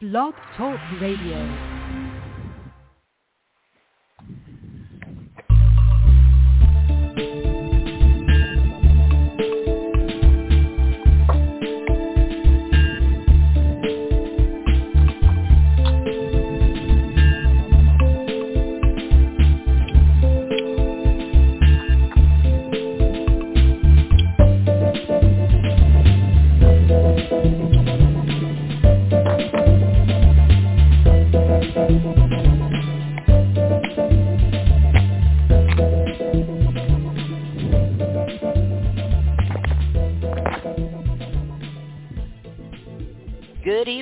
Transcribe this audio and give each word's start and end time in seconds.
Blog 0.00 0.32
Talk 0.56 0.80
Radio. 0.98 1.79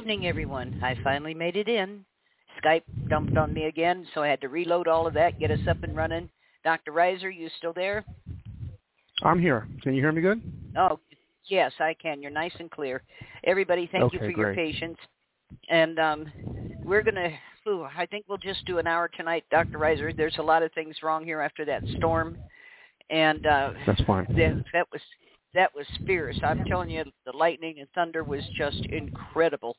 Evening, 0.09 0.27
everyone. 0.27 0.81
I 0.83 0.97
finally 1.05 1.35
made 1.35 1.55
it 1.55 1.69
in. 1.69 2.03
Skype 2.65 2.81
dumped 3.11 3.37
on 3.37 3.53
me 3.53 3.67
again, 3.67 4.07
so 4.15 4.23
I 4.23 4.29
had 4.29 4.41
to 4.41 4.49
reload 4.49 4.89
all 4.89 5.07
of 5.07 5.13
that, 5.13 5.39
get 5.39 5.51
us 5.51 5.59
up 5.69 5.83
and 5.83 5.95
running. 5.95 6.31
Dr. 6.65 6.93
Reizer, 6.93 7.31
you 7.31 7.51
still 7.59 7.75
there? 7.75 8.07
I'm 9.23 9.39
here. 9.39 9.69
Can 9.83 9.93
you 9.93 10.01
hear 10.01 10.11
me 10.11 10.23
good? 10.23 10.41
Oh, 10.79 10.99
yes, 11.45 11.73
I 11.79 11.95
can. 12.01 12.23
You're 12.23 12.31
nice 12.31 12.55
and 12.59 12.71
clear. 12.71 13.03
Everybody, 13.45 13.87
thank 13.93 14.15
you 14.15 14.19
Okay, 14.19 14.33
for 14.33 14.41
your 14.41 14.55
great. 14.55 14.73
patience. 14.73 14.97
And 15.69 15.99
um, 15.99 16.33
we're 16.87 17.03
going 17.03 17.17
to, 17.17 17.85
I 17.95 18.07
think 18.07 18.25
we'll 18.29 18.39
just 18.39 18.65
do 18.65 18.79
an 18.79 18.87
hour 18.87 19.11
tonight, 19.15 19.45
Dr. 19.51 19.77
Reizer. 19.77 20.17
There's 20.17 20.39
a 20.39 20.43
lot 20.43 20.63
of 20.63 20.73
things 20.73 20.97
wrong 21.03 21.23
here 21.23 21.43
after 21.43 21.67
that 21.67 21.83
storm. 21.99 22.39
And 23.11 23.47
uh, 23.47 23.73
That's 23.87 24.03
fine. 24.05 24.25
that, 24.39 24.65
that 24.73 24.87
was 24.91 25.03
that 25.55 25.75
was 25.75 25.87
fierce. 26.07 26.39
I'm 26.43 26.65
telling 26.65 26.91
you, 26.91 27.05
the 27.25 27.37
lightning 27.37 27.77
and 27.81 27.89
thunder 27.95 28.23
was 28.23 28.43
just 28.57 28.85
incredible. 28.87 29.77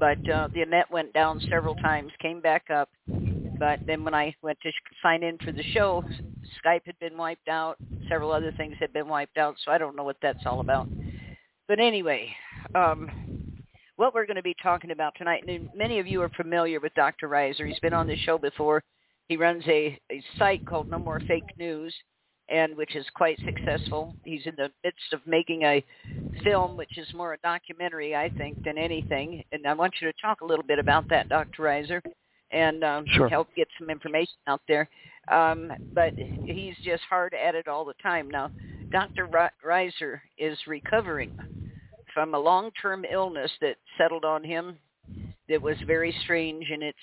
But 0.00 0.28
uh, 0.28 0.48
the 0.54 0.64
net 0.64 0.90
went 0.90 1.12
down 1.12 1.40
several 1.50 1.74
times, 1.76 2.10
came 2.20 2.40
back 2.40 2.70
up. 2.70 2.88
But 3.06 3.80
then 3.86 4.02
when 4.02 4.14
I 4.14 4.34
went 4.42 4.58
to 4.62 4.72
sign 5.02 5.22
in 5.22 5.36
for 5.38 5.52
the 5.52 5.62
show, 5.74 6.02
Skype 6.64 6.86
had 6.86 6.98
been 6.98 7.18
wiped 7.18 7.48
out. 7.48 7.76
Several 8.08 8.32
other 8.32 8.52
things 8.56 8.74
had 8.80 8.92
been 8.94 9.06
wiped 9.06 9.36
out. 9.36 9.56
So 9.62 9.70
I 9.70 9.76
don't 9.76 9.94
know 9.94 10.02
what 10.02 10.16
that's 10.22 10.46
all 10.46 10.60
about. 10.60 10.88
But 11.68 11.78
anyway, 11.78 12.34
um, 12.74 13.10
what 13.96 14.14
we're 14.14 14.26
going 14.26 14.36
to 14.36 14.42
be 14.42 14.56
talking 14.62 14.90
about 14.90 15.12
tonight, 15.18 15.44
and 15.46 15.68
many 15.76 15.98
of 15.98 16.06
you 16.06 16.22
are 16.22 16.30
familiar 16.30 16.80
with 16.80 16.94
Dr. 16.94 17.28
Reizer. 17.28 17.68
He's 17.68 17.78
been 17.80 17.92
on 17.92 18.06
the 18.06 18.16
show 18.16 18.38
before. 18.38 18.82
He 19.28 19.36
runs 19.36 19.62
a, 19.68 20.00
a 20.10 20.22
site 20.38 20.66
called 20.66 20.90
No 20.90 20.98
More 20.98 21.20
Fake 21.28 21.44
News 21.58 21.94
and 22.50 22.76
which 22.76 22.96
is 22.96 23.06
quite 23.14 23.38
successful. 23.44 24.14
He's 24.24 24.44
in 24.44 24.54
the 24.56 24.70
midst 24.84 25.12
of 25.12 25.20
making 25.26 25.62
a 25.62 25.84
film, 26.42 26.76
which 26.76 26.98
is 26.98 27.06
more 27.14 27.34
a 27.34 27.38
documentary, 27.38 28.16
I 28.16 28.28
think, 28.30 28.62
than 28.64 28.76
anything. 28.76 29.44
And 29.52 29.66
I 29.66 29.72
want 29.72 29.94
you 30.00 30.10
to 30.10 30.18
talk 30.20 30.40
a 30.40 30.44
little 30.44 30.64
bit 30.64 30.78
about 30.78 31.08
that, 31.10 31.28
Dr. 31.28 31.62
Reizer, 31.62 32.02
and 32.50 32.82
um, 32.82 33.04
Sure. 33.14 33.28
help 33.28 33.48
get 33.54 33.68
some 33.78 33.88
information 33.88 34.34
out 34.48 34.60
there. 34.66 34.88
Um, 35.28 35.70
but 35.94 36.12
he's 36.16 36.74
just 36.82 37.04
hard 37.08 37.34
at 37.34 37.54
it 37.54 37.68
all 37.68 37.84
the 37.84 37.94
time. 38.02 38.28
Now, 38.28 38.50
Dr. 38.90 39.28
Reizer 39.64 40.20
is 40.36 40.58
recovering 40.66 41.38
from 42.12 42.34
a 42.34 42.38
long-term 42.38 43.04
illness 43.10 43.50
that 43.60 43.76
settled 43.96 44.24
on 44.24 44.42
him 44.42 44.76
that 45.48 45.62
was 45.62 45.76
very 45.86 46.14
strange 46.24 46.68
in 46.70 46.82
its 46.82 46.98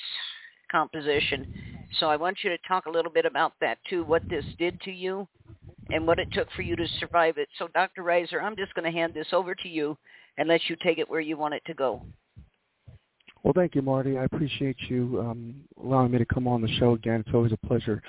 composition. 0.70 1.54
So 2.00 2.10
I 2.10 2.18
want 2.18 2.40
you 2.44 2.50
to 2.50 2.58
talk 2.68 2.88
a 2.88 2.90
little 2.90 3.12
bit 3.12 3.26
about 3.26 3.54
that 3.62 3.78
too, 3.90 4.04
what 4.04 4.28
this 4.30 4.44
did 4.60 4.82
to 4.82 4.92
you 4.92 5.26
and 5.92 6.06
what 6.06 6.20
it 6.20 6.28
took 6.32 6.48
for 6.56 6.62
you 6.62 6.76
to 6.76 6.88
survive 7.00 7.38
it. 7.38 7.48
So 7.58 7.68
Dr. 7.74 8.04
Reizer, 8.04 8.42
I'm 8.42 8.56
just 8.56 8.74
going 8.74 8.86
to 8.86 8.98
hand 8.98 9.14
this 9.14 9.28
over 9.32 9.56
to 9.56 9.68
you 9.68 9.98
and 10.38 10.48
let 10.48 10.62
you 10.70 10.76
take 10.82 10.98
it 10.98 11.10
where 11.10 11.22
you 11.22 11.38
want 11.38 11.54
it 11.54 11.64
to 11.66 11.74
go. 11.74 12.02
Well, 13.44 13.54
thank 13.56 13.76
you, 13.76 13.82
Marty. 13.82 14.18
I 14.18 14.26
appreciate 14.26 14.78
you 14.90 15.20
um, 15.22 15.56
allowing 15.82 16.12
me 16.12 16.18
to 16.18 16.26
come 16.26 16.48
on 16.48 16.62
the 16.62 16.68
show 16.80 16.94
again. 16.94 17.24
It's 17.26 17.34
always 17.34 17.52
a 17.52 17.68
pleasure 17.68 18.02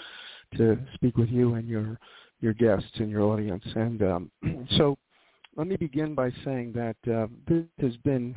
to 0.56 0.78
speak 0.94 1.16
with 1.16 1.28
you 1.28 1.54
and 1.54 1.68
your 1.68 1.98
your 2.40 2.54
guests 2.54 2.90
and 2.94 3.10
your 3.10 3.22
audience. 3.22 3.64
And 3.74 4.02
um, 4.02 4.30
so, 4.76 4.96
let 5.56 5.66
me 5.66 5.76
begin 5.76 6.14
by 6.14 6.30
saying 6.44 6.72
that 6.72 7.12
uh, 7.12 7.26
this 7.48 7.64
has 7.80 7.96
been 7.98 8.34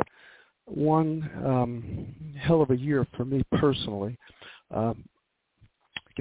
one 0.66 1.30
um, 1.46 2.36
hell 2.40 2.62
of 2.62 2.72
a 2.72 2.78
year 2.78 3.06
for 3.16 3.26
me 3.26 3.44
personally. 3.54 4.18
Um, 4.72 5.06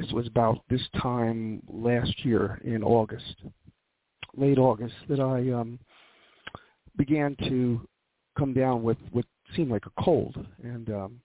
It 0.08 0.14
was 0.14 0.26
about 0.26 0.60
this 0.70 0.80
time 1.00 1.62
last 1.68 2.24
year 2.24 2.58
in 2.64 2.82
August, 2.82 3.36
late 4.34 4.58
August, 4.58 4.94
that 5.08 5.20
I 5.20 5.50
um, 5.52 5.78
began 6.96 7.36
to 7.48 7.86
come 8.38 8.54
down 8.54 8.82
with 8.82 8.96
what 9.12 9.26
seemed 9.54 9.70
like 9.70 9.84
a 9.84 10.02
cold, 10.02 10.44
and 10.62 10.88
um, 10.90 11.20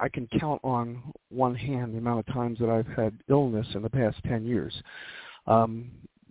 I 0.00 0.08
can 0.08 0.26
count 0.40 0.60
on 0.64 1.02
one 1.28 1.54
hand 1.54 1.92
the 1.92 1.98
amount 1.98 2.26
of 2.26 2.34
times 2.34 2.58
that 2.60 2.70
I've 2.70 2.86
had 2.96 3.12
illness 3.28 3.66
in 3.74 3.82
the 3.82 3.90
past 3.90 4.16
ten 4.26 4.44
years. 4.46 4.74
Um, 5.46 5.90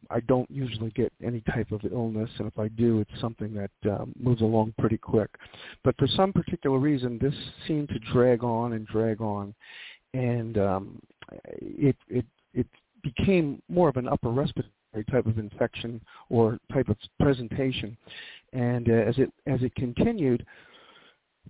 I 0.10 0.20
don't 0.22 0.50
usually 0.50 0.90
get 0.92 1.14
any 1.24 1.42
type 1.42 1.72
of 1.72 1.82
illness, 1.92 2.30
and 2.40 2.48
if 2.48 2.58
I 2.58 2.70
do, 2.70 3.00
it's 3.00 3.22
something 3.22 3.54
that 3.54 3.92
um, 3.92 4.14
moves 4.20 4.42
along 4.42 4.74
pretty 4.80 4.98
quick. 4.98 5.30
But 5.84 5.96
for 5.98 6.08
some 6.08 6.34
particular 6.34 6.80
reason, 6.80 7.20
this 7.22 7.36
seemed 7.68 7.90
to 7.90 8.00
drag 8.12 8.44
on 8.44 8.74
and 8.74 8.86
drag 8.88 9.22
on, 9.22 9.54
and 10.14 10.58
um, 10.58 11.00
it 11.60 11.96
it 12.08 12.26
it 12.54 12.68
became 13.04 13.62
more 13.70 13.90
of 13.90 13.98
an 13.98 14.08
upper 14.08 14.30
respiratory 14.30 14.72
type 15.10 15.26
of 15.26 15.38
infection 15.38 16.02
or 16.30 16.60
type 16.74 16.90
of 16.90 16.98
presentation. 17.20 17.98
And 18.54 18.90
uh, 18.90 18.94
as 18.94 19.18
it 19.18 19.32
as 19.48 19.62
it 19.64 19.74
continued 19.76 20.46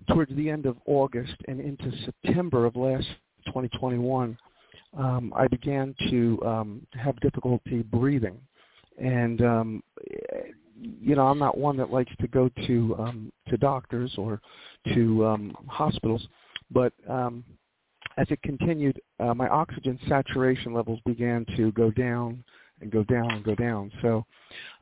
towards 0.08 0.34
the 0.36 0.48
end 0.48 0.66
of 0.66 0.76
August 0.86 1.34
and 1.48 1.60
into 1.60 1.92
September 2.04 2.66
of 2.66 2.76
last 2.76 3.06
2021, 3.46 4.36
um, 4.96 5.32
I 5.36 5.46
began 5.48 5.94
to 6.10 6.40
um, 6.44 6.86
have 6.92 7.18
difficulty 7.20 7.82
breathing. 7.82 8.38
And 8.98 9.40
um, 9.42 9.82
you 10.80 11.14
know, 11.14 11.26
I'm 11.26 11.38
not 11.38 11.56
one 11.56 11.76
that 11.78 11.90
likes 11.90 12.12
to 12.20 12.28
go 12.28 12.50
to 12.66 12.96
um, 12.98 13.32
to 13.48 13.56
doctors 13.56 14.14
or 14.16 14.40
to 14.94 15.26
um, 15.26 15.56
hospitals, 15.68 16.26
but 16.70 16.92
um, 17.08 17.44
as 18.16 18.26
it 18.30 18.42
continued, 18.42 19.00
uh, 19.20 19.34
my 19.34 19.48
oxygen 19.48 19.98
saturation 20.08 20.72
levels 20.72 21.00
began 21.06 21.46
to 21.56 21.72
go 21.72 21.90
down 21.90 22.42
and 22.80 22.90
go 22.90 23.04
down 23.04 23.30
and 23.30 23.44
go 23.44 23.54
down. 23.54 23.90
So 24.02 24.24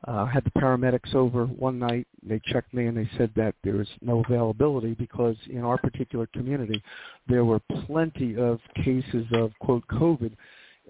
uh, 0.07 0.23
I 0.23 0.31
had 0.31 0.43
the 0.43 0.51
paramedics 0.51 1.15
over 1.15 1.45
one 1.45 1.79
night. 1.79 2.07
They 2.23 2.41
checked 2.45 2.73
me 2.73 2.87
and 2.87 2.97
they 2.97 3.09
said 3.17 3.31
that 3.35 3.55
there 3.63 3.75
was 3.75 3.87
no 4.01 4.23
availability 4.27 4.95
because 4.95 5.35
in 5.49 5.59
our 5.59 5.77
particular 5.77 6.27
community 6.33 6.81
there 7.27 7.45
were 7.45 7.59
plenty 7.85 8.35
of 8.37 8.59
cases 8.83 9.25
of 9.33 9.51
quote 9.59 9.87
COVID 9.87 10.33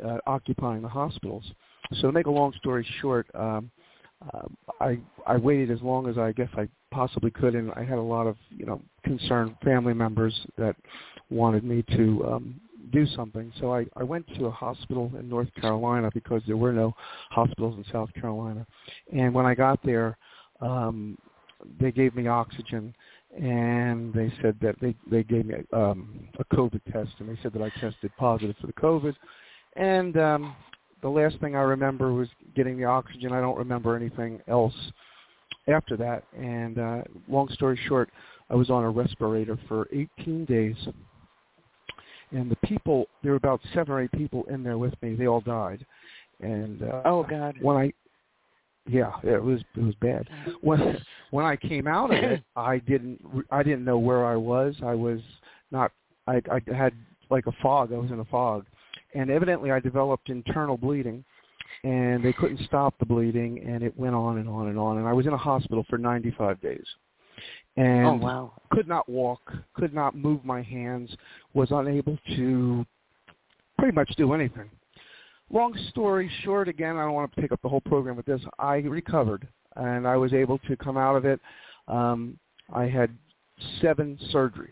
uh, 0.03 0.17
occupying 0.25 0.81
the 0.81 0.89
hospitals. 0.89 1.43
So 1.95 2.07
to 2.07 2.11
make 2.13 2.27
a 2.27 2.31
long 2.31 2.53
story 2.53 2.87
short, 3.01 3.27
um, 3.35 3.69
uh, 4.33 4.47
I 4.79 4.99
I 5.27 5.37
waited 5.37 5.71
as 5.71 5.81
long 5.81 6.07
as 6.07 6.17
I 6.17 6.31
guess 6.31 6.49
I 6.55 6.67
possibly 6.91 7.31
could, 7.31 7.55
and 7.55 7.71
I 7.71 7.83
had 7.83 7.97
a 7.97 8.01
lot 8.01 8.27
of 8.27 8.35
you 8.49 8.65
know 8.65 8.81
concerned 9.03 9.55
family 9.63 9.93
members 9.93 10.37
that 10.57 10.75
wanted 11.29 11.63
me 11.63 11.83
to 11.95 12.25
um, 12.27 12.61
do 12.91 13.07
something. 13.15 13.51
So 13.59 13.73
I, 13.73 13.85
I 13.95 14.03
went 14.03 14.27
to 14.35 14.45
a 14.45 14.51
hospital 14.51 15.11
in 15.17 15.29
North 15.29 15.49
Carolina 15.59 16.09
because 16.13 16.41
there 16.45 16.57
were 16.57 16.73
no 16.73 16.93
hospitals 17.29 17.77
in 17.77 17.85
South 17.91 18.13
Carolina. 18.13 18.65
And 19.13 19.33
when 19.33 19.45
I 19.45 19.55
got 19.55 19.79
there, 19.83 20.17
um, 20.59 21.17
they 21.79 21.91
gave 21.91 22.15
me 22.15 22.27
oxygen, 22.27 22.93
and 23.39 24.13
they 24.13 24.31
said 24.41 24.57
that 24.61 24.75
they 24.81 24.95
they 25.09 25.23
gave 25.23 25.45
me 25.45 25.55
um, 25.73 26.27
a 26.39 26.55
COVID 26.55 26.81
test, 26.91 27.11
and 27.19 27.29
they 27.29 27.39
said 27.41 27.53
that 27.53 27.61
I 27.61 27.69
tested 27.79 28.11
positive 28.17 28.55
for 28.59 28.67
the 28.67 28.73
COVID. 28.73 29.15
And 29.75 30.17
um, 30.17 30.55
the 31.01 31.09
last 31.09 31.39
thing 31.39 31.55
I 31.55 31.61
remember 31.61 32.13
was 32.13 32.27
getting 32.55 32.77
the 32.77 32.85
oxygen. 32.85 33.31
I 33.31 33.39
don't 33.39 33.57
remember 33.57 33.95
anything 33.95 34.41
else 34.47 34.73
after 35.67 35.97
that. 35.97 36.23
And 36.37 36.79
uh, 36.79 37.01
long 37.27 37.49
story 37.49 37.79
short, 37.87 38.09
I 38.49 38.55
was 38.55 38.69
on 38.69 38.83
a 38.83 38.89
respirator 38.89 39.57
for 39.67 39.87
18 39.93 40.45
days. 40.45 40.75
And 42.31 42.49
the 42.49 42.55
people 42.67 43.07
there 43.23 43.31
were 43.31 43.37
about 43.37 43.59
seven 43.73 43.93
or 43.93 44.01
eight 44.01 44.11
people 44.13 44.45
in 44.49 44.63
there 44.63 44.77
with 44.77 44.93
me. 45.01 45.15
They 45.15 45.27
all 45.27 45.41
died. 45.41 45.85
And 46.39 46.81
uh 46.81 47.01
Oh 47.05 47.23
God. 47.29 47.55
when 47.61 47.77
i 47.77 47.93
yeah 48.87 49.11
it 49.23 49.43
was 49.43 49.61
it 49.75 49.83
was 49.83 49.95
bad. 49.95 50.27
When 50.61 50.97
when 51.31 51.45
i 51.45 51.55
came 51.55 51.87
out 51.87 52.13
of 52.13 52.23
it 52.23 52.41
i 52.55 52.77
didn't 52.79 53.21
i 53.51 53.61
didn't 53.63 53.83
know 53.83 53.97
where 53.97 54.25
i 54.25 54.35
was. 54.35 54.75
I 54.83 54.93
was 54.93 55.19
not 55.71 55.91
i 56.27 56.41
i 56.51 56.61
had 56.73 56.93
like 57.29 57.47
a 57.47 57.51
fog. 57.61 57.91
I 57.93 57.97
was 57.97 58.11
in 58.11 58.19
a 58.21 58.25
fog. 58.25 58.65
And 59.13 59.29
evidently 59.29 59.71
i 59.71 59.79
developed 59.81 60.29
internal 60.29 60.77
bleeding 60.77 61.25
and 61.83 62.23
they 62.23 62.33
couldn't 62.33 62.59
stop 62.65 62.93
the 62.99 63.05
bleeding 63.05 63.63
and 63.65 63.83
it 63.83 63.97
went 63.97 64.15
on 64.15 64.37
and 64.37 64.47
on 64.47 64.67
and 64.67 64.77
on 64.77 64.97
and 64.97 65.07
i 65.07 65.13
was 65.13 65.25
in 65.25 65.33
a 65.33 65.37
hospital 65.37 65.85
for 65.89 65.97
95 65.97 66.59
days 66.61 66.85
and 67.77 68.05
oh 68.05 68.13
wow. 68.15 68.53
couldn't 68.71 69.07
walk, 69.07 69.53
could 69.73 69.93
not 69.93 70.15
move 70.15 70.43
my 70.43 70.61
hands, 70.61 71.09
was 71.53 71.69
unable 71.71 72.17
to 72.35 72.85
pretty 73.77 73.95
much 73.95 74.13
do 74.17 74.33
anything. 74.33 74.69
Long 75.49 75.77
story 75.89 76.29
short, 76.43 76.67
again, 76.67 76.97
I 76.97 77.03
don't 77.03 77.13
want 77.13 77.33
to 77.33 77.41
take 77.41 77.51
up 77.51 77.61
the 77.61 77.69
whole 77.69 77.81
program 77.81 78.15
with 78.15 78.25
this. 78.25 78.41
I 78.59 78.77
recovered, 78.77 79.47
and 79.75 80.07
I 80.07 80.17
was 80.17 80.33
able 80.33 80.59
to 80.59 80.75
come 80.77 80.97
out 80.97 81.15
of 81.15 81.25
it. 81.25 81.39
Um, 81.87 82.37
I 82.73 82.85
had 82.85 83.15
seven 83.81 84.17
surgeries, 84.33 84.69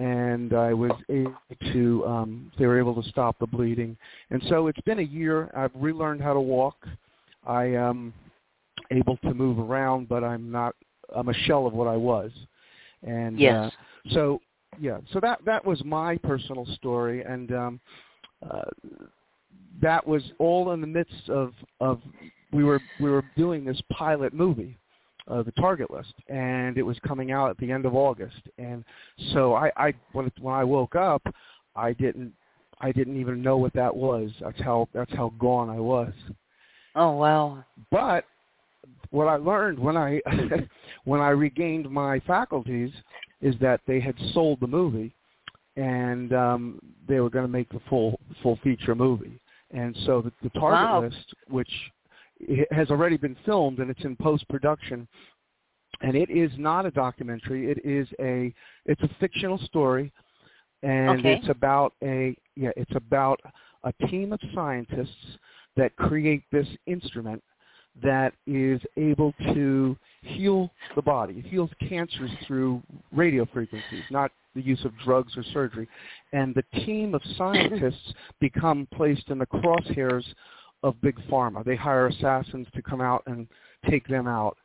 and 0.00 0.54
I 0.54 0.72
was 0.72 0.92
able 1.10 1.34
to. 1.72 2.06
Um, 2.06 2.52
they 2.58 2.66
were 2.66 2.78
able 2.78 3.00
to 3.00 3.08
stop 3.10 3.38
the 3.38 3.46
bleeding, 3.46 3.96
and 4.30 4.42
so 4.48 4.66
it's 4.66 4.80
been 4.80 4.98
a 4.98 5.02
year. 5.02 5.50
I've 5.54 5.72
relearned 5.74 6.22
how 6.22 6.32
to 6.32 6.40
walk. 6.40 6.86
I 7.46 7.64
am 7.64 8.14
able 8.90 9.18
to 9.18 9.34
move 9.34 9.58
around, 9.58 10.08
but 10.08 10.24
I'm 10.24 10.50
not. 10.50 10.74
I'm 11.14 11.28
a 11.28 11.34
shell 11.44 11.66
of 11.66 11.74
what 11.74 11.86
I 11.86 11.96
was, 11.96 12.30
and 13.06 13.38
yes. 13.38 13.54
uh, 13.54 14.14
so 14.14 14.40
yeah. 14.80 14.98
So 15.12 15.20
that 15.20 15.44
that 15.44 15.64
was 15.64 15.84
my 15.84 16.16
personal 16.16 16.66
story, 16.76 17.22
and 17.22 17.52
um, 17.52 17.80
uh, 18.50 18.62
that 19.82 20.06
was 20.06 20.22
all 20.38 20.72
in 20.72 20.80
the 20.80 20.86
midst 20.86 21.28
of 21.28 21.52
of 21.80 22.00
we 22.52 22.64
were 22.64 22.80
we 23.00 23.10
were 23.10 23.24
doing 23.36 23.66
this 23.66 23.80
pilot 23.92 24.32
movie 24.32 24.78
uh, 25.28 25.42
the 25.42 25.52
target 25.52 25.90
list, 25.90 26.14
and 26.28 26.78
it 26.78 26.82
was 26.82 26.96
coming 27.06 27.32
out 27.32 27.50
at 27.50 27.58
the 27.58 27.70
end 27.70 27.86
of 27.86 27.94
August. 27.94 28.40
And 28.58 28.84
so 29.32 29.54
I, 29.54 29.70
I 29.76 29.94
when 30.12 30.30
when 30.40 30.54
I 30.54 30.64
woke 30.64 30.96
up, 30.96 31.22
I 31.76 31.92
didn't 31.92 32.32
I 32.80 32.92
didn't 32.92 33.20
even 33.20 33.42
know 33.42 33.56
what 33.56 33.72
that 33.74 33.94
was. 33.94 34.30
That's 34.40 34.60
how 34.60 34.88
that's 34.94 35.12
how 35.12 35.32
gone 35.38 35.68
I 35.68 35.80
was. 35.80 36.12
Oh 36.96 37.12
wow! 37.12 37.64
But 37.90 38.24
what 39.10 39.26
I 39.26 39.36
learned 39.36 39.78
when 39.78 39.96
I 39.96 40.20
when 41.04 41.20
I 41.20 41.30
regained 41.30 41.90
my 41.90 42.20
faculties 42.20 42.90
is 43.40 43.54
that 43.60 43.80
they 43.86 44.00
had 44.00 44.14
sold 44.32 44.60
the 44.60 44.66
movie, 44.66 45.12
and 45.76 46.32
um, 46.32 46.80
they 47.08 47.20
were 47.20 47.30
going 47.30 47.44
to 47.44 47.52
make 47.52 47.68
the 47.70 47.80
full 47.88 48.18
full 48.42 48.58
feature 48.62 48.94
movie. 48.94 49.40
And 49.72 49.96
so 50.04 50.20
the, 50.20 50.32
the 50.42 50.50
target 50.58 50.90
wow. 50.90 51.02
list, 51.02 51.34
which 51.48 51.70
has 52.70 52.90
already 52.90 53.16
been 53.16 53.36
filmed 53.44 53.78
and 53.78 53.90
it's 53.90 54.04
in 54.04 54.16
post 54.16 54.48
production 54.48 55.06
and 56.02 56.16
it 56.16 56.30
is 56.30 56.50
not 56.56 56.86
a 56.86 56.90
documentary. 56.90 57.70
It 57.70 57.84
is 57.84 58.08
a 58.20 58.52
it's 58.86 59.02
a 59.02 59.10
fictional 59.18 59.58
story. 59.58 60.12
And 60.82 61.20
okay. 61.20 61.34
it's 61.34 61.48
about 61.48 61.92
a 62.02 62.34
yeah 62.56 62.70
it's 62.76 62.94
about 62.94 63.40
a 63.84 63.92
team 64.06 64.32
of 64.32 64.40
scientists 64.54 65.38
that 65.76 65.94
create 65.96 66.42
this 66.52 66.66
instrument 66.86 67.42
that 68.02 68.32
is 68.46 68.80
able 68.96 69.34
to 69.54 69.96
heal 70.22 70.70
the 70.94 71.02
body. 71.02 71.42
It 71.44 71.46
heals 71.46 71.70
cancers 71.88 72.30
through 72.46 72.82
radio 73.12 73.46
frequencies 73.52 74.04
not 74.10 74.30
the 74.54 74.62
use 74.62 74.84
of 74.84 74.92
drugs 75.04 75.36
or 75.36 75.44
surgery. 75.52 75.88
And 76.32 76.54
the 76.54 76.64
team 76.84 77.14
of 77.14 77.22
scientists 77.36 78.14
become 78.40 78.88
placed 78.94 79.28
in 79.28 79.38
the 79.38 79.46
crosshairs 79.46 80.24
of 80.82 81.00
big 81.00 81.16
pharma. 81.30 81.64
They 81.64 81.76
hire 81.76 82.06
assassins 82.06 82.66
to 82.74 82.82
come 82.82 83.00
out 83.00 83.22
and 83.26 83.46
take 83.88 84.06
them 84.08 84.26
out, 84.26 84.56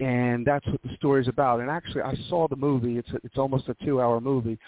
and 0.00 0.46
that's 0.46 0.66
what 0.66 0.82
the 0.82 0.94
story's 0.96 1.28
about. 1.28 1.60
And 1.60 1.70
actually, 1.70 2.02
I 2.02 2.14
saw 2.28 2.48
the 2.48 2.56
movie. 2.56 2.98
It's 2.98 3.10
a, 3.10 3.16
it's 3.24 3.38
almost 3.38 3.68
a 3.68 3.76
two-hour 3.84 4.20
movie, 4.20 4.58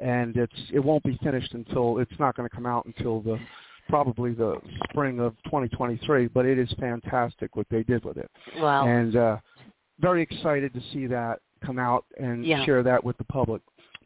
and 0.00 0.36
it's 0.36 0.52
it 0.72 0.80
won't 0.80 1.04
be 1.04 1.18
finished 1.22 1.54
until 1.54 1.98
it's 1.98 2.18
not 2.18 2.36
going 2.36 2.48
to 2.48 2.54
come 2.54 2.66
out 2.66 2.86
until 2.86 3.20
the 3.20 3.38
probably 3.88 4.32
the 4.32 4.56
spring 4.90 5.20
of 5.20 5.34
2023. 5.44 6.28
But 6.28 6.46
it 6.46 6.58
is 6.58 6.72
fantastic 6.78 7.56
what 7.56 7.66
they 7.70 7.82
did 7.82 8.04
with 8.04 8.16
it. 8.16 8.30
Wow! 8.58 8.86
And 8.86 9.16
uh, 9.16 9.36
very 10.00 10.22
excited 10.22 10.72
to 10.74 10.80
see 10.92 11.06
that 11.06 11.40
come 11.64 11.78
out 11.78 12.04
and 12.18 12.44
yeah. 12.44 12.64
share 12.64 12.82
that 12.82 13.02
with 13.02 13.16
the 13.18 13.24
public. 13.24 13.62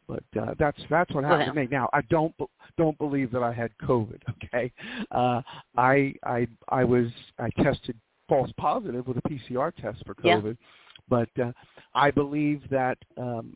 But 0.09 0.41
uh, 0.41 0.55
that's 0.57 0.79
that's 0.89 1.13
what 1.13 1.23
happened 1.23 1.41
well, 1.41 1.53
to 1.53 1.61
me. 1.61 1.67
Now 1.69 1.87
I 1.93 2.01
don't 2.09 2.33
don't 2.77 2.97
believe 2.97 3.31
that 3.31 3.43
I 3.43 3.53
had 3.53 3.71
COVID. 3.83 4.21
Okay, 4.43 4.71
uh, 5.11 5.41
I 5.77 6.13
I 6.23 6.47
I 6.69 6.83
was 6.83 7.07
I 7.37 7.49
tested 7.61 7.95
false 8.27 8.51
positive 8.57 9.05
with 9.05 9.17
a 9.17 9.21
PCR 9.21 9.75
test 9.75 10.03
for 10.05 10.15
COVID, 10.15 10.57
yeah. 10.57 10.65
but 11.07 11.29
uh, 11.43 11.51
I 11.93 12.09
believe 12.09 12.63
that 12.71 12.97
um, 13.17 13.55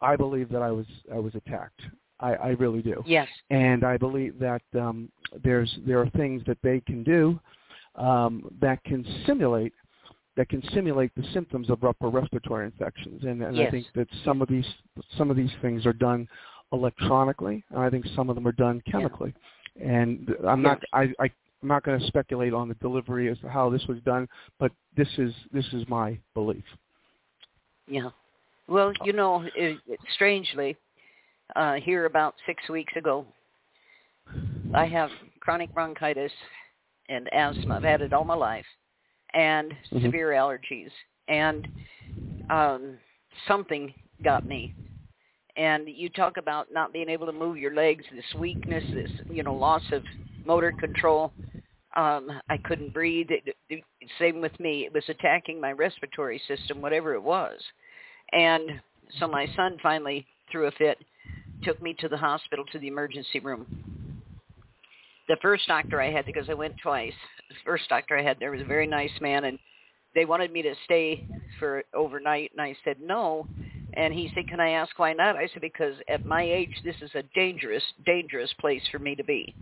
I 0.00 0.14
believe 0.14 0.50
that 0.50 0.62
I 0.62 0.70
was 0.70 0.86
I 1.12 1.18
was 1.18 1.34
attacked. 1.34 1.80
I, 2.20 2.34
I 2.34 2.48
really 2.50 2.82
do. 2.82 3.02
Yes. 3.06 3.28
And 3.50 3.84
I 3.84 3.96
believe 3.96 4.38
that 4.38 4.62
um, 4.74 5.10
there's 5.42 5.74
there 5.86 6.00
are 6.00 6.10
things 6.10 6.42
that 6.46 6.58
they 6.62 6.80
can 6.80 7.02
do 7.02 7.40
um, 7.96 8.48
that 8.60 8.82
can 8.84 9.04
simulate 9.26 9.72
that 10.38 10.48
can 10.48 10.62
simulate 10.72 11.10
the 11.16 11.24
symptoms 11.34 11.68
of 11.68 11.82
upper 11.82 12.08
respiratory 12.08 12.64
infections. 12.64 13.24
And, 13.24 13.42
and 13.42 13.56
yes. 13.56 13.66
I 13.66 13.70
think 13.72 13.86
that 13.96 14.06
some 14.24 14.40
of 14.40 14.48
these 14.48 14.64
some 15.18 15.30
of 15.30 15.36
these 15.36 15.50
things 15.60 15.84
are 15.84 15.92
done 15.92 16.28
electronically, 16.72 17.64
and 17.70 17.80
I 17.80 17.90
think 17.90 18.06
some 18.14 18.30
of 18.30 18.36
them 18.36 18.46
are 18.46 18.52
done 18.52 18.80
chemically. 18.88 19.34
Yeah. 19.74 19.88
And 19.88 20.34
I'm 20.46 20.62
not 20.62 20.80
I, 20.92 21.12
I 21.18 21.24
I'm 21.60 21.68
not 21.68 21.82
going 21.82 21.98
to 21.98 22.06
speculate 22.06 22.54
on 22.54 22.68
the 22.68 22.74
delivery 22.74 23.28
as 23.28 23.38
to 23.40 23.48
how 23.48 23.68
this 23.68 23.84
was 23.88 23.98
done, 24.04 24.28
but 24.60 24.70
this 24.96 25.08
is 25.18 25.34
this 25.52 25.66
is 25.72 25.82
my 25.88 26.16
belief. 26.34 26.64
Yeah. 27.88 28.10
Well, 28.68 28.92
you 29.04 29.14
know, 29.14 29.44
it, 29.56 29.78
it, 29.88 29.98
strangely, 30.14 30.76
uh, 31.56 31.74
here 31.74 32.04
about 32.04 32.34
six 32.46 32.68
weeks 32.68 32.92
ago, 32.96 33.26
I 34.72 34.86
have 34.86 35.10
chronic 35.40 35.74
bronchitis 35.74 36.30
and 37.08 37.28
asthma. 37.32 37.76
I've 37.76 37.82
had 37.82 38.02
it 38.02 38.12
all 38.12 38.24
my 38.24 38.34
life, 38.34 38.66
and 39.34 39.76
Mhm. 39.92 40.02
severe 40.02 40.30
allergies, 40.30 40.90
and 41.28 41.68
um, 42.50 42.98
something 43.46 43.92
got 44.22 44.46
me. 44.46 44.74
And 45.56 45.88
you 45.88 46.08
talk 46.08 46.36
about 46.36 46.72
not 46.72 46.92
being 46.92 47.08
able 47.08 47.26
to 47.26 47.32
move 47.32 47.58
your 47.58 47.74
legs, 47.74 48.04
this 48.12 48.34
weakness, 48.34 48.84
this 48.92 49.10
you 49.28 49.42
know 49.42 49.54
loss 49.54 49.82
of 49.92 50.04
motor 50.44 50.72
control. 50.72 51.32
Um, 51.96 52.40
I 52.48 52.58
couldn't 52.58 52.92
breathe. 52.92 53.30
It, 53.30 53.56
it, 53.68 53.84
same 54.18 54.40
with 54.40 54.58
me. 54.60 54.84
It 54.84 54.92
was 54.92 55.08
attacking 55.08 55.60
my 55.60 55.72
respiratory 55.72 56.38
system, 56.46 56.80
whatever 56.80 57.14
it 57.14 57.22
was. 57.22 57.60
And 58.32 58.80
so 59.18 59.26
my 59.26 59.46
son 59.56 59.78
finally 59.82 60.26
threw 60.50 60.66
a 60.66 60.70
fit, 60.72 60.98
took 61.62 61.80
me 61.82 61.94
to 61.94 62.08
the 62.08 62.16
hospital 62.16 62.64
to 62.72 62.78
the 62.78 62.88
emergency 62.88 63.40
room. 63.40 63.66
The 65.28 65.36
first 65.42 65.68
doctor 65.68 66.00
I 66.00 66.10
had, 66.10 66.24
because 66.24 66.48
I 66.48 66.54
went 66.54 66.74
twice, 66.82 67.12
the 67.50 67.54
first 67.62 67.88
doctor 67.90 68.16
I 68.16 68.22
had 68.22 68.38
there 68.40 68.50
was 68.50 68.62
a 68.62 68.66
very 68.66 68.86
nice 68.86 69.12
man, 69.20 69.44
and 69.44 69.58
they 70.14 70.24
wanted 70.24 70.50
me 70.50 70.62
to 70.62 70.74
stay 70.84 71.26
for 71.58 71.84
overnight, 71.94 72.50
and 72.52 72.62
I 72.62 72.74
said 72.82 72.96
no. 72.98 73.46
And 73.92 74.14
he 74.14 74.30
said, 74.34 74.48
"Can 74.48 74.58
I 74.58 74.70
ask 74.70 74.98
why 74.98 75.12
not?" 75.12 75.36
I 75.36 75.46
said, 75.48 75.60
"Because 75.60 76.00
at 76.08 76.24
my 76.24 76.42
age, 76.42 76.74
this 76.82 76.96
is 77.02 77.14
a 77.14 77.22
dangerous, 77.34 77.84
dangerous 78.06 78.52
place 78.54 78.86
for 78.88 78.98
me 78.98 79.14
to 79.16 79.22
be." 79.22 79.54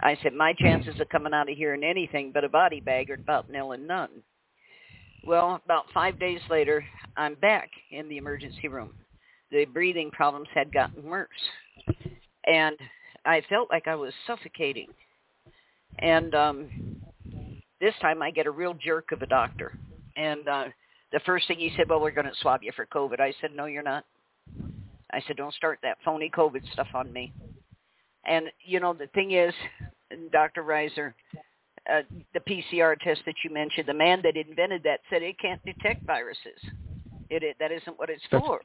I 0.00 0.16
said, 0.16 0.34
"My 0.34 0.54
chances 0.54 0.98
of 0.98 1.08
coming 1.08 1.32
out 1.32 1.48
of 1.48 1.56
here 1.56 1.74
in 1.74 1.84
anything 1.84 2.32
but 2.32 2.42
a 2.42 2.48
body 2.48 2.80
bag 2.80 3.08
are 3.10 3.14
about 3.14 3.48
nil 3.48 3.72
and 3.72 3.86
none." 3.86 4.24
Well, 5.22 5.62
about 5.64 5.90
five 5.92 6.18
days 6.18 6.40
later, 6.50 6.84
I'm 7.16 7.34
back 7.36 7.70
in 7.92 8.08
the 8.08 8.16
emergency 8.16 8.66
room. 8.66 8.92
The 9.52 9.66
breathing 9.66 10.10
problems 10.10 10.48
had 10.52 10.72
gotten 10.72 11.04
worse, 11.04 11.50
and 12.44 12.76
I 13.24 13.40
felt 13.42 13.70
like 13.70 13.86
I 13.86 13.94
was 13.94 14.12
suffocating. 14.26 14.92
And 15.98 16.34
um, 16.34 16.96
this 17.80 17.94
time, 18.00 18.22
I 18.22 18.30
get 18.30 18.46
a 18.46 18.50
real 18.50 18.74
jerk 18.74 19.12
of 19.12 19.22
a 19.22 19.26
doctor, 19.26 19.78
and 20.16 20.48
uh, 20.48 20.64
the 21.12 21.20
first 21.20 21.46
thing 21.46 21.58
he 21.58 21.72
said, 21.76 21.88
well, 21.88 22.00
we're 22.00 22.10
going 22.10 22.26
to 22.26 22.32
swab 22.40 22.62
you 22.62 22.72
for 22.74 22.86
COVID. 22.86 23.20
I 23.20 23.34
said, 23.40 23.50
no, 23.54 23.66
you're 23.66 23.82
not. 23.82 24.04
I 25.12 25.22
said, 25.26 25.36
don't 25.36 25.54
start 25.54 25.78
that 25.82 25.98
phony 26.04 26.30
COVID 26.34 26.62
stuff 26.72 26.88
on 26.94 27.12
me. 27.12 27.32
And, 28.24 28.46
you 28.64 28.80
know, 28.80 28.94
the 28.94 29.08
thing 29.08 29.32
is, 29.32 29.52
Dr. 30.32 30.62
Reizer, 30.62 31.12
uh, 31.92 32.02
the 32.32 32.40
PCR 32.40 32.98
test 33.00 33.20
that 33.26 33.34
you 33.44 33.52
mentioned, 33.52 33.86
the 33.86 33.94
man 33.94 34.20
that 34.22 34.36
invented 34.36 34.82
that 34.84 35.00
said 35.10 35.22
it 35.22 35.38
can't 35.38 35.62
detect 35.64 36.06
viruses. 36.06 36.58
It, 37.28 37.42
it 37.42 37.56
That 37.60 37.72
isn't 37.72 37.98
what 37.98 38.08
it's 38.08 38.22
for. 38.30 38.60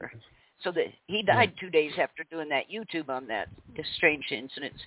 So 0.62 0.72
that 0.72 0.86
he 1.06 1.22
died 1.22 1.52
two 1.60 1.70
days 1.70 1.92
after 1.98 2.24
doing 2.30 2.48
that 2.48 2.64
YouTube 2.72 3.08
on 3.08 3.26
that 3.28 3.48
strange 3.96 4.24
incidents. 4.30 4.80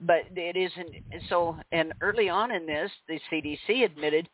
But 0.00 0.22
it 0.34 0.56
isn't. 0.56 1.24
So, 1.28 1.56
and 1.72 1.92
early 2.00 2.28
on 2.28 2.50
in 2.50 2.66
this, 2.66 2.90
the 3.06 3.20
CDC 3.30 3.84
admitted 3.84 4.28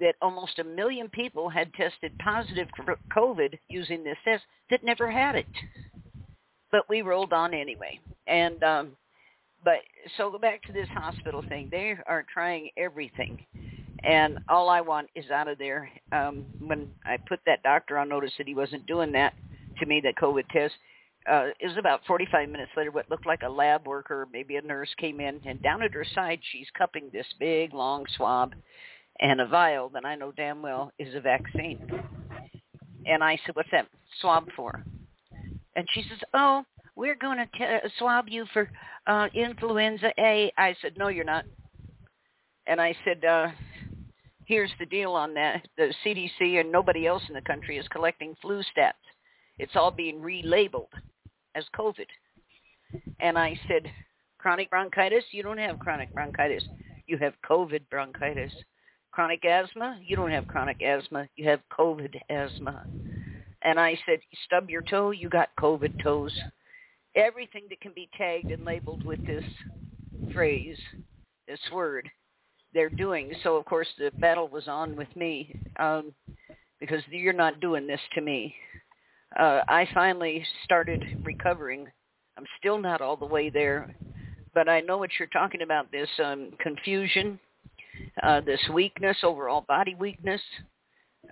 that 0.00 0.14
almost 0.20 0.58
a 0.58 0.64
million 0.64 1.08
people 1.08 1.48
had 1.48 1.72
tested 1.74 2.12
positive 2.18 2.68
for 2.76 2.96
COVID 3.14 3.58
using 3.68 4.04
this 4.04 4.18
test 4.24 4.44
that 4.70 4.84
never 4.84 5.10
had 5.10 5.36
it. 5.36 5.46
But 6.70 6.88
we 6.88 7.02
rolled 7.02 7.32
on 7.32 7.54
anyway. 7.54 7.98
And 8.26 8.62
um 8.62 8.96
but 9.64 9.78
so 10.16 10.30
go 10.30 10.38
back 10.38 10.62
to 10.64 10.72
this 10.72 10.88
hospital 10.88 11.42
thing. 11.48 11.68
They 11.70 11.96
are 12.06 12.24
trying 12.32 12.70
everything. 12.76 13.44
And 14.04 14.38
all 14.48 14.68
I 14.68 14.80
want 14.80 15.08
is 15.14 15.30
out 15.30 15.48
of 15.48 15.58
there. 15.58 15.88
Um 16.12 16.44
when 16.60 16.88
I 17.04 17.16
put 17.28 17.40
that 17.46 17.62
doctor 17.62 17.98
on 17.98 18.08
notice 18.08 18.32
that 18.38 18.46
he 18.46 18.54
wasn't 18.54 18.86
doing 18.86 19.12
that 19.12 19.34
to 19.78 19.86
me, 19.86 20.00
that 20.04 20.16
COVID 20.16 20.48
test, 20.48 20.74
uh, 21.30 21.48
it 21.58 21.66
was 21.66 21.76
about 21.76 22.00
45 22.06 22.48
minutes 22.48 22.70
later, 22.76 22.90
what 22.90 23.10
looked 23.10 23.26
like 23.26 23.42
a 23.42 23.48
lab 23.48 23.86
worker, 23.86 24.28
maybe 24.32 24.56
a 24.56 24.62
nurse 24.62 24.90
came 24.98 25.20
in, 25.20 25.40
and 25.44 25.62
down 25.62 25.82
at 25.82 25.92
her 25.92 26.06
side, 26.14 26.40
she's 26.52 26.66
cupping 26.76 27.10
this 27.12 27.26
big, 27.38 27.74
long 27.74 28.04
swab 28.16 28.54
and 29.20 29.40
a 29.40 29.46
vial 29.46 29.88
that 29.90 30.04
I 30.04 30.14
know 30.14 30.32
damn 30.32 30.62
well 30.62 30.92
is 30.98 31.14
a 31.14 31.20
vaccine. 31.20 31.80
And 33.06 33.24
I 33.24 33.38
said, 33.44 33.56
what's 33.56 33.70
that 33.72 33.86
swab 34.20 34.48
for? 34.54 34.84
And 35.74 35.86
she 35.92 36.02
says, 36.08 36.18
"Oh, 36.32 36.64
we're 36.96 37.14
going 37.14 37.38
to 37.38 37.46
t- 37.58 37.88
swab 37.98 38.28
you 38.28 38.46
for 38.52 38.68
uh, 39.06 39.28
influenza 39.34 40.10
A." 40.18 40.50
I 40.56 40.74
said, 40.80 40.96
"No, 40.96 41.08
you're 41.08 41.22
not." 41.22 41.44
And 42.66 42.80
I 42.80 42.96
said, 43.04 43.22
uh, 43.24 43.48
"Here's 44.46 44.72
the 44.78 44.86
deal 44.86 45.12
on 45.12 45.34
that: 45.34 45.68
the 45.76 45.92
CDC 46.02 46.60
and 46.60 46.72
nobody 46.72 47.06
else 47.06 47.22
in 47.28 47.34
the 47.34 47.42
country 47.42 47.76
is 47.76 47.86
collecting 47.88 48.34
flu 48.40 48.62
stats. 48.74 48.92
It's 49.58 49.76
all 49.76 49.90
being 49.90 50.20
relabeled 50.20 50.88
as 51.56 51.64
COVID." 51.74 52.06
And 53.18 53.36
I 53.38 53.58
said, 53.66 53.90
"Chronic 54.38 54.70
bronchitis? 54.70 55.24
You 55.32 55.42
don't 55.42 55.58
have 55.58 55.80
chronic 55.80 56.12
bronchitis. 56.12 56.62
You 57.06 57.18
have 57.18 57.34
COVID 57.48 57.88
bronchitis." 57.90 58.52
Chronic 59.16 59.46
asthma? 59.46 59.98
You 60.04 60.14
don't 60.14 60.30
have 60.30 60.46
chronic 60.46 60.82
asthma. 60.82 61.26
You 61.36 61.48
have 61.48 61.60
COVID 61.72 62.20
asthma. 62.28 62.84
And 63.62 63.80
I 63.80 63.98
said, 64.04 64.20
stub 64.44 64.68
your 64.68 64.82
toe, 64.82 65.10
you 65.10 65.30
got 65.30 65.48
COVID 65.58 66.02
toes. 66.02 66.38
Everything 67.14 67.62
that 67.70 67.80
can 67.80 67.92
be 67.94 68.10
tagged 68.16 68.50
and 68.50 68.64
labeled 68.66 69.06
with 69.06 69.26
this 69.26 69.42
phrase, 70.34 70.76
this 71.48 71.58
word, 71.72 72.06
they're 72.74 72.90
doing. 72.90 73.32
So, 73.42 73.56
of 73.56 73.64
course, 73.64 73.88
the 73.98 74.10
battle 74.18 74.48
was 74.48 74.68
on 74.68 74.94
with 74.94 75.08
me 75.16 75.58
um, 75.78 76.12
because 76.78 77.00
you're 77.10 77.32
not 77.32 77.58
doing 77.58 77.86
this 77.86 78.00
to 78.16 78.20
me. 78.20 78.54
Uh, 79.38 79.60
I 79.68 79.88
finally 79.92 80.44
started 80.64 81.02
recovering. 81.24 81.86
I'm 82.38 82.46
still 82.58 82.78
not 82.78 83.00
all 83.00 83.16
the 83.16 83.26
way 83.26 83.50
there, 83.50 83.94
but 84.54 84.68
I 84.68 84.80
know 84.80 84.98
what 84.98 85.10
you're 85.18 85.28
talking 85.28 85.62
about, 85.62 85.90
this 85.90 86.08
um, 86.22 86.50
confusion, 86.60 87.38
uh, 88.22 88.40
this 88.40 88.60
weakness, 88.72 89.16
overall 89.22 89.64
body 89.66 89.94
weakness, 89.94 90.40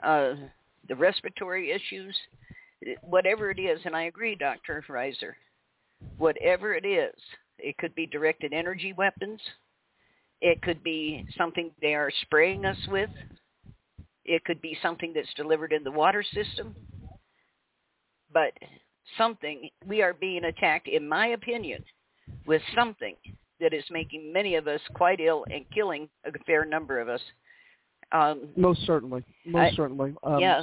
uh, 0.02 0.34
the 0.88 0.96
respiratory 0.96 1.70
issues, 1.70 2.16
whatever 3.02 3.50
it 3.50 3.58
is, 3.58 3.80
and 3.84 3.96
I 3.96 4.04
agree, 4.04 4.34
Dr. 4.34 4.84
Reizer, 4.88 5.34
whatever 6.18 6.74
it 6.74 6.84
is, 6.84 7.14
it 7.58 7.78
could 7.78 7.94
be 7.94 8.06
directed 8.06 8.52
energy 8.52 8.92
weapons. 8.92 9.40
It 10.40 10.60
could 10.62 10.82
be 10.82 11.26
something 11.38 11.70
they 11.80 11.94
are 11.94 12.10
spraying 12.22 12.66
us 12.66 12.76
with. 12.88 13.10
It 14.24 14.44
could 14.44 14.60
be 14.60 14.76
something 14.82 15.12
that's 15.14 15.32
delivered 15.34 15.72
in 15.72 15.84
the 15.84 15.90
water 15.90 16.22
system. 16.22 16.74
But 18.34 18.52
something, 19.16 19.70
we 19.86 20.02
are 20.02 20.12
being 20.12 20.44
attacked, 20.44 20.88
in 20.88 21.08
my 21.08 21.28
opinion, 21.28 21.82
with 22.46 22.60
something 22.74 23.14
that 23.60 23.72
is 23.72 23.84
making 23.90 24.32
many 24.32 24.56
of 24.56 24.68
us 24.68 24.80
quite 24.94 25.20
ill 25.20 25.46
and 25.50 25.64
killing 25.72 26.08
a 26.26 26.38
fair 26.44 26.64
number 26.64 27.00
of 27.00 27.08
us. 27.08 27.20
Um, 28.12 28.48
most 28.56 28.84
certainly, 28.84 29.24
most 29.46 29.72
I, 29.72 29.76
certainly. 29.76 30.14
Um, 30.22 30.40
yeah. 30.40 30.62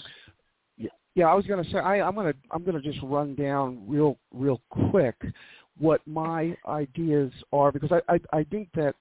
Yeah, 1.14 1.26
I 1.26 1.34
was 1.34 1.46
going 1.46 1.62
to 1.62 1.70
say 1.70 1.78
I, 1.78 2.00
I'm 2.00 2.16
going 2.16 2.32
to 2.32 2.40
I'm 2.52 2.64
going 2.64 2.82
to 2.82 2.90
just 2.90 3.04
run 3.04 3.36
down 3.36 3.84
real 3.86 4.18
real 4.34 4.62
quick 4.70 5.16
what 5.78 6.00
my 6.08 6.56
ideas 6.68 7.34
are 7.52 7.72
because 7.72 7.92
I, 7.92 8.14
I 8.14 8.20
I 8.40 8.44
think 8.46 8.70
that 8.76 8.96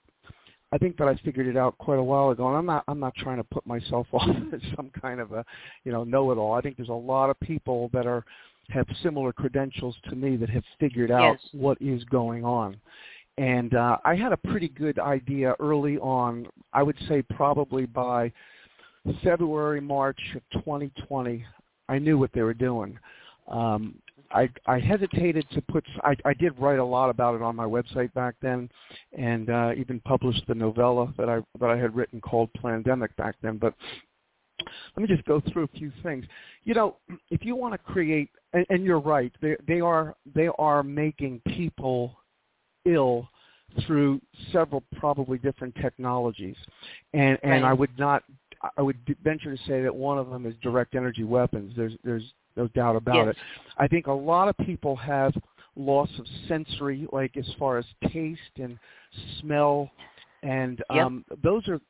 I 0.72 0.78
think 0.78 0.96
that 0.98 1.06
I 1.06 1.14
figured 1.24 1.46
it 1.46 1.56
out 1.56 1.78
quite 1.78 1.98
a 1.98 2.02
while 2.02 2.30
ago, 2.30 2.48
and 2.48 2.56
I'm 2.56 2.66
not 2.66 2.82
I'm 2.88 2.98
not 2.98 3.14
trying 3.14 3.36
to 3.36 3.44
put 3.44 3.64
myself 3.64 4.08
off 4.12 4.28
as 4.52 4.60
some 4.74 4.90
kind 5.00 5.20
of 5.20 5.30
a 5.32 5.44
you 5.84 5.92
know 5.92 6.02
know-it-all. 6.02 6.52
I 6.52 6.60
think 6.60 6.76
there's 6.76 6.88
a 6.88 6.92
lot 6.92 7.30
of 7.30 7.38
people 7.38 7.90
that 7.92 8.06
are 8.06 8.24
have 8.70 8.86
similar 9.02 9.32
credentials 9.32 9.96
to 10.08 10.16
me 10.16 10.36
that 10.36 10.50
have 10.50 10.64
figured 10.78 11.10
out 11.10 11.38
yes. 11.40 11.48
what 11.52 11.78
is 11.80 12.02
going 12.04 12.44
on. 12.44 12.76
And 13.38 13.74
uh, 13.74 13.96
I 14.04 14.14
had 14.14 14.32
a 14.32 14.36
pretty 14.36 14.68
good 14.68 14.98
idea 14.98 15.54
early 15.60 15.96
on. 15.98 16.46
I 16.72 16.82
would 16.82 16.96
say 17.08 17.22
probably 17.22 17.86
by 17.86 18.32
February, 19.22 19.80
March 19.80 20.20
of 20.34 20.42
2020, 20.62 21.44
I 21.88 21.98
knew 21.98 22.18
what 22.18 22.30
they 22.32 22.42
were 22.42 22.54
doing. 22.54 22.98
Um, 23.48 23.94
I, 24.32 24.48
I 24.66 24.78
hesitated 24.78 25.44
to 25.52 25.62
put. 25.62 25.84
I, 26.04 26.14
I 26.24 26.34
did 26.34 26.58
write 26.58 26.78
a 26.78 26.84
lot 26.84 27.10
about 27.10 27.34
it 27.34 27.42
on 27.42 27.56
my 27.56 27.64
website 27.64 28.12
back 28.14 28.36
then, 28.40 28.70
and 29.16 29.50
uh, 29.50 29.72
even 29.76 29.98
published 30.00 30.44
the 30.46 30.54
novella 30.54 31.12
that 31.18 31.28
I 31.28 31.40
that 31.58 31.70
I 31.70 31.76
had 31.76 31.96
written 31.96 32.20
called 32.20 32.50
Pandemic 32.54 33.16
back 33.16 33.34
then. 33.42 33.56
But 33.56 33.74
let 34.96 35.02
me 35.02 35.14
just 35.14 35.26
go 35.26 35.40
through 35.52 35.64
a 35.64 35.78
few 35.78 35.92
things. 36.02 36.24
You 36.64 36.74
know, 36.74 36.96
if 37.30 37.44
you 37.44 37.56
want 37.56 37.74
to 37.74 37.78
create, 37.78 38.30
and, 38.52 38.66
and 38.70 38.84
you're 38.84 39.00
right, 39.00 39.32
they 39.40 39.56
they 39.66 39.80
are 39.80 40.14
they 40.34 40.48
are 40.58 40.82
making 40.82 41.40
people 41.46 42.16
ill 42.84 43.28
through 43.86 44.20
several 44.52 44.82
probably 44.96 45.38
different 45.38 45.74
technologies, 45.76 46.56
and 47.12 47.38
and 47.42 47.62
right. 47.62 47.70
I 47.70 47.72
would 47.72 47.96
not 47.98 48.24
I 48.76 48.82
would 48.82 48.96
venture 49.22 49.56
to 49.56 49.62
say 49.64 49.82
that 49.82 49.94
one 49.94 50.18
of 50.18 50.30
them 50.30 50.46
is 50.46 50.54
direct 50.62 50.94
energy 50.94 51.24
weapons. 51.24 51.72
There's 51.76 51.92
there's 52.04 52.24
no 52.56 52.68
doubt 52.68 52.96
about 52.96 53.14
yes. 53.14 53.28
it. 53.28 53.36
I 53.78 53.86
think 53.86 54.06
a 54.06 54.12
lot 54.12 54.48
of 54.48 54.56
people 54.58 54.96
have 54.96 55.32
loss 55.76 56.10
of 56.18 56.26
sensory, 56.48 57.06
like 57.12 57.36
as 57.36 57.46
far 57.58 57.78
as 57.78 57.84
taste 58.12 58.40
and 58.56 58.78
smell, 59.40 59.90
and 60.42 60.82
yep. 60.92 61.06
um, 61.06 61.24
those 61.42 61.66
are 61.68 61.80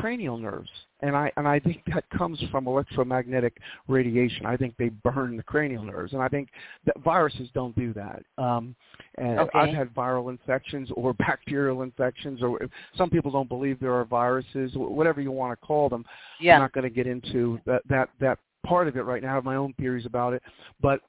cranial 0.00 0.38
nerves, 0.38 0.70
and 1.00 1.16
I 1.16 1.30
and 1.36 1.46
I 1.46 1.58
think 1.58 1.82
that 1.92 2.04
comes 2.10 2.42
from 2.50 2.66
electromagnetic 2.66 3.56
radiation. 3.88 4.46
I 4.46 4.56
think 4.56 4.74
they 4.78 4.88
burn 4.88 5.36
the 5.36 5.42
cranial 5.42 5.82
nerves, 5.82 6.12
and 6.12 6.22
I 6.22 6.28
think 6.28 6.48
that 6.86 6.98
viruses 7.02 7.48
don't 7.54 7.74
do 7.76 7.92
that. 7.94 8.22
Um, 8.36 8.74
and 9.16 9.40
okay. 9.40 9.58
I've 9.58 9.74
had 9.74 9.94
viral 9.94 10.30
infections 10.30 10.90
or 10.94 11.14
bacterial 11.18 11.82
infections, 11.82 12.42
or 12.42 12.60
some 12.96 13.10
people 13.10 13.30
don't 13.30 13.48
believe 13.48 13.80
there 13.80 13.94
are 13.94 14.04
viruses, 14.04 14.72
whatever 14.74 15.20
you 15.20 15.32
want 15.32 15.58
to 15.58 15.66
call 15.66 15.88
them. 15.88 16.04
Yeah. 16.40 16.54
I'm 16.54 16.60
not 16.60 16.72
going 16.72 16.84
to 16.84 16.90
get 16.90 17.06
into 17.06 17.60
that 17.66 17.82
that 17.88 18.10
that 18.20 18.38
part 18.66 18.88
of 18.88 18.96
it 18.96 19.02
right 19.02 19.22
now. 19.22 19.30
I 19.30 19.34
have 19.34 19.44
my 19.44 19.56
own 19.56 19.72
theories 19.74 20.06
about 20.06 20.32
it, 20.32 20.42
but 20.80 21.00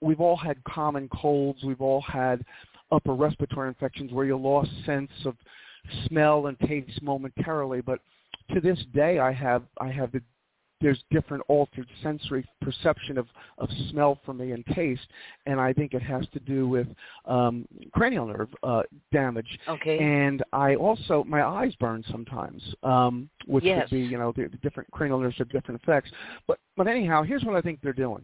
we've 0.00 0.20
all 0.20 0.36
had 0.36 0.62
common 0.64 1.08
colds. 1.08 1.62
We've 1.64 1.80
all 1.80 2.02
had 2.02 2.44
upper 2.90 3.14
respiratory 3.14 3.68
infections 3.68 4.12
where 4.12 4.24
you 4.24 4.36
lost 4.36 4.70
sense 4.86 5.10
of 5.24 5.34
smell 6.06 6.46
and 6.46 6.58
taste 6.60 7.02
momentarily, 7.02 7.80
but 7.80 8.00
to 8.54 8.60
this 8.60 8.78
day 8.94 9.18
I 9.18 9.32
have 9.32 9.64
I 9.80 9.88
have 9.88 10.12
the 10.12 10.22
there's 10.80 11.02
different 11.10 11.42
altered 11.48 11.88
sensory 12.02 12.46
perception 12.60 13.18
of, 13.18 13.26
of 13.58 13.68
smell 13.90 14.18
for 14.24 14.32
me 14.32 14.52
and 14.52 14.64
taste, 14.74 15.08
and 15.46 15.60
I 15.60 15.72
think 15.72 15.92
it 15.92 16.02
has 16.02 16.24
to 16.32 16.40
do 16.40 16.68
with 16.68 16.86
um, 17.24 17.66
cranial 17.92 18.26
nerve 18.26 18.48
uh, 18.62 18.82
damage. 19.12 19.58
Okay. 19.68 19.98
And 19.98 20.42
I 20.52 20.76
also 20.76 21.24
my 21.24 21.42
eyes 21.42 21.74
burn 21.80 22.04
sometimes, 22.10 22.62
um, 22.82 23.28
which 23.46 23.64
yes. 23.64 23.88
could 23.88 23.96
be 23.96 24.02
you 24.02 24.18
know 24.18 24.32
the, 24.36 24.46
the 24.48 24.58
different 24.58 24.90
cranial 24.90 25.18
nerves 25.18 25.36
have 25.38 25.50
different 25.50 25.80
effects. 25.82 26.10
But 26.46 26.58
but 26.76 26.86
anyhow, 26.86 27.22
here's 27.22 27.44
what 27.44 27.56
I 27.56 27.60
think 27.60 27.80
they're 27.82 27.92
doing. 27.92 28.22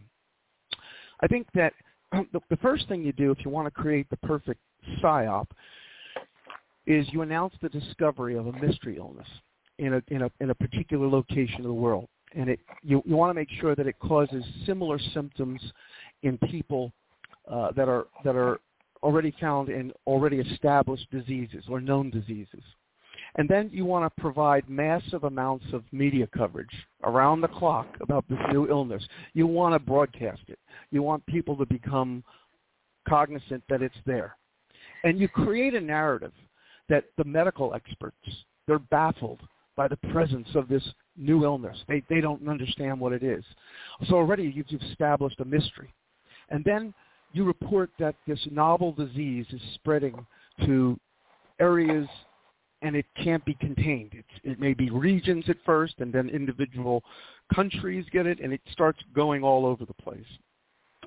I 1.21 1.27
think 1.27 1.47
that 1.55 1.73
the, 2.11 2.39
the 2.49 2.57
first 2.57 2.87
thing 2.87 3.03
you 3.03 3.11
do 3.13 3.31
if 3.31 3.43
you 3.43 3.51
want 3.51 3.67
to 3.67 3.71
create 3.71 4.09
the 4.09 4.17
perfect 4.17 4.59
psyop 5.01 5.47
is 6.87 7.07
you 7.11 7.21
announce 7.21 7.53
the 7.61 7.69
discovery 7.69 8.37
of 8.37 8.47
a 8.47 8.51
mystery 8.53 8.97
illness 8.97 9.27
in 9.79 9.95
a 9.95 10.01
in 10.07 10.23
a 10.23 10.31
in 10.39 10.49
a 10.49 10.55
particular 10.55 11.07
location 11.07 11.57
of 11.57 11.63
the 11.65 11.73
world, 11.73 12.07
and 12.35 12.49
it 12.49 12.59
you 12.83 13.01
you 13.05 13.15
want 13.15 13.29
to 13.29 13.33
make 13.33 13.49
sure 13.59 13.75
that 13.75 13.87
it 13.87 13.97
causes 13.99 14.43
similar 14.65 14.99
symptoms 15.13 15.61
in 16.23 16.37
people 16.49 16.91
uh, 17.49 17.71
that 17.75 17.87
are 17.87 18.05
that 18.23 18.35
are 18.35 18.59
already 19.03 19.33
found 19.39 19.69
in 19.69 19.91
already 20.07 20.39
established 20.39 21.09
diseases 21.11 21.63
or 21.69 21.79
known 21.79 22.09
diseases. 22.09 22.63
And 23.37 23.49
then 23.49 23.69
you 23.71 23.85
want 23.85 24.05
to 24.05 24.21
provide 24.21 24.69
massive 24.69 25.25
amounts 25.25 25.65
of 25.73 25.83
media 25.91 26.27
coverage 26.35 26.71
around 27.03 27.41
the 27.41 27.49
clock 27.49 27.87
about 27.99 28.23
this 28.29 28.39
new 28.51 28.69
illness. 28.69 29.05
You 29.33 29.45
want 29.45 29.75
to 29.75 29.79
broadcast 29.79 30.41
it. 30.47 30.57
You 30.91 31.03
want 31.03 31.25
people 31.25 31.57
to 31.57 31.65
become 31.65 32.23
cognizant 33.07 33.61
that 33.69 33.81
it's 33.81 33.95
there. 34.05 34.37
And 35.03 35.19
you 35.19 35.27
create 35.27 35.73
a 35.73 35.81
narrative 35.81 36.31
that 36.87 37.05
the 37.17 37.25
medical 37.25 37.73
experts, 37.73 38.15
they're 38.67 38.79
baffled 38.79 39.41
by 39.75 39.87
the 39.87 39.97
presence 39.97 40.47
of 40.55 40.67
this 40.67 40.83
new 41.17 41.43
illness. 41.43 41.77
They, 41.87 42.03
they 42.09 42.21
don't 42.21 42.47
understand 42.47 42.99
what 42.99 43.13
it 43.13 43.23
is. 43.23 43.43
So 44.07 44.15
already 44.15 44.51
you've 44.55 44.81
established 44.81 45.39
a 45.39 45.45
mystery. 45.45 45.93
And 46.49 46.63
then 46.63 46.93
you 47.33 47.43
report 47.43 47.89
that 47.99 48.15
this 48.27 48.39
novel 48.51 48.91
disease 48.93 49.45
is 49.51 49.61
spreading 49.75 50.25
to 50.65 50.97
areas 51.59 52.07
and 52.81 52.95
it 52.95 53.05
can't 53.21 53.43
be 53.45 53.55
contained. 53.55 54.11
It's, 54.13 54.39
it 54.43 54.59
may 54.59 54.73
be 54.73 54.89
regions 54.89 55.45
at 55.49 55.57
first 55.65 55.95
and 55.99 56.13
then 56.13 56.29
individual 56.29 57.03
countries 57.53 58.05
get 58.11 58.25
it 58.25 58.39
and 58.39 58.53
it 58.53 58.61
starts 58.71 58.99
going 59.13 59.43
all 59.43 59.65
over 59.65 59.85
the 59.85 59.93
place. 59.93 60.25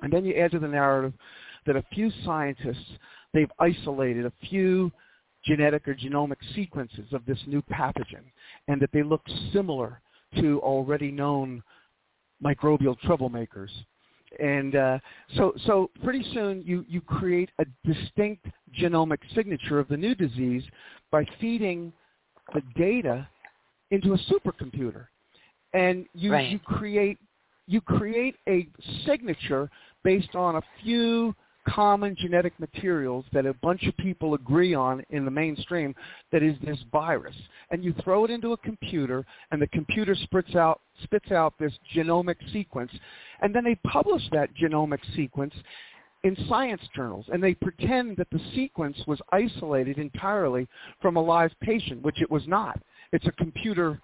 And 0.01 0.11
then 0.11 0.25
you 0.25 0.35
add 0.35 0.51
to 0.51 0.59
the 0.59 0.67
narrative 0.67 1.13
that 1.65 1.75
a 1.75 1.83
few 1.93 2.11
scientists, 2.25 2.85
they've 3.33 3.51
isolated 3.59 4.25
a 4.25 4.33
few 4.49 4.91
genetic 5.49 5.87
or 5.87 5.95
genomic 5.95 6.37
sequences 6.55 7.05
of 7.11 7.25
this 7.25 7.39
new 7.47 7.61
pathogen 7.63 8.23
and 8.67 8.81
that 8.81 8.89
they 8.93 9.03
look 9.03 9.21
similar 9.51 10.01
to 10.39 10.59
already 10.61 11.11
known 11.11 11.63
microbial 12.43 12.95
troublemakers. 13.05 13.69
And 14.39 14.75
uh, 14.75 14.99
so, 15.35 15.53
so 15.65 15.89
pretty 16.03 16.23
soon 16.33 16.61
you, 16.63 16.85
you 16.87 17.01
create 17.01 17.49
a 17.59 17.65
distinct 17.83 18.45
genomic 18.79 19.17
signature 19.33 19.79
of 19.79 19.87
the 19.87 19.97
new 19.97 20.13
disease 20.13 20.63
by 21.11 21.25
feeding 21.41 21.91
the 22.53 22.61
data 22.75 23.27
into 23.89 24.13
a 24.13 24.17
supercomputer. 24.31 25.07
And 25.73 26.05
you, 26.13 26.31
right. 26.31 26.49
you 26.49 26.59
create 26.59 27.17
you 27.69 27.81
create 27.81 28.35
a 28.47 28.67
signature 29.05 29.69
based 30.03 30.33
on 30.33 30.55
a 30.55 30.61
few 30.81 31.35
common 31.69 32.15
genetic 32.19 32.57
materials 32.59 33.25
that 33.33 33.45
a 33.45 33.53
bunch 33.55 33.83
of 33.83 33.95
people 33.97 34.33
agree 34.33 34.73
on 34.73 35.03
in 35.09 35.25
the 35.25 35.31
mainstream 35.31 35.93
that 36.31 36.43
is 36.43 36.55
this 36.63 36.79
virus. 36.91 37.35
And 37.71 37.83
you 37.83 37.93
throw 38.03 38.25
it 38.25 38.31
into 38.31 38.53
a 38.53 38.57
computer 38.57 39.25
and 39.51 39.61
the 39.61 39.67
computer 39.67 40.15
spits 40.15 40.55
out 40.55 40.81
spits 41.03 41.31
out 41.31 41.53
this 41.59 41.73
genomic 41.95 42.35
sequence 42.51 42.91
and 43.41 43.55
then 43.55 43.63
they 43.63 43.75
publish 43.89 44.23
that 44.31 44.49
genomic 44.55 44.99
sequence 45.15 45.53
in 46.23 46.35
science 46.49 46.81
journals 46.95 47.25
and 47.31 47.41
they 47.41 47.53
pretend 47.53 48.17
that 48.17 48.27
the 48.31 48.39
sequence 48.53 48.97
was 49.07 49.19
isolated 49.31 49.97
entirely 49.97 50.67
from 51.01 51.15
a 51.15 51.21
live 51.21 51.51
patient, 51.61 52.01
which 52.01 52.21
it 52.21 52.29
was 52.29 52.45
not. 52.47 52.79
It's 53.13 53.27
a 53.27 53.31
computer 53.31 54.01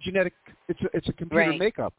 genetic 0.00 0.32
it's 0.68 0.80
a, 0.80 0.86
it's 0.94 1.08
a 1.08 1.12
computer 1.12 1.50
right. 1.50 1.58
makeup. 1.58 1.92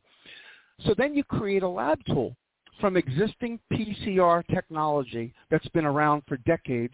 So 0.86 0.96
then 0.98 1.13
you 1.13 1.24
create 1.24 1.62
a 1.62 1.70
lab 1.70 2.00
tool 2.06 2.36
from 2.80 2.98
existing 2.98 3.60
PCR 3.72 4.44
technology 4.48 5.34
that's 5.50 5.68
been 5.70 5.86
around 5.86 6.24
for 6.28 6.38
decades. 6.38 6.94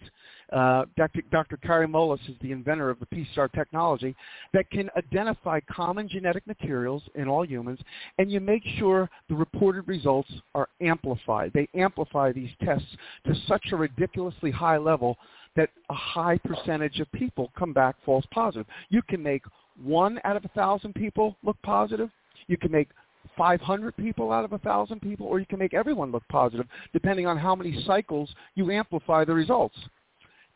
Uh, 0.51 0.85
Dr. 0.97 1.21
Dr. 1.31 1.57
Kary 1.57 1.87
Mullis 1.87 2.19
is 2.29 2.35
the 2.41 2.51
inventor 2.51 2.89
of 2.89 2.99
the 2.99 3.05
PCR 3.05 3.51
technology 3.51 4.15
that 4.53 4.69
can 4.69 4.89
identify 4.97 5.59
common 5.71 6.07
genetic 6.07 6.45
materials 6.47 7.03
in 7.15 7.27
all 7.27 7.45
humans, 7.45 7.79
and 8.17 8.31
you 8.31 8.39
make 8.39 8.63
sure 8.77 9.09
the 9.29 9.35
reported 9.35 9.87
results 9.87 10.31
are 10.55 10.69
amplified. 10.81 11.51
They 11.53 11.67
amplify 11.73 12.31
these 12.31 12.49
tests 12.63 12.87
to 13.25 13.33
such 13.47 13.67
a 13.71 13.75
ridiculously 13.75 14.51
high 14.51 14.77
level 14.77 15.17
that 15.55 15.69
a 15.89 15.93
high 15.93 16.37
percentage 16.37 16.99
of 16.99 17.11
people 17.11 17.51
come 17.57 17.73
back 17.73 17.95
false 18.05 18.25
positive. 18.31 18.67
You 18.89 19.01
can 19.09 19.21
make 19.21 19.43
one 19.83 20.19
out 20.23 20.37
of 20.37 20.45
a 20.45 20.49
thousand 20.49 20.95
people 20.95 21.35
look 21.43 21.57
positive. 21.63 22.09
You 22.47 22.57
can 22.57 22.71
make 22.71 22.89
500 23.37 23.95
people 23.97 24.31
out 24.31 24.45
of 24.45 24.51
1,000 24.51 25.01
people, 25.01 25.27
or 25.27 25.39
you 25.39 25.45
can 25.45 25.59
make 25.59 25.73
everyone 25.73 26.11
look 26.11 26.27
positive, 26.29 26.67
depending 26.93 27.25
on 27.25 27.37
how 27.37 27.55
many 27.55 27.83
cycles 27.85 28.33
you 28.55 28.71
amplify 28.71 29.25
the 29.25 29.33
results. 29.33 29.77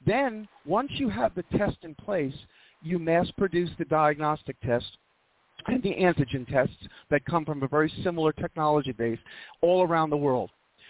Then, 0.06 0.48
once 0.66 0.92
you 0.96 1.10
have 1.10 1.36
the 1.36 1.44
test 1.58 1.78
in 1.84 1.96
place, 1.96 2.34
you 2.82 2.98
mass 3.00 3.30
produce 3.38 3.70
the 3.78 3.86
diagnostic 3.86 4.60
test 4.62 4.98
and 5.68 5.84
the 5.84 5.94
antigen 5.94 6.48
tests 6.48 6.88
that 7.10 7.25
come 7.25 7.46
from 7.46 7.62
a 7.62 7.68
very 7.68 7.92
similar 8.04 8.32
technology 8.32 8.92
base 8.92 9.20
all 9.62 9.84
around 9.84 10.10
the 10.10 10.18
world. 10.18 10.50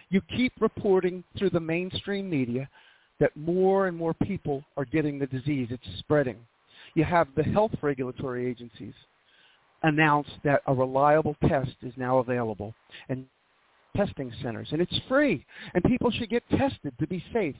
You 0.09 0.21
keep 0.35 0.53
reporting 0.59 1.23
through 1.37 1.49
the 1.51 1.59
mainstream 1.59 2.29
media 2.29 2.69
that 3.19 3.35
more 3.35 3.87
and 3.87 3.95
more 3.95 4.13
people 4.13 4.63
are 4.77 4.85
getting 4.85 5.19
the 5.19 5.27
disease. 5.27 5.67
It's 5.71 5.99
spreading. 5.99 6.37
You 6.95 7.03
have 7.03 7.27
the 7.35 7.43
health 7.43 7.71
regulatory 7.81 8.49
agencies 8.49 8.93
announced 9.83 10.31
that 10.43 10.61
a 10.67 10.73
reliable 10.73 11.35
test 11.47 11.75
is 11.81 11.93
now 11.97 12.19
available 12.19 12.73
and 13.09 13.25
testing 13.95 14.31
centers 14.41 14.69
and 14.71 14.81
it's 14.81 14.99
free 15.07 15.45
and 15.73 15.83
people 15.83 16.11
should 16.11 16.29
get 16.29 16.47
tested 16.49 16.93
to 16.99 17.07
be 17.07 17.23
safe. 17.33 17.55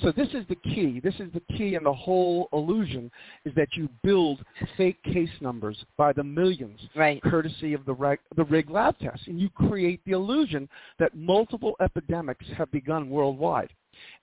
So 0.00 0.12
this 0.12 0.28
is 0.28 0.44
the 0.48 0.54
key. 0.54 1.00
This 1.02 1.14
is 1.16 1.32
the 1.32 1.42
key 1.56 1.74
in 1.74 1.84
the 1.84 1.92
whole 1.92 2.48
illusion 2.52 3.10
is 3.44 3.52
that 3.56 3.68
you 3.74 3.88
build 4.02 4.44
fake 4.76 5.02
case 5.02 5.30
numbers 5.40 5.76
by 5.96 6.12
the 6.12 6.22
millions 6.22 6.80
right. 6.94 7.20
courtesy 7.22 7.74
of 7.74 7.84
the, 7.84 7.92
reg, 7.92 8.20
the 8.36 8.44
rig 8.44 8.70
lab 8.70 8.98
tests 8.98 9.26
and 9.26 9.40
you 9.40 9.50
create 9.50 10.00
the 10.06 10.12
illusion 10.12 10.68
that 10.98 11.16
multiple 11.16 11.74
epidemics 11.80 12.46
have 12.56 12.70
begun 12.70 13.10
worldwide. 13.10 13.70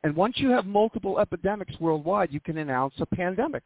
And 0.03 0.15
once 0.15 0.35
you 0.37 0.49
have 0.49 0.65
multiple 0.65 1.19
epidemics 1.19 1.73
worldwide 1.79 2.31
you 2.31 2.39
can 2.39 2.57
announce 2.57 2.93
a 2.99 3.05
pandemic 3.05 3.63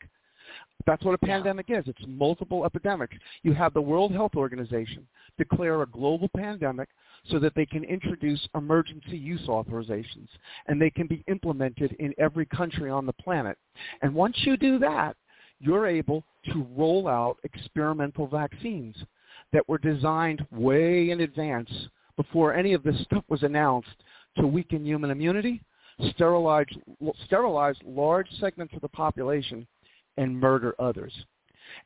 that's 0.86 1.04
what 1.04 1.14
a 1.14 1.26
pandemic 1.26 1.68
is. 1.70 1.84
It's 1.88 2.04
multiple 2.08 2.66
epidemics. 2.66 3.16
You 3.44 3.54
have 3.54 3.74
the 3.74 3.82
World 3.82 4.12
Health 4.12 4.36
Organization 4.36 5.08
declare 5.38 5.82
a 5.82 5.88
global 5.88 6.30
pandemic 6.36 6.90
so 7.30 7.40
that 7.40 7.56
they 7.56 7.66
can 7.66 7.84
introduce 7.84 8.48
emergency 8.56 9.18
use 9.18 9.46
authorizations 9.48 10.28
and 10.68 10.82
they 10.82 10.90
can 10.90 11.08
be 11.08 11.24
implemented 11.28 11.96
in 12.00 12.14
every 12.18 12.46
country 12.46 12.90
on 12.90 13.06
the 13.06 13.14
planet. 13.14 13.58
And 14.02 14.14
once 14.14 14.36
you 14.42 14.58
do 14.58 14.78
that, 14.80 15.16
you're 15.60 15.88
able 15.88 16.24
to 16.52 16.68
roll 16.76 17.08
out 17.08 17.38
experimental 17.44 18.28
vaccines 18.28 18.96
that 19.54 19.68
were 19.70 19.78
designed 19.78 20.46
way 20.52 21.12
in 21.12 21.22
advance 21.22 21.70
before 22.18 22.54
any 22.54 22.74
of 22.74 22.84
this 22.84 23.02
stuff 23.04 23.24
was 23.30 23.44
announced 23.44 23.96
to 24.38 24.48
weaken 24.48 24.86
human 24.86 25.12
immunity, 25.12 25.62
sterilize, 26.10 26.66
sterilize 27.26 27.76
large 27.86 28.28
segments 28.40 28.74
of 28.74 28.82
the 28.82 28.88
population 28.90 29.66
and 30.18 30.40
murder 30.40 30.76
others. 30.80 31.14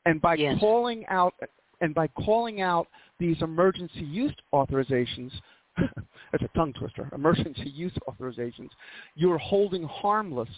And 0.06 0.22
by 0.22 0.36
yes. 0.36 0.58
calling 0.60 1.06
out 1.08 1.34
and 1.82 1.94
by 1.94 2.08
calling 2.08 2.62
out 2.62 2.88
these 3.20 3.38
emergency 3.42 4.02
use 4.02 4.34
authorizations, 4.54 5.32
that's 5.78 6.44
a 6.44 6.50
tongue 6.56 6.74
twister, 6.74 7.08
emergency 7.14 7.70
use 7.70 7.94
authorizations, 8.10 8.70
you're 9.16 9.38
holding 9.38 9.84
harmless 9.84 10.50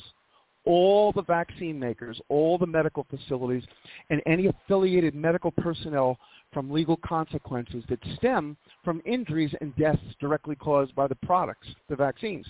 all 0.66 1.12
the 1.14 1.24
vaccine 1.24 1.80
makers, 1.80 2.20
all 2.30 2.58
the 2.58 2.66
medical 2.66 3.06
facilities, 3.10 3.64
and 4.10 4.22
any 4.26 4.48
affiliated 4.48 5.16
medical 5.16 5.52
personnel 5.52 6.18
from 6.54 6.70
legal 6.70 6.98
consequences 6.98 7.84
that 7.90 8.00
stem 8.18 8.58
from 8.84 9.02
injuries 9.06 9.54
and 9.62 9.76
deaths 9.78 10.02
directly 10.20 10.56
caused 10.56 10.94
by 10.96 11.08
the 11.08 11.16
products, 11.16 11.68
the 11.90 11.96
vaccines. 11.96 12.46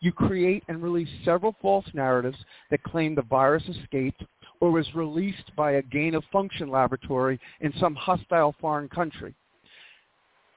You 0.00 0.12
create 0.12 0.64
and 0.68 0.82
release 0.82 1.08
several 1.24 1.54
false 1.62 1.86
narratives 1.94 2.38
that 2.70 2.82
claim 2.82 3.14
the 3.14 3.22
virus 3.22 3.62
escaped 3.68 4.24
or 4.62 4.70
was 4.70 4.86
released 4.94 5.50
by 5.56 5.72
a 5.72 5.82
gain-of-function 5.82 6.70
laboratory 6.70 7.40
in 7.62 7.72
some 7.80 7.96
hostile 7.96 8.54
foreign 8.60 8.88
country. 8.88 9.34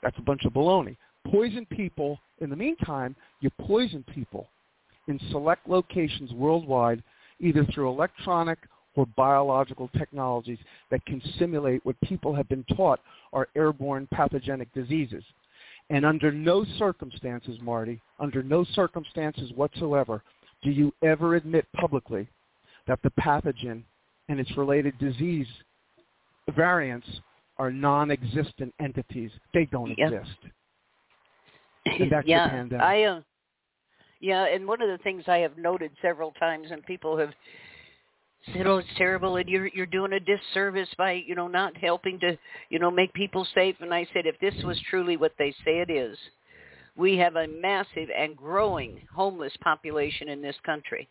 That's 0.03 0.17
a 0.19 0.21
bunch 0.21 0.45
of 0.45 0.53
baloney. 0.53 0.95
Poison 1.25 1.65
people, 1.71 2.19
in 2.39 2.51
the 2.51 2.55
meantime, 2.55 3.15
you 3.41 3.49
poison 3.59 4.05
people 4.13 4.47
in 5.07 5.19
select 5.31 5.67
locations 5.67 6.31
worldwide, 6.33 7.01
either 7.39 7.65
through 7.73 7.89
electronic 7.89 8.59
or 8.95 9.07
biological 9.17 9.89
technologies 9.97 10.59
that 10.91 11.03
can 11.07 11.19
simulate 11.39 11.83
what 11.83 11.99
people 12.01 12.35
have 12.35 12.47
been 12.47 12.63
taught 12.75 12.99
are 13.33 13.47
airborne 13.55 14.07
pathogenic 14.13 14.71
diseases. 14.75 15.23
And 15.89 16.05
under 16.05 16.31
no 16.31 16.63
circumstances, 16.77 17.57
Marty, 17.59 17.99
under 18.19 18.43
no 18.43 18.65
circumstances 18.75 19.51
whatsoever, 19.55 20.21
do 20.61 20.69
you 20.69 20.93
ever 21.01 21.33
admit 21.33 21.65
publicly 21.75 22.27
that 22.85 22.99
the 23.01 23.09
pathogen 23.19 23.81
and 24.29 24.39
its 24.39 24.55
related 24.57 24.97
disease 24.99 25.47
variants 26.55 27.07
are 27.57 27.71
non-existent 27.71 28.73
entities. 28.79 29.31
They 29.53 29.65
don't 29.65 29.97
yep. 29.97 30.11
exist. 30.11 30.37
And 31.85 32.11
that's 32.11 32.27
yeah, 32.27 32.45
the 32.45 32.49
pandemic. 32.49 32.85
I, 32.85 33.03
uh, 33.03 33.21
yeah, 34.19 34.45
and 34.45 34.67
one 34.67 34.81
of 34.81 34.89
the 34.89 35.03
things 35.03 35.23
I 35.27 35.37
have 35.37 35.57
noted 35.57 35.91
several 36.01 36.31
times, 36.31 36.67
and 36.71 36.85
people 36.85 37.17
have 37.17 37.31
said, 38.53 38.67
"Oh, 38.67 38.77
it's 38.77 38.87
terrible, 38.97 39.37
and 39.37 39.47
you're 39.47 39.67
you're 39.67 39.85
doing 39.85 40.13
a 40.13 40.19
disservice 40.19 40.89
by 40.97 41.13
you 41.13 41.35
know 41.35 41.47
not 41.47 41.77
helping 41.77 42.19
to 42.21 42.37
you 42.69 42.79
know 42.79 42.91
make 42.91 43.13
people 43.13 43.47
safe." 43.53 43.75
And 43.79 43.93
I 43.93 44.07
said, 44.13 44.25
if 44.25 44.39
this 44.39 44.55
was 44.63 44.79
truly 44.89 45.17
what 45.17 45.33
they 45.37 45.51
say 45.63 45.79
it 45.79 45.89
is, 45.89 46.17
we 46.95 47.17
have 47.17 47.35
a 47.35 47.47
massive 47.47 48.09
and 48.17 48.35
growing 48.35 49.01
homeless 49.13 49.53
population 49.61 50.29
in 50.29 50.41
this 50.41 50.55
country. 50.65 51.07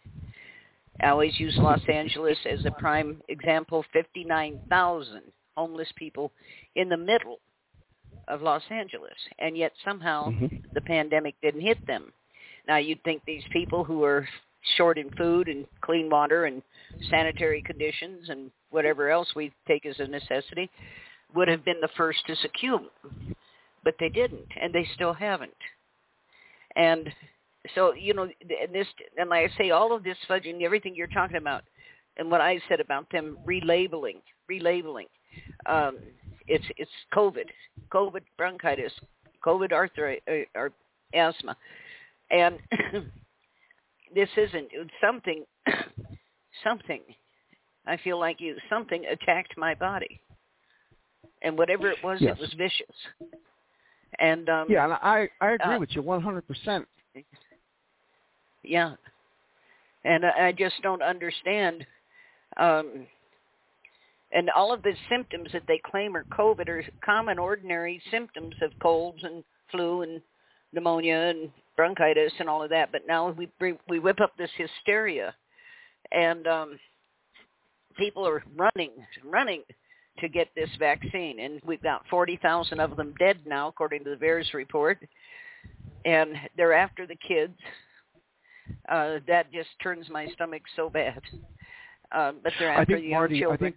I 1.01 1.09
always 1.09 1.39
use 1.39 1.57
Los 1.59 1.81
Angeles 1.93 2.39
as 2.49 2.65
a 2.65 2.71
prime 2.71 3.21
example. 3.29 3.85
59,000 3.93 5.23
homeless 5.57 5.89
people 5.97 6.33
in 6.77 6.89
the 6.89 6.97
middle 6.97 7.39
of 8.29 8.43
Los 8.43 8.63
Angeles, 8.71 9.13
and 9.39 9.57
yet 9.57 9.73
somehow 9.85 10.31
mm-hmm. 10.31 10.57
the 10.73 10.81
pandemic 10.81 11.35
didn't 11.43 11.61
hit 11.61 11.85
them. 11.87 12.13
Now 12.67 12.79
you'd 12.79 13.03
think 13.03 13.23
these 13.27 13.45
people 13.53 13.85
who 13.85 14.03
are 14.05 14.27
short 14.77 14.97
in 14.97 15.11
food 15.11 15.49
and 15.49 15.67
clean 15.83 16.09
water 16.09 16.47
and 16.47 16.63
sanitary 17.11 17.63
conditions 17.63 18.29
and 18.31 18.51
whatever 18.71 19.11
else 19.11 19.29
we 19.37 19.53
take 19.69 19.85
as 19.85 19.99
a 19.99 20.07
necessity 20.07 20.71
would 21.35 21.49
have 21.49 21.65
been 21.65 21.81
the 21.81 21.89
first 21.97 22.21
to 22.27 22.37
succumb, 22.37 22.89
but 23.83 23.95
they 24.01 24.09
didn't, 24.09 24.49
and 24.61 24.73
they 24.73 24.87
still 24.95 25.13
haven't. 25.13 25.51
And 26.77 27.09
so 27.75 27.95
you 27.95 28.15
know 28.15 28.25
and 28.25 28.75
this 28.75 28.87
and 29.17 29.31
like 29.31 29.51
I 29.51 29.59
say 29.59 29.71
all 29.71 29.95
of 29.95 30.05
this 30.05 30.19
fudging 30.29 30.63
everything 30.63 30.95
you're 30.95 31.07
talking 31.07 31.37
about 31.37 31.65
and 32.17 32.31
what 32.31 32.41
I 32.41 32.61
said 32.69 32.81
about 32.81 33.07
them 33.11 33.39
relabeling 33.47 34.21
relabeling 34.51 35.07
um 35.67 35.99
it's 36.47 36.65
it's 36.77 36.91
covid 37.15 37.47
covid 37.91 38.21
bronchitis 38.37 38.93
covid 39.45 39.73
arthritis 39.73 40.23
uh, 40.29 40.59
or 40.59 40.73
asthma. 41.15 41.57
And 42.31 42.59
this 44.15 44.29
isn't 44.37 44.69
something 45.03 45.45
something 46.65 47.01
I 47.87 47.97
feel 47.99 48.19
like 48.19 48.41
you 48.41 48.57
something 48.69 49.05
attacked 49.07 49.57
my 49.57 49.75
body. 49.75 50.21
And 51.43 51.59
whatever 51.59 51.91
it 51.91 51.99
was 52.03 52.19
yes. 52.21 52.37
it 52.37 52.41
was 52.41 52.55
vicious. 52.57 52.97
And 54.19 54.49
um 54.49 54.67
yeah 54.69 54.85
and 54.85 54.95
I 54.95 55.29
I 55.41 55.53
agree 55.53 55.77
uh, 55.77 55.81
with 55.81 55.91
you 55.93 56.03
100% 56.03 56.85
yeah. 58.65 58.95
And 60.05 60.25
I, 60.27 60.53
just 60.53 60.75
don't 60.83 61.03
understand. 61.03 61.87
Um, 62.59 63.07
and 64.33 64.51
all 64.51 64.73
of 64.73 64.83
the 64.83 64.93
symptoms 65.09 65.49
that 65.53 65.63
they 65.67 65.81
claim 65.91 66.17
are 66.17 66.25
COVID 66.25 66.69
are 66.69 66.85
common, 67.05 67.39
ordinary 67.39 68.03
symptoms 68.11 68.55
of 68.63 68.71
colds 68.83 69.23
and 69.23 69.43
flu 69.71 70.03
and 70.03 70.21
pneumonia 70.73 71.17
and 71.17 71.51
bronchitis 71.77 72.33
and 72.39 72.49
all 72.49 72.63
of 72.63 72.71
that. 72.71 72.93
But 72.93 73.03
now 73.07 73.31
we 73.31 73.49
we 73.89 73.99
whip 73.99 74.21
up 74.21 74.37
this 74.37 74.51
hysteria, 74.57 75.35
and 76.13 76.47
um, 76.47 76.79
people 77.97 78.27
are 78.27 78.45
running, 78.57 78.91
running 79.25 79.63
to 80.19 80.29
get 80.29 80.49
this 80.55 80.71
vaccine, 80.79 81.41
and 81.41 81.61
we've 81.65 81.83
got 81.83 82.07
40,000 82.09 82.79
of 82.81 82.97
them 82.97 83.15
dead 83.19 83.39
now, 83.47 83.69
according 83.69 84.05
to 84.05 84.11
the 84.11 84.17
VAERS 84.17 84.53
report, 84.55 84.99
and 86.05 86.35
they're 86.57 86.73
after 86.73 87.07
the 87.07 87.17
kids. 87.17 87.59
Uh, 88.89 89.19
that 89.27 89.53
just 89.53 89.69
turns 89.83 90.09
my 90.09 90.27
stomach 90.29 90.63
so 90.77 90.89
bad. 90.89 91.21
Uh, 92.13 92.33
but 92.43 92.53
they're 92.59 92.71
after 92.71 92.83
I 92.83 92.85
think, 92.85 92.99
the 93.01 93.09
young 93.09 93.21
Marty, 93.21 93.41
children. 93.41 93.59
I 93.59 93.65
think 93.65 93.77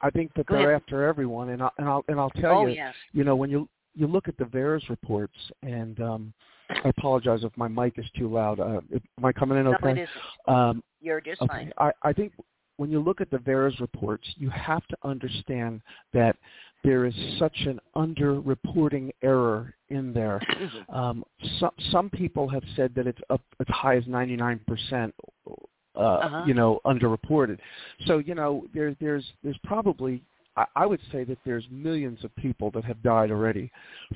I 0.00 0.10
think 0.10 0.34
that 0.34 0.46
Go 0.46 0.56
they're 0.56 0.70
ahead. 0.70 0.82
after 0.82 1.04
everyone, 1.06 1.50
and 1.50 1.62
I'll 1.62 1.72
and 1.78 1.88
I'll 1.88 2.04
and 2.08 2.20
I'll 2.20 2.30
tell 2.30 2.58
oh 2.58 2.66
you, 2.66 2.74
yes, 2.74 2.94
you 3.12 3.24
know, 3.24 3.36
when 3.36 3.50
you 3.50 3.68
you 3.94 4.06
look 4.06 4.28
at 4.28 4.36
the 4.36 4.44
VAERS 4.44 4.88
reports, 4.88 5.36
and 5.62 6.00
um, 6.00 6.32
I 6.70 6.88
apologize 6.88 7.40
if 7.42 7.56
my 7.56 7.68
mic 7.68 7.94
is 7.98 8.06
too 8.16 8.28
loud. 8.28 8.60
Uh, 8.60 8.80
am 8.92 9.24
I 9.24 9.32
coming 9.32 9.58
in 9.58 9.64
no, 9.64 9.74
okay? 9.74 10.00
it 10.00 10.08
isn't. 10.08 10.54
Um, 10.56 10.82
You're 11.00 11.20
just 11.20 11.42
okay. 11.42 11.48
fine. 11.48 11.72
I, 11.78 11.90
I 12.02 12.12
think 12.12 12.32
when 12.76 12.90
you 12.90 13.00
look 13.00 13.20
at 13.20 13.30
the 13.30 13.38
VAERS 13.38 13.80
reports, 13.80 14.26
you 14.36 14.50
have 14.50 14.86
to 14.86 14.96
understand 15.02 15.80
that 16.12 16.36
there 16.84 17.04
is 17.06 17.14
such 17.38 17.56
an 17.66 17.80
underreporting 17.96 19.10
error 19.22 19.74
in 19.88 20.12
there. 20.12 20.40
Um, 20.88 21.24
some 21.58 21.70
some 21.90 22.10
people 22.10 22.48
have 22.48 22.62
said 22.76 22.94
that 22.94 23.06
it's 23.06 23.20
up 23.30 23.40
as 23.60 23.66
high 23.68 23.96
as 23.96 24.06
99 24.06 24.60
percent. 24.66 25.14
Uh, 25.46 25.52
Uh-huh. 26.00 26.44
You 26.46 26.54
know, 26.54 26.80
underreported. 26.84 27.58
So 28.06 28.18
you 28.18 28.34
know, 28.34 28.64
there, 28.74 28.94
there's 29.00 29.24
there's 29.42 29.58
probably 29.64 30.22
I, 30.56 30.64
I 30.76 30.86
would 30.86 31.00
say 31.12 31.24
that 31.24 31.38
there's 31.44 31.64
millions 31.70 32.24
of 32.24 32.34
people 32.36 32.70
that 32.72 32.84
have 32.84 33.02
died 33.02 33.30
already 33.30 33.70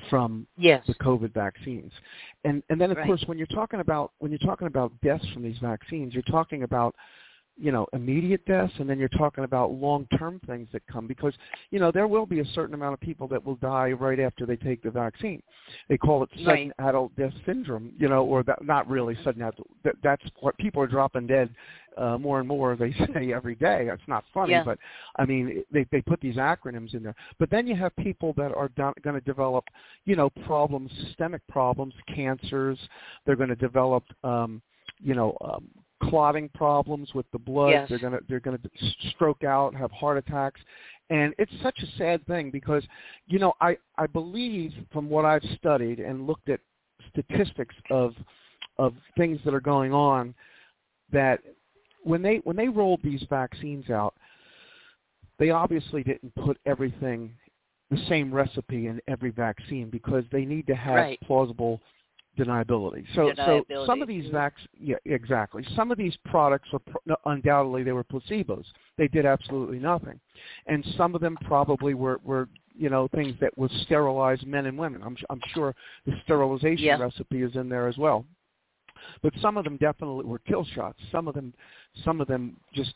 from 0.09 0.45
yes. 0.57 0.83
the 0.87 0.93
COVID 0.95 1.33
vaccines. 1.33 1.91
And 2.43 2.61
and 2.69 2.79
then 2.79 2.91
of 2.91 2.97
Right. 2.97 3.07
course 3.07 3.23
when 3.27 3.37
you're 3.37 3.47
talking 3.47 3.79
about 3.79 4.11
when 4.19 4.31
you're 4.31 4.39
talking 4.51 4.67
about 4.67 4.91
deaths 5.01 5.25
from 5.33 5.43
these 5.43 5.57
vaccines, 5.59 6.13
you're 6.13 6.23
talking 6.23 6.63
about 6.63 6.95
you 7.57 7.71
know 7.71 7.85
immediate 7.93 8.43
deaths 8.45 8.73
and 8.79 8.89
then 8.89 8.97
you're 8.97 9.09
talking 9.09 9.43
about 9.43 9.71
long-term 9.71 10.39
things 10.47 10.67
that 10.73 10.81
come 10.87 11.07
because 11.07 11.33
you 11.71 11.79
know 11.79 11.91
there 11.91 12.07
will 12.07 12.25
be 12.25 12.39
a 12.39 12.45
certain 12.53 12.73
amount 12.73 12.93
of 12.93 12.99
people 12.99 13.27
that 13.27 13.43
will 13.43 13.55
die 13.57 13.91
right 13.91 14.19
after 14.19 14.45
they 14.45 14.55
take 14.55 14.81
the 14.81 14.91
vaccine. 14.91 15.41
They 15.89 15.97
call 15.97 16.23
it 16.23 16.29
sudden 16.43 16.73
adult 16.79 17.15
death 17.15 17.33
syndrome, 17.45 17.91
you 17.97 18.09
know, 18.09 18.23
or 18.25 18.43
that 18.43 18.63
not 18.65 18.87
really 18.87 19.17
sudden 19.23 19.41
adult. 19.41 19.67
That, 19.83 19.95
that's 20.03 20.23
what 20.39 20.57
people 20.57 20.81
are 20.81 20.87
dropping 20.87 21.27
dead 21.27 21.49
uh, 21.97 22.17
more 22.17 22.39
and 22.39 22.47
more. 22.47 22.75
They 22.83 22.91
say 23.13 23.31
every 23.31 23.55
day. 23.55 23.87
It's 23.91 24.01
not 24.07 24.25
funny, 24.33 24.51
Yeah. 24.51 24.63
but 24.63 24.79
I 25.17 25.25
mean 25.25 25.63
they 25.71 25.85
they 25.91 26.01
put 26.01 26.19
these 26.19 26.35
acronyms 26.35 26.93
in 26.95 27.03
there. 27.03 27.15
But 27.39 27.49
then 27.49 27.67
you 27.67 27.75
have 27.75 27.95
people 27.97 28.33
that 28.37 28.51
are 28.53 28.69
going 28.75 29.15
to 29.15 29.21
develop 29.21 29.65
you 30.05 30.15
know, 30.15 30.29
problems, 30.45 30.91
systemic 31.05 31.45
problems, 31.47 31.93
cancers. 32.13 32.77
They're 33.25 33.35
going 33.35 33.49
to 33.49 33.55
develop, 33.55 34.03
um, 34.23 34.61
you 35.01 35.15
know, 35.15 35.37
um, 35.41 35.67
clotting 36.09 36.49
problems 36.49 37.13
with 37.13 37.25
the 37.31 37.39
blood. 37.39 37.71
Yes. 37.71 37.89
They're 37.89 37.99
going 37.99 38.13
to 38.13 38.19
they're 38.27 38.39
going 38.39 38.57
to 38.57 38.69
stroke 39.11 39.43
out, 39.43 39.75
have 39.75 39.91
heart 39.91 40.17
attacks, 40.17 40.61
and 41.09 41.33
it's 41.37 41.51
such 41.61 41.77
a 41.79 41.97
sad 41.97 42.25
thing 42.27 42.51
because, 42.51 42.83
you 43.27 43.39
know, 43.39 43.53
I 43.61 43.77
I 43.97 44.07
believe 44.07 44.73
from 44.91 45.09
what 45.09 45.25
I've 45.25 45.43
studied 45.57 45.99
and 45.99 46.27
looked 46.27 46.49
at 46.49 46.59
statistics 47.09 47.75
of 47.89 48.13
of 48.77 48.93
things 49.17 49.39
that 49.45 49.53
are 49.53 49.61
going 49.61 49.93
on 49.93 50.33
that 51.11 51.39
when 52.03 52.21
they 52.21 52.37
when 52.43 52.55
they 52.55 52.67
rolled 52.67 53.01
these 53.03 53.23
vaccines 53.29 53.89
out, 53.89 54.13
they 55.39 55.49
obviously 55.49 56.03
didn't 56.03 56.33
put 56.35 56.57
everything 56.65 57.31
the 57.91 57.97
same 58.09 58.33
recipe 58.33 58.87
in 58.87 58.99
every 59.07 59.29
vaccine 59.29 59.89
because 59.89 60.23
they 60.31 60.45
need 60.45 60.65
to 60.67 60.75
have 60.75 60.95
Right. 60.95 61.19
plausible 61.21 61.79
deniability. 62.37 63.05
So, 63.15 63.31
so 63.35 63.65
some 63.85 64.01
of 64.01 64.07
these 64.07 64.25
Mhm. 64.25 64.31
vac, 64.31 64.53
yeah, 64.79 64.95
exactly. 65.05 65.63
Some 65.75 65.91
of 65.91 65.97
these 65.97 66.15
products 66.25 66.71
were 66.71 66.79
pro- 66.79 67.01
no, 67.05 67.15
undoubtedly 67.25 67.83
they 67.83 67.91
were 67.91 68.03
placebos. 68.03 68.65
They 68.97 69.07
did 69.07 69.25
absolutely 69.25 69.79
nothing, 69.79 70.19
and 70.67 70.83
some 70.97 71.15
of 71.15 71.21
them 71.21 71.37
probably 71.43 71.93
were 71.93 72.19
were 72.23 72.49
you 72.75 72.89
know 72.89 73.07
things 73.09 73.37
that 73.39 73.55
would 73.57 73.71
sterilize 73.83 74.43
men 74.45 74.65
and 74.65 74.77
women. 74.77 75.01
I'm 75.03 75.17
I'm 75.29 75.41
sure 75.53 75.75
the 76.05 76.19
sterilization 76.23 76.85
Yeah. 76.85 76.97
recipe 76.97 77.43
is 77.43 77.55
in 77.55 77.69
there 77.69 77.87
as 77.87 77.97
well. 77.97 78.25
But 79.21 79.33
some 79.41 79.57
of 79.57 79.63
them 79.63 79.77
definitely 79.77 80.25
were 80.25 80.39
kill 80.39 80.63
shots. 80.65 80.99
Some 81.11 81.27
of 81.27 81.35
them, 81.35 81.53
some 82.03 82.21
of 82.21 82.27
them 82.27 82.57
just 82.73 82.93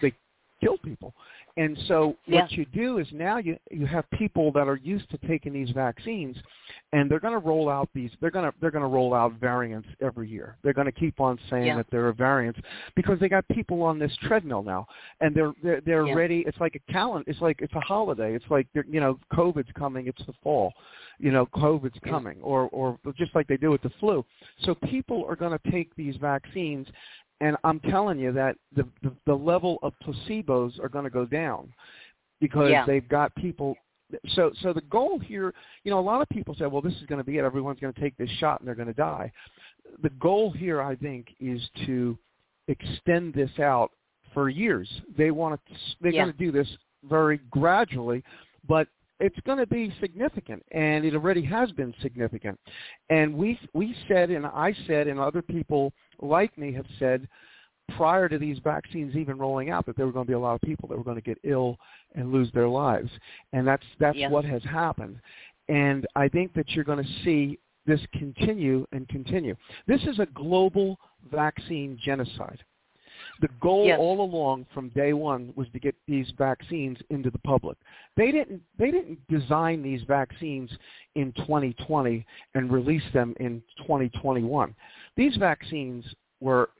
they 0.00 0.12
kill 0.60 0.78
people. 0.78 1.14
And 1.58 1.76
so 1.88 2.16
Yeah. 2.26 2.42
what 2.42 2.52
you 2.52 2.64
do 2.66 2.98
is 2.98 3.06
now 3.12 3.38
you 3.38 3.56
you 3.70 3.86
have 3.86 4.08
people 4.10 4.52
that 4.52 4.68
are 4.68 4.76
used 4.76 5.08
to 5.10 5.18
taking 5.26 5.52
these 5.52 5.70
vaccines, 5.70 6.36
and 6.92 7.10
they're 7.10 7.20
going 7.20 7.32
to 7.40 7.46
roll 7.46 7.68
out 7.68 7.88
these. 7.94 8.10
They're 8.20 8.30
going 8.30 8.50
to 8.50 8.56
they're 8.60 8.70
going 8.70 8.82
to 8.84 8.88
roll 8.88 9.14
out 9.14 9.32
variants 9.34 9.88
every 10.02 10.28
year. 10.28 10.56
They're 10.62 10.74
going 10.74 10.86
to 10.86 10.92
keep 10.92 11.18
on 11.20 11.38
saying 11.48 11.66
Yeah. 11.66 11.76
that 11.76 11.86
there 11.90 12.06
are 12.08 12.12
variants 12.12 12.60
because 12.94 13.18
they 13.18 13.28
got 13.28 13.46
people 13.48 13.82
on 13.82 13.98
this 13.98 14.14
treadmill 14.22 14.62
now, 14.62 14.86
and 15.20 15.34
they're 15.34 15.52
they're, 15.62 15.80
they're 15.80 16.06
Yeah. 16.06 16.14
ready. 16.14 16.40
It's 16.46 16.60
like 16.60 16.74
a 16.76 16.92
calendar. 16.92 17.30
It's 17.30 17.40
like 17.40 17.60
it's 17.62 17.74
a 17.74 17.80
holiday. 17.80 18.34
It's 18.34 18.50
like 18.50 18.66
they're- 18.74 18.86
you 18.88 19.00
know 19.00 19.18
COVID's 19.32 19.72
coming. 19.72 20.06
It's 20.08 20.24
the 20.26 20.34
fall. 20.42 20.74
You 21.18 21.32
know 21.32 21.46
COVID's 21.46 21.98
coming, 22.00 22.38
or 22.42 22.68
or 22.72 22.98
just 23.14 23.34
like 23.34 23.46
they 23.46 23.56
do 23.56 23.70
with 23.70 23.80
the 23.82 23.90
flu. 24.00 24.24
So 24.60 24.74
people 24.74 25.24
are 25.26 25.36
going 25.36 25.58
to 25.58 25.70
take 25.70 25.94
these 25.96 26.16
vaccines 26.16 26.86
and 27.40 27.56
I'm 27.64 27.80
telling 27.80 28.18
you 28.18 28.32
that 28.32 28.56
the, 28.74 28.86
the 29.02 29.12
the 29.26 29.34
level 29.34 29.78
of 29.82 29.92
placebos 30.04 30.78
are 30.80 30.88
going 30.88 31.04
to 31.04 31.10
go 31.10 31.26
down 31.26 31.72
because 32.40 32.70
Yeah. 32.70 32.84
they've 32.86 33.08
got 33.08 33.34
people. 33.34 33.76
So 34.28 34.52
so 34.60 34.72
the 34.72 34.82
goal 34.82 35.18
here, 35.18 35.52
you 35.84 35.90
know, 35.90 35.98
a 35.98 36.00
lot 36.00 36.22
of 36.22 36.28
people 36.28 36.54
say, 36.54 36.66
well, 36.66 36.82
this 36.82 36.94
is 36.94 37.06
going 37.06 37.18
to 37.18 37.24
be 37.24 37.38
it. 37.38 37.44
Everyone's 37.44 37.80
going 37.80 37.92
to 37.92 38.00
take 38.00 38.16
this 38.16 38.30
shot 38.38 38.60
and 38.60 38.68
they're 38.68 38.74
going 38.74 38.88
to 38.88 38.94
die. 38.94 39.32
The 40.02 40.10
goal 40.10 40.50
here, 40.50 40.80
I 40.80 40.96
think, 40.96 41.28
is 41.40 41.60
to 41.86 42.16
extend 42.68 43.34
this 43.34 43.50
out 43.58 43.90
for 44.32 44.48
years. 44.48 44.88
They 45.16 45.30
want 45.30 45.60
to. 45.66 45.74
They're 46.00 46.12
Yeah. 46.12 46.22
going 46.24 46.32
to 46.32 46.38
do 46.38 46.52
this 46.52 46.68
very 47.04 47.38
gradually, 47.50 48.22
but 48.66 48.88
it's 49.20 49.38
going 49.46 49.58
to 49.58 49.66
be 49.66 49.92
significant, 50.00 50.62
and 50.72 51.04
it 51.04 51.14
already 51.14 51.44
has 51.44 51.72
been 51.72 51.94
significant. 52.02 52.58
And 53.10 53.34
we 53.34 53.58
we 53.72 53.94
said, 54.08 54.30
and 54.30 54.46
I 54.46 54.74
said, 54.86 55.08
and 55.08 55.18
other 55.18 55.42
people 55.42 55.92
like 56.20 56.56
me 56.58 56.72
have 56.72 56.86
said 56.98 57.28
prior 57.96 58.28
to 58.28 58.38
these 58.38 58.58
vaccines 58.64 59.14
even 59.14 59.38
rolling 59.38 59.70
out 59.70 59.86
that 59.86 59.96
there 59.96 60.06
were 60.06 60.12
going 60.12 60.26
to 60.26 60.30
be 60.30 60.34
a 60.34 60.38
lot 60.38 60.54
of 60.54 60.60
people 60.62 60.88
that 60.88 60.98
were 60.98 61.04
going 61.04 61.16
to 61.16 61.22
get 61.22 61.38
ill 61.44 61.76
and 62.14 62.32
lose 62.32 62.50
their 62.52 62.68
lives, 62.68 63.10
and 63.52 63.66
that's 63.66 63.84
that's 63.98 64.18
what 64.28 64.44
has 64.44 64.62
happened. 64.64 65.18
And 65.68 66.06
I 66.14 66.28
think 66.28 66.52
that 66.54 66.70
you're 66.70 66.84
going 66.84 67.02
to 67.02 67.24
see 67.24 67.58
this 67.86 68.00
continue 68.12 68.86
and 68.92 69.08
continue. 69.08 69.56
This 69.86 70.02
is 70.02 70.18
a 70.18 70.26
global 70.26 70.98
vaccine 71.30 71.98
genocide. 72.02 72.62
The 73.40 73.48
goal 73.60 73.86
Yes. 73.86 73.98
all 73.98 74.22
along 74.22 74.66
from 74.72 74.88
day 74.90 75.12
one 75.12 75.52
was 75.56 75.68
to 75.70 75.78
get 75.78 75.94
these 76.06 76.30
vaccines 76.38 76.98
into 77.10 77.30
the 77.30 77.38
public. 77.38 77.76
They 78.16 78.32
didn't 78.32 78.62
they 78.78 78.90
didn't 78.90 79.18
design 79.28 79.82
these 79.82 80.02
vaccines 80.02 80.70
in 81.14 81.32
2020 81.32 82.24
and 82.54 82.72
release 82.72 83.02
them 83.12 83.34
in 83.40 83.62
2021. 83.78 84.74
These 85.16 85.36
vaccines 85.36 86.04
were 86.40 86.70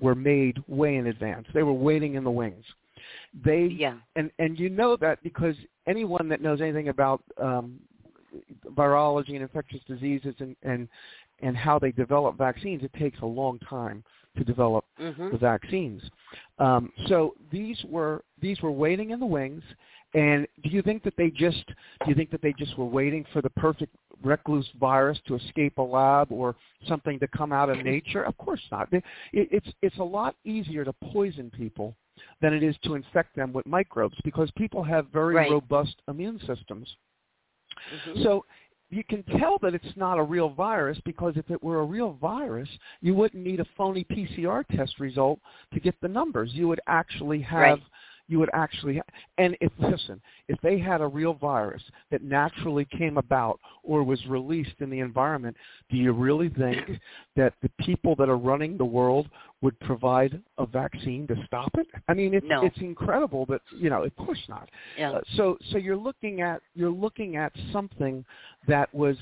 were 0.00 0.14
made 0.14 0.62
way 0.68 0.96
in 0.96 1.06
advance. 1.08 1.46
They 1.52 1.62
were 1.62 1.72
waiting 1.72 2.14
in 2.14 2.24
the 2.24 2.30
wings. 2.30 2.64
They 3.44 3.66
Yeah. 3.66 3.98
and 4.16 4.30
and 4.38 4.58
you 4.58 4.70
know 4.70 4.96
that 4.96 5.22
because 5.22 5.56
anyone 5.86 6.28
that 6.28 6.40
knows 6.40 6.60
anything 6.60 6.88
about 6.88 7.22
um, 7.38 7.78
virology 8.68 9.30
and 9.30 9.42
infectious 9.42 9.82
diseases 9.84 10.34
and 10.40 10.56
and 10.62 10.88
and 11.40 11.56
how 11.56 11.78
they 11.78 11.92
develop 11.92 12.38
vaccines, 12.38 12.82
it 12.82 12.92
takes 12.94 13.20
a 13.20 13.26
long 13.26 13.58
time 13.58 14.02
to 14.36 14.44
develop 14.44 14.84
Mhm. 14.98 15.30
the 15.32 15.38
vaccines. 15.38 16.02
Um, 16.58 16.92
so 17.06 17.34
these 17.50 17.82
were 17.84 18.24
these 18.40 18.60
were 18.62 18.72
waiting 18.72 19.10
in 19.10 19.20
the 19.20 19.26
wings. 19.26 19.62
And 20.14 20.46
do 20.62 20.70
you 20.70 20.82
think 20.82 21.02
that 21.02 21.16
they 21.16 21.30
just 21.30 21.66
do 21.66 22.08
you 22.08 22.14
think 22.14 22.30
that 22.30 22.40
they 22.42 22.52
just 22.52 22.76
were 22.78 22.86
waiting 22.86 23.24
for 23.32 23.42
the 23.42 23.50
perfect 23.50 23.94
recluse 24.22 24.68
virus 24.80 25.20
to 25.26 25.34
escape 25.34 25.76
a 25.78 25.82
lab 25.82 26.32
or 26.32 26.54
something 26.86 27.18
to 27.18 27.28
come 27.28 27.52
out 27.52 27.68
of 27.68 27.84
nature? 27.84 28.22
Of 28.22 28.36
course 28.38 28.62
not. 28.70 28.88
It, 28.92 29.02
it's 29.32 29.72
it's 29.82 29.98
a 29.98 30.04
lot 30.04 30.36
easier 30.44 30.84
to 30.84 30.92
poison 30.92 31.50
people 31.50 31.94
than 32.40 32.54
it 32.54 32.62
is 32.62 32.76
to 32.84 32.94
infect 32.94 33.34
them 33.36 33.52
with 33.52 33.66
microbes 33.66 34.16
because 34.24 34.50
people 34.52 34.82
have 34.82 35.08
very 35.08 35.34
Right. 35.34 35.50
robust 35.50 36.00
immune 36.08 36.38
systems. 36.40 36.96
Mhm. 37.92 38.22
So 38.22 38.44
you 38.90 39.02
can 39.04 39.22
tell 39.38 39.58
that 39.62 39.74
it's 39.74 39.96
not 39.96 40.18
a 40.18 40.22
real 40.22 40.48
virus 40.48 40.98
because 41.04 41.34
if 41.36 41.50
it 41.50 41.62
were 41.62 41.80
a 41.80 41.84
real 41.84 42.12
virus, 42.20 42.68
you 43.00 43.14
wouldn't 43.14 43.44
need 43.44 43.60
a 43.60 43.66
phony 43.76 44.04
PCR 44.04 44.64
test 44.68 45.00
result 45.00 45.40
to 45.74 45.80
get 45.80 45.94
the 46.00 46.08
numbers. 46.08 46.50
You 46.52 46.68
would 46.68 46.80
actually 46.86 47.40
have 47.42 47.62
Right. 47.62 47.82
You 48.28 48.38
would 48.38 48.50
actually 48.52 48.96
ha- 48.96 49.02
and 49.38 49.56
if 49.60 49.72
listen, 49.78 50.20
if 50.48 50.60
they 50.60 50.78
had 50.78 51.00
a 51.00 51.06
real 51.06 51.34
virus 51.34 51.82
that 52.10 52.22
naturally 52.22 52.84
came 52.96 53.18
about 53.18 53.60
or 53.82 54.02
was 54.02 54.24
released 54.26 54.74
in 54.80 54.90
the 54.90 55.00
environment, 55.00 55.56
do 55.90 55.96
you 55.96 56.12
really 56.12 56.48
think 56.48 57.00
that 57.36 57.54
the 57.62 57.70
people 57.80 58.14
that 58.16 58.28
are 58.28 58.36
running 58.38 58.76
the 58.76 58.84
world 58.84 59.28
would 59.62 59.78
provide 59.80 60.40
a 60.58 60.66
vaccine 60.66 61.26
to 61.28 61.34
stop 61.46 61.70
it? 61.78 61.86
I 62.08 62.14
mean, 62.14 62.34
it's 62.34 62.46
No. 62.48 62.64
it's 62.64 62.78
incredible 62.78 63.46
that, 63.46 63.62
you 63.72 63.90
know, 63.90 64.02
of 64.04 64.14
course 64.16 64.42
not. 64.48 64.68
yeah. 64.98 65.12
Uh, 65.12 65.20
so 65.36 65.56
so 65.70 65.78
you're 65.78 65.96
looking 65.96 66.40
at 66.40 66.60
you're 66.74 66.90
looking 66.90 67.36
at 67.36 67.52
something 67.72 68.24
that 68.66 68.92
was 68.94 69.16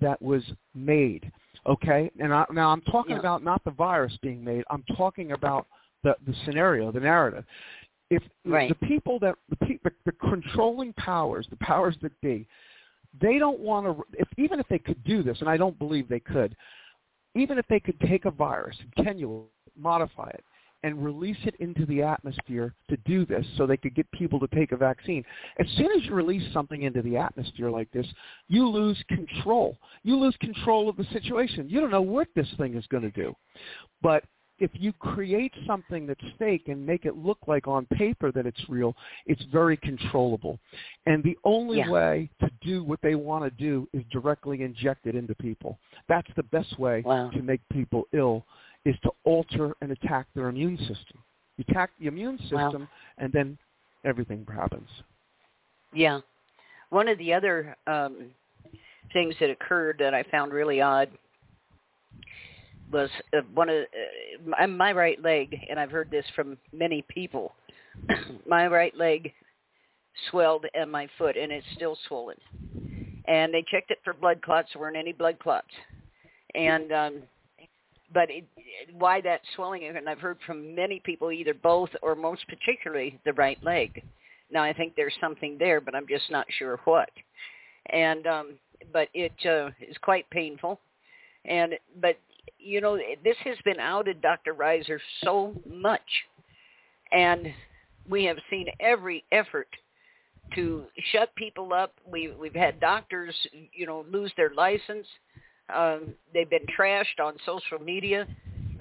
that 0.00 0.20
was 0.22 0.42
made. 0.74 1.30
Okay, 1.66 2.10
and 2.18 2.32
I, 2.32 2.46
now 2.52 2.70
I'm 2.70 2.80
talking 2.82 3.12
Yeah. 3.12 3.20
about 3.20 3.42
not 3.44 3.62
the 3.64 3.70
virus 3.72 4.16
being 4.22 4.42
made. 4.42 4.64
I'm 4.70 4.84
talking 4.96 5.32
about 5.32 5.66
the 6.02 6.16
the 6.26 6.34
scenario, 6.44 6.90
the 6.90 7.00
narrative. 7.00 7.44
If 8.10 8.22
Right. 8.44 8.68
the 8.68 8.86
people 8.86 9.18
that 9.20 9.36
the, 9.48 9.56
pe- 9.56 9.78
the 10.04 10.12
controlling 10.12 10.92
powers, 10.94 11.46
the 11.48 11.56
powers 11.56 11.96
that 12.02 12.18
be, 12.20 12.46
they 13.20 13.38
don't 13.38 13.60
want 13.60 13.86
to. 13.86 14.04
If 14.18 14.28
even 14.36 14.60
if 14.60 14.68
they 14.68 14.78
could 14.78 15.02
do 15.04 15.22
this, 15.22 15.40
and 15.40 15.48
I 15.48 15.56
don't 15.56 15.78
believe 15.78 16.08
they 16.08 16.20
could, 16.20 16.56
even 17.34 17.58
if 17.58 17.66
they 17.68 17.80
could 17.80 17.98
take 18.00 18.24
a 18.24 18.30
virus, 18.30 18.76
attenuate, 18.96 19.46
modify 19.76 20.28
it, 20.30 20.44
and 20.82 21.04
release 21.04 21.36
it 21.44 21.54
into 21.56 21.84
the 21.86 22.02
atmosphere 22.02 22.74
to 22.88 22.96
do 22.98 23.26
this, 23.26 23.46
so 23.56 23.66
they 23.66 23.76
could 23.76 23.94
get 23.94 24.10
people 24.12 24.40
to 24.40 24.46
take 24.48 24.72
a 24.72 24.76
vaccine. 24.76 25.24
As 25.58 25.66
soon 25.76 25.90
as 25.92 26.04
you 26.06 26.14
release 26.14 26.52
something 26.52 26.82
into 26.82 27.02
the 27.02 27.16
atmosphere 27.16 27.70
like 27.70 27.90
this, 27.92 28.06
you 28.48 28.66
lose 28.66 29.02
control. 29.08 29.76
You 30.02 30.16
lose 30.16 30.36
control 30.40 30.88
of 30.88 30.96
the 30.96 31.04
situation. 31.12 31.68
You 31.68 31.80
don't 31.80 31.90
know 31.90 32.02
what 32.02 32.28
this 32.34 32.48
thing 32.56 32.74
is 32.74 32.86
going 32.86 33.02
to 33.02 33.10
do. 33.10 33.34
But 34.02 34.24
if 34.60 34.70
you 34.74 34.92
create 34.92 35.52
something 35.66 36.06
that's 36.06 36.20
fake 36.38 36.68
and 36.68 36.84
make 36.86 37.06
it 37.06 37.16
look 37.16 37.38
like 37.46 37.66
on 37.66 37.86
paper 37.86 38.30
that 38.30 38.46
it's 38.46 38.68
real, 38.68 38.94
it's 39.26 39.42
very 39.50 39.76
controllable. 39.78 40.58
And 41.06 41.24
the 41.24 41.36
only 41.44 41.78
Yeah. 41.78 41.90
way 41.90 42.30
to 42.40 42.50
do 42.60 42.84
what 42.84 43.00
they 43.00 43.14
want 43.14 43.42
to 43.44 43.50
do 43.50 43.88
is 43.92 44.04
directly 44.06 44.62
inject 44.62 45.06
it 45.06 45.14
into 45.14 45.34
people. 45.34 45.78
That's 46.08 46.32
the 46.34 46.42
best 46.44 46.78
way 46.78 47.02
Wow. 47.02 47.30
to 47.30 47.42
make 47.42 47.66
people 47.70 48.06
ill 48.12 48.46
is 48.84 48.98
to 49.00 49.12
alter 49.24 49.74
and 49.80 49.90
attack 49.92 50.26
their 50.34 50.48
immune 50.48 50.76
system. 50.78 51.22
You 51.56 51.64
attack 51.68 51.90
the 51.98 52.06
immune 52.06 52.38
Wow. 52.50 52.70
system 52.70 52.88
and 53.18 53.32
then 53.32 53.58
everything 54.04 54.46
happens. 54.46 54.88
Yeah. 55.92 56.20
One 56.90 57.08
of 57.08 57.18
the 57.18 57.32
other 57.32 57.76
um, 57.86 58.34
things 59.12 59.34
that 59.40 59.50
occurred 59.50 59.98
that 59.98 60.14
I 60.14 60.22
found 60.24 60.52
really 60.52 60.80
odd 60.80 61.10
was 62.92 63.10
uh, 63.36 63.40
one 63.54 63.68
of 63.68 63.84
uh, 63.84 64.66
my, 64.66 64.92
right 64.92 65.22
leg, 65.22 65.56
and 65.68 65.78
I've 65.78 65.90
heard 65.90 66.10
this 66.10 66.24
from 66.34 66.56
many 66.72 67.04
people. 67.08 67.52
my 68.46 68.66
right 68.66 68.96
leg 68.96 69.32
swelled 70.30 70.66
and 70.74 70.90
my 70.90 71.08
foot, 71.18 71.36
and 71.36 71.52
it's 71.52 71.66
still 71.74 71.96
swollen. 72.08 72.36
And 73.26 73.54
they 73.54 73.64
checked 73.70 73.90
it 73.90 73.98
for 74.04 74.12
blood 74.12 74.42
clots. 74.42 74.70
There 74.72 74.80
weren't 74.80 74.96
any 74.96 75.12
blood 75.12 75.38
clots. 75.38 75.68
And 76.54 76.92
um, 76.92 77.22
but 78.12 78.28
it, 78.30 78.44
why 78.92 79.20
that 79.20 79.40
swelling? 79.54 79.84
And 79.84 80.08
I've 80.08 80.18
heard 80.18 80.38
from 80.46 80.74
many 80.74 81.00
people, 81.04 81.30
either 81.30 81.54
both 81.54 81.90
or 82.02 82.14
most 82.14 82.44
particularly 82.48 83.20
the 83.24 83.32
right 83.34 83.62
leg. 83.62 84.02
Now 84.50 84.64
I 84.64 84.72
think 84.72 84.94
there's 84.96 85.14
something 85.20 85.56
there, 85.58 85.80
but 85.80 85.94
I'm 85.94 86.08
just 86.08 86.30
not 86.30 86.46
sure 86.58 86.80
what. 86.84 87.10
And 87.92 88.26
um, 88.26 88.58
but 88.92 89.08
it 89.14 89.32
uh, 89.46 89.70
is 89.80 89.96
quite 90.02 90.28
painful. 90.30 90.80
And 91.44 91.74
but 92.00 92.16
you 92.58 92.80
know 92.80 92.98
this 93.24 93.36
has 93.44 93.56
been 93.64 93.80
outed, 93.80 94.20
Dr. 94.20 94.54
Reizer, 94.54 94.98
so 95.22 95.54
much, 95.70 96.00
and 97.12 97.46
we 98.08 98.24
have 98.24 98.38
seen 98.50 98.66
every 98.80 99.24
effort 99.32 99.68
to 100.54 100.84
shut 101.12 101.34
people 101.36 101.72
up. 101.72 101.92
We 102.10 102.32
we've 102.38 102.54
had 102.54 102.80
doctors, 102.80 103.34
you 103.72 103.86
know, 103.86 104.04
lose 104.10 104.32
their 104.36 104.50
license. 104.54 105.06
Um, 105.74 106.14
they've 106.34 106.50
been 106.50 106.66
trashed 106.78 107.20
on 107.22 107.34
social 107.46 107.78
media. 107.78 108.26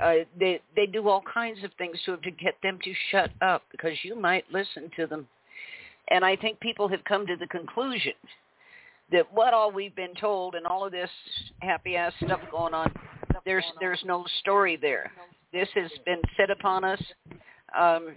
Uh, 0.01 0.25
they 0.39 0.61
they 0.75 0.85
do 0.85 1.07
all 1.07 1.23
kinds 1.31 1.63
of 1.63 1.71
things 1.77 1.97
to 2.05 2.17
to 2.17 2.31
get 2.31 2.55
them 2.63 2.79
to 2.83 2.93
shut 3.11 3.31
up 3.41 3.63
because 3.71 3.93
you 4.03 4.15
might 4.15 4.45
listen 4.51 4.89
to 4.95 5.07
them. 5.07 5.27
And 6.09 6.25
I 6.25 6.35
think 6.35 6.59
people 6.59 6.87
have 6.87 7.03
come 7.03 7.27
to 7.27 7.35
the 7.35 7.47
conclusion 7.47 8.13
that 9.11 9.31
what 9.33 9.53
all 9.53 9.71
we've 9.71 9.95
been 9.95 10.13
told 10.19 10.55
and 10.55 10.65
all 10.65 10.85
of 10.85 10.91
this 10.91 11.09
happy 11.61 11.95
ass 11.95 12.13
stuff 12.23 12.39
going 12.51 12.73
on, 12.73 12.91
there's 13.45 13.65
there's 13.79 14.01
no 14.05 14.25
story 14.39 14.77
there. 14.77 15.11
This 15.51 15.67
has 15.75 15.91
been 16.05 16.21
set 16.37 16.49
upon 16.51 16.83
us. 16.83 17.01
Um, 17.77 18.15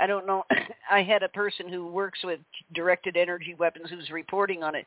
I 0.00 0.06
don't 0.06 0.26
know. 0.26 0.44
I 0.90 1.02
had 1.02 1.22
a 1.22 1.28
person 1.28 1.68
who 1.68 1.86
works 1.86 2.20
with 2.24 2.40
directed 2.74 3.16
energy 3.16 3.54
weapons 3.58 3.90
who's 3.90 4.10
reporting 4.10 4.62
on 4.62 4.74
it 4.74 4.86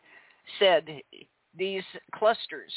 said 0.60 0.86
these 1.58 1.84
clusters 2.15 2.71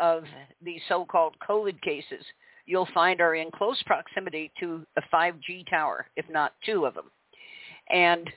of 0.00 0.24
these 0.62 0.80
so-called 0.88 1.36
COVID 1.48 1.80
cases 1.82 2.24
you'll 2.66 2.88
find 2.94 3.20
are 3.20 3.34
in 3.34 3.50
close 3.50 3.82
proximity 3.84 4.50
to 4.58 4.84
a 4.96 5.02
5G 5.14 5.68
tower, 5.68 6.06
if 6.16 6.24
not 6.30 6.54
two 6.64 6.86
of 6.86 6.94
them. 6.94 7.10
And 7.90 8.30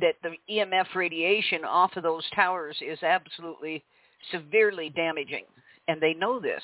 that 0.00 0.16
the 0.22 0.34
EMF 0.50 0.94
radiation 0.94 1.64
off 1.64 1.96
of 1.96 2.02
those 2.02 2.24
towers 2.34 2.76
is 2.80 3.02
absolutely 3.02 3.84
severely 4.32 4.90
damaging. 4.90 5.44
And 5.88 6.00
they 6.00 6.14
know 6.14 6.40
this. 6.40 6.62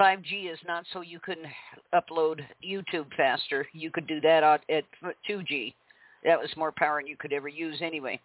5G 0.00 0.50
is 0.50 0.58
not 0.66 0.84
so 0.92 1.02
you 1.02 1.20
can 1.20 1.36
upload 1.94 2.40
YouTube 2.64 3.12
faster. 3.16 3.66
You 3.72 3.90
could 3.90 4.06
do 4.06 4.20
that 4.22 4.42
at 4.42 4.84
2G. 5.28 5.74
That 6.24 6.40
was 6.40 6.50
more 6.56 6.72
power 6.72 7.00
than 7.00 7.06
you 7.06 7.16
could 7.16 7.32
ever 7.32 7.48
use 7.48 7.78
anyway. 7.82 8.18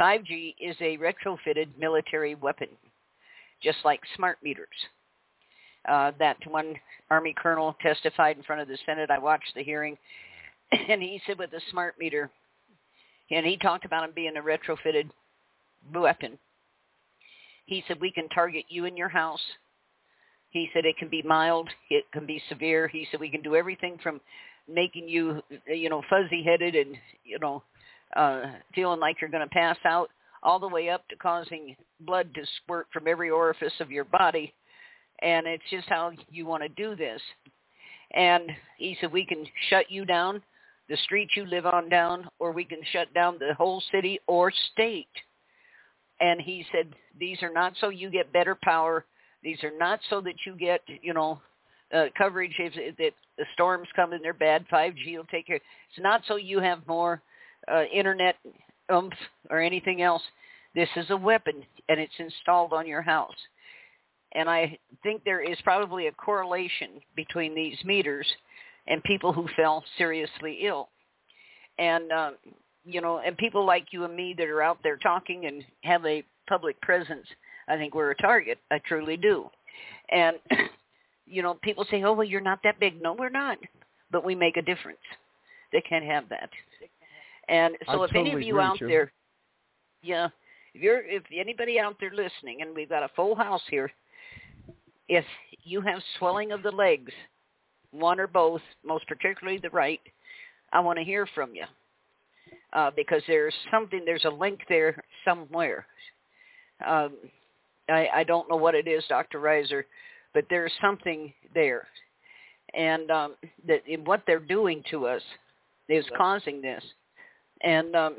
5G 0.00 0.54
is 0.60 0.76
a 0.80 0.96
retrofitted 0.98 1.68
military 1.78 2.34
weapon, 2.34 2.68
just 3.62 3.78
like 3.84 4.00
smart 4.16 4.38
meters. 4.42 4.68
Uh, 5.88 6.12
that 6.18 6.36
one 6.46 6.74
Army 7.10 7.34
colonel 7.36 7.76
testified 7.82 8.36
in 8.36 8.42
front 8.42 8.60
of 8.60 8.68
the 8.68 8.78
Senate. 8.86 9.10
I 9.10 9.18
watched 9.18 9.54
the 9.54 9.62
hearing, 9.62 9.96
and 10.88 11.02
he 11.02 11.20
said 11.26 11.38
with 11.38 11.52
a 11.52 11.60
smart 11.70 11.94
meter, 11.98 12.30
and 13.30 13.44
he 13.44 13.56
talked 13.56 13.84
about 13.84 14.04
him 14.04 14.12
being 14.14 14.36
a 14.36 14.42
retrofitted 14.42 15.10
weapon. 15.94 16.38
He 17.68 17.84
said 17.86 18.00
we 18.00 18.10
can 18.10 18.30
target 18.30 18.64
you 18.70 18.86
in 18.86 18.96
your 18.96 19.10
house. 19.10 19.42
He 20.48 20.70
said 20.72 20.86
it 20.86 20.96
can 20.96 21.10
be 21.10 21.20
mild, 21.20 21.68
it 21.90 22.04
can 22.12 22.24
be 22.24 22.42
severe. 22.48 22.88
He 22.88 23.06
said 23.10 23.20
we 23.20 23.28
can 23.28 23.42
do 23.42 23.54
everything 23.54 23.98
from 24.02 24.22
making 24.66 25.06
you, 25.06 25.42
you 25.66 25.90
know, 25.90 26.02
fuzzy-headed 26.08 26.74
and, 26.74 26.96
you 27.24 27.38
know, 27.38 27.62
uh, 28.16 28.44
feeling 28.74 29.00
like 29.00 29.16
you're 29.20 29.28
going 29.28 29.46
to 29.46 29.54
pass 29.54 29.76
out, 29.84 30.08
all 30.42 30.58
the 30.58 30.66
way 30.66 30.88
up 30.88 31.06
to 31.08 31.16
causing 31.16 31.76
blood 32.00 32.32
to 32.34 32.40
squirt 32.62 32.86
from 32.90 33.06
every 33.06 33.28
orifice 33.28 33.78
of 33.80 33.90
your 33.90 34.04
body. 34.04 34.54
And 35.20 35.46
it's 35.46 35.62
just 35.70 35.90
how 35.90 36.12
you 36.30 36.46
want 36.46 36.62
to 36.62 36.70
do 36.70 36.96
this. 36.96 37.20
And 38.14 38.50
he 38.78 38.96
said 38.98 39.12
we 39.12 39.26
can 39.26 39.44
shut 39.68 39.90
you 39.90 40.06
down, 40.06 40.40
the 40.88 40.96
street 41.04 41.28
you 41.36 41.44
live 41.44 41.66
on 41.66 41.90
down, 41.90 42.30
or 42.38 42.52
we 42.52 42.64
can 42.64 42.80
shut 42.92 43.12
down 43.12 43.36
the 43.38 43.52
whole 43.52 43.82
city 43.92 44.20
or 44.26 44.50
state. 44.72 45.08
And 46.20 46.40
he 46.40 46.64
said 46.72 46.94
these 47.18 47.42
are 47.42 47.52
not 47.52 47.74
so 47.80 47.88
you 47.88 48.10
get 48.10 48.32
better 48.32 48.56
power. 48.62 49.04
These 49.42 49.62
are 49.62 49.76
not 49.76 50.00
so 50.10 50.20
that 50.22 50.34
you 50.44 50.56
get, 50.56 50.80
you 51.02 51.14
know, 51.14 51.40
uh, 51.94 52.06
coverage 52.16 52.54
if, 52.58 52.72
if 52.76 53.14
the 53.36 53.44
storms 53.54 53.88
come 53.94 54.12
and 54.12 54.22
they're 54.22 54.34
bad. 54.34 54.66
5G 54.70 55.16
will 55.16 55.24
take 55.30 55.46
care. 55.46 55.56
It's 55.56 56.00
not 56.00 56.22
so 56.26 56.36
you 56.36 56.60
have 56.60 56.86
more 56.86 57.22
uh, 57.72 57.84
internet 57.84 58.36
oomph 58.92 59.14
or 59.50 59.60
anything 59.60 60.02
else. 60.02 60.22
This 60.74 60.88
is 60.96 61.10
a 61.10 61.16
weapon, 61.16 61.64
and 61.88 61.98
it's 61.98 62.12
installed 62.18 62.72
on 62.72 62.86
your 62.86 63.02
house. 63.02 63.34
And 64.32 64.48
I 64.48 64.78
think 65.02 65.24
there 65.24 65.40
is 65.40 65.56
probably 65.64 66.06
a 66.06 66.12
correlation 66.12 67.00
between 67.16 67.54
these 67.54 67.78
meters 67.84 68.26
and 68.86 69.02
people 69.04 69.32
who 69.32 69.48
fell 69.56 69.82
seriously 69.96 70.60
ill. 70.62 70.88
And, 71.78 72.12
um, 72.12 72.34
you 72.88 73.02
know, 73.02 73.18
and 73.18 73.36
people 73.36 73.66
like 73.66 73.88
you 73.90 74.04
and 74.04 74.16
me 74.16 74.34
that 74.38 74.48
are 74.48 74.62
out 74.62 74.78
there 74.82 74.96
talking 74.96 75.44
and 75.44 75.62
have 75.84 76.04
a 76.06 76.24
public 76.48 76.80
presence, 76.80 77.26
I 77.68 77.76
think 77.76 77.94
we're 77.94 78.12
a 78.12 78.16
target. 78.16 78.58
I 78.70 78.78
truly 78.78 79.18
do. 79.18 79.50
And, 80.10 80.38
you 81.26 81.42
know, 81.42 81.54
people 81.62 81.86
say, 81.90 82.02
oh, 82.02 82.14
well, 82.14 82.26
you're 82.26 82.40
not 82.40 82.60
that 82.64 82.80
big. 82.80 83.02
No, 83.02 83.12
we're 83.12 83.28
not. 83.28 83.58
But 84.10 84.24
we 84.24 84.34
make 84.34 84.56
a 84.56 84.62
difference. 84.62 84.98
They 85.70 85.82
can't 85.82 86.04
have 86.04 86.30
that. 86.30 86.48
And 87.50 87.74
so 87.86 88.02
I 88.02 88.04
if 88.06 88.14
any 88.14 88.32
of 88.32 88.40
you 88.40 88.58
out 88.58 88.80
you. 88.80 88.88
there, 88.88 89.12
yeah, 90.02 90.28
if 90.74 90.82
you're 90.82 91.00
if 91.00 91.22
anybody 91.34 91.78
out 91.78 91.96
there 92.00 92.10
listening, 92.10 92.62
and 92.62 92.74
we've 92.74 92.88
got 92.88 93.02
a 93.02 93.10
full 93.14 93.34
house 93.34 93.62
here, 93.70 93.90
if 95.08 95.24
you 95.62 95.80
have 95.82 96.00
swelling 96.18 96.52
of 96.52 96.62
the 96.62 96.70
legs, 96.70 97.12
one 97.90 98.20
or 98.20 98.26
both, 98.26 98.60
most 98.84 99.06
particularly 99.08 99.58
the 99.62 99.70
right, 99.70 100.00
I 100.72 100.80
want 100.80 100.98
to 100.98 101.04
hear 101.04 101.26
from 101.34 101.54
you 101.54 101.64
uh, 102.72 102.90
because 102.94 103.22
there's 103.26 103.54
something, 103.70 104.02
there's 104.04 104.24
a 104.24 104.30
link 104.30 104.60
there 104.68 105.02
somewhere. 105.24 105.86
Um, 106.86 107.16
I, 107.88 108.08
I 108.14 108.24
don't 108.24 108.48
know 108.48 108.56
what 108.56 108.74
it 108.74 108.86
is, 108.86 109.04
Dr. 109.08 109.40
Reizer, 109.40 109.84
but 110.34 110.44
there's 110.50 110.72
something 110.80 111.32
there. 111.54 111.86
And 112.74 113.10
um, 113.10 113.34
that 113.66 113.80
in 113.86 114.04
what 114.04 114.22
they're 114.26 114.38
doing 114.38 114.82
to 114.90 115.06
us 115.06 115.22
is 115.88 116.04
causing 116.16 116.60
this. 116.60 116.84
And 117.62 117.96
um, 117.96 118.16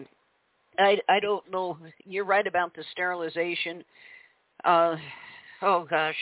I, 0.79 0.97
I 1.07 1.19
don't 1.19 1.49
know. 1.51 1.77
You're 2.03 2.25
right 2.25 2.45
about 2.45 2.73
the 2.75 2.83
sterilization. 2.91 3.83
Uh, 4.65 4.95
oh 5.61 5.85
gosh, 5.89 6.15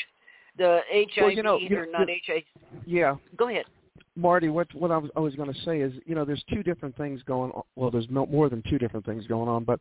the 0.58 0.82
HIV 0.92 1.10
Well, 1.18 1.32
you 1.32 1.44
know, 1.44 1.60
or 1.72 1.86
not 1.86 2.10
HIV. 2.28 2.44
Yeah. 2.86 3.16
Go 3.38 3.50
ahead. 3.50 3.66
Marty, 4.18 4.50
what 4.50 4.68
what 4.74 4.90
I 4.90 4.98
was, 4.98 5.12
I 5.16 5.20
was 5.20 5.36
going 5.36 5.54
to 5.54 5.62
say 5.62 5.80
is, 5.80 5.94
you 6.08 6.16
know, 6.16 6.26
there's 6.26 6.44
two 6.52 6.64
different 6.64 6.98
things 6.98 7.22
going 7.24 7.52
on. 7.52 7.62
Well, 7.76 7.92
there's 7.92 8.08
no, 8.10 8.26
more 8.26 8.50
than 8.50 8.64
two 8.68 8.80
different 8.80 9.06
things 9.06 9.28
going 9.28 9.48
on, 9.48 9.64
but 9.64 9.80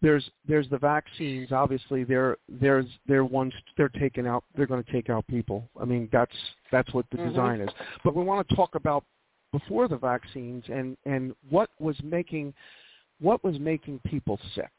there's 0.00 0.30
there's 0.46 0.68
the 0.70 0.78
vaccines. 0.78 1.50
Obviously, 1.50 2.04
they're 2.04 2.36
there's 2.48 2.86
they're 3.08 3.24
ones 3.24 3.52
they're 3.76 3.88
taking 3.88 4.26
out. 4.26 4.44
They're 4.56 4.66
going 4.66 4.84
to 4.84 4.92
take 4.92 5.10
out 5.10 5.26
people. 5.26 5.68
I 5.80 5.84
mean, 5.84 6.08
that's 6.12 6.36
that's 6.70 6.94
what 6.94 7.06
the 7.10 7.18
Mhm. 7.18 7.28
design 7.28 7.60
is. 7.60 7.70
But 8.04 8.14
we 8.14 8.22
want 8.22 8.48
to 8.48 8.54
talk 8.54 8.76
about 8.76 9.04
before 9.50 9.88
the 9.88 9.96
vaccines 9.96 10.64
and 10.68 10.96
and 11.04 11.34
what 11.50 11.70
was 11.80 12.00
making 12.04 12.54
what 13.20 13.42
was 13.42 13.58
making 13.58 14.00
people 14.04 14.38
sick. 14.54 14.70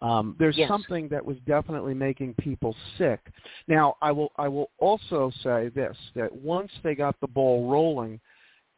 Um, 0.00 0.36
there's 0.38 0.56
Yes. 0.56 0.68
something 0.68 1.08
that 1.08 1.24
was 1.24 1.36
definitely 1.40 1.94
making 1.94 2.34
people 2.34 2.74
sick. 2.96 3.20
Now, 3.66 3.96
I 4.00 4.12
will 4.12 4.32
I 4.36 4.48
will 4.48 4.70
also 4.78 5.30
say 5.42 5.68
this 5.70 5.96
that 6.14 6.32
once 6.32 6.70
they 6.82 6.94
got 6.94 7.18
the 7.20 7.26
ball 7.26 7.68
rolling, 7.70 8.20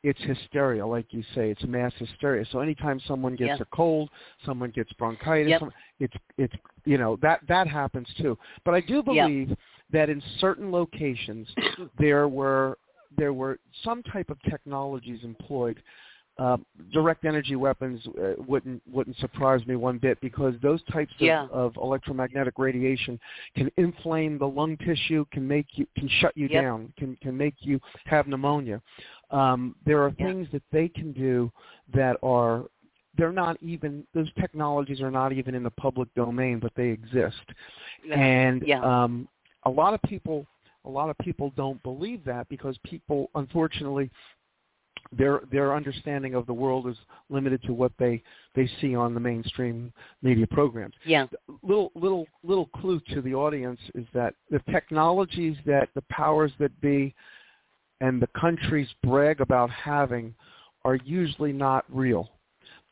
it's 0.03 0.21
hysteria, 0.23 0.87
like 0.87 1.13
you 1.13 1.23
say. 1.35 1.51
It's 1.51 1.63
mass 1.65 1.93
hysteria. 1.99 2.45
So 2.51 2.61
anytime 2.61 3.01
someone 3.01 3.37
gets 3.37 3.59
Yeah. 3.59 3.63
a 3.63 3.65
cold, 3.67 4.09
someone 4.47 4.71
gets 4.71 4.93
bronchitis, 4.95 5.51
Yep. 5.51 5.73
it's 5.99 6.17
it's 6.39 6.55
you 6.87 6.97
know 6.97 7.17
that 7.17 7.47
that 7.49 7.67
happens 7.67 8.09
too. 8.15 8.39
But 8.65 8.75
I 8.75 8.81
do 8.81 8.97
Yep. 8.97 9.05
believe 9.05 9.57
that 9.91 10.09
in 10.09 10.23
certain 10.39 10.73
locations 10.73 11.55
there 11.99 12.29
were 12.29 12.79
there 13.17 13.33
were 13.33 13.59
some 13.83 14.03
type 14.05 14.31
of 14.31 14.41
technologies 14.43 15.23
employed. 15.25 15.83
Uh, 16.41 16.57
direct 16.91 17.27
energy 17.27 17.55
weapons 17.55 18.01
uh, 18.19 18.33
wouldn't 18.49 18.81
wouldn't 18.91 19.15
surprise 19.19 19.61
me 19.67 19.77
one 19.77 19.99
bit 19.99 20.19
because 20.23 20.55
those 20.63 20.83
types 20.85 21.13
of, 21.17 21.21
Yeah. 21.21 21.47
of 21.53 21.77
electromagnetic 21.77 22.59
radiation 22.59 23.21
can 23.55 23.71
inflame 23.77 24.39
the 24.39 24.49
lung 24.49 24.79
tissue, 24.79 25.27
can 25.33 25.47
make 25.47 25.67
you 25.73 25.87
can 25.99 26.09
shut 26.09 26.35
you 26.39 26.49
Yep. 26.49 26.63
down, 26.63 26.93
can 26.97 27.15
can 27.17 27.37
make 27.37 27.57
you 27.59 27.79
have 28.07 28.27
pneumonia. 28.27 28.81
Um, 29.31 29.77
there 29.85 30.03
are 30.03 30.15
Yeah. 30.19 30.29
things 30.29 30.49
that 30.53 30.63
they 30.73 30.89
can 30.89 31.13
do 31.13 31.53
that 31.93 32.17
are 32.23 32.65
they're 33.19 33.33
not 33.33 33.59
even 33.63 34.07
those 34.15 34.33
technologies 34.41 35.03
are 35.03 35.11
not 35.11 35.35
even 35.35 35.55
in 35.55 35.63
the 35.63 35.71
public 35.73 36.09
domain, 36.15 36.59
but 36.59 36.73
they 36.75 36.89
exist. 36.89 37.45
And 38.11 38.63
Yeah. 38.67 38.81
um, 38.81 39.29
a 39.65 39.71
lot 39.71 39.93
of 39.93 40.01
people 40.03 40.47
a 40.87 40.91
lot 40.91 41.11
of 41.11 41.19
people 41.19 41.51
don't 41.57 41.83
believe 41.83 42.25
that 42.25 42.49
because 42.49 42.79
people 42.79 43.29
unfortunately 43.35 44.11
their 45.13 45.41
their 45.51 45.75
understanding 45.75 46.35
of 46.35 46.47
the 46.47 46.53
world 46.53 46.87
is 46.87 46.97
limited 47.31 47.61
to 47.65 47.73
what 47.73 47.93
they 47.99 48.23
they 48.55 48.69
see 48.81 48.95
on 48.95 49.13
the 49.13 49.21
mainstream 49.21 49.93
media 50.23 50.47
programs 50.47 50.95
yeah. 51.05 51.27
little 51.63 51.91
little 51.95 52.27
little 52.45 52.67
clue 52.67 53.01
to 53.13 53.21
the 53.21 53.35
audience 53.35 53.81
is 53.95 54.07
that 54.15 54.35
the 54.51 54.61
technologies 54.71 55.57
that 55.67 55.89
the 55.95 56.03
powers 56.11 56.53
that 56.61 56.79
be 56.81 57.15
and 58.01 58.21
the 58.21 58.29
countries 58.29 58.89
brag 59.03 59.41
about 59.41 59.71
having 59.71 60.35
are 60.85 60.97
usually 60.97 61.53
not 61.53 61.85
real. 61.89 62.31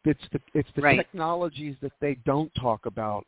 It's 0.05 0.21
the 0.33 0.41
it's 0.55 0.69
the 0.75 0.83
Right. 0.83 0.97
technologies 0.97 1.77
that 1.83 1.93
they 2.01 2.15
don't 2.25 2.55
talk 2.55 2.87
about 2.87 3.27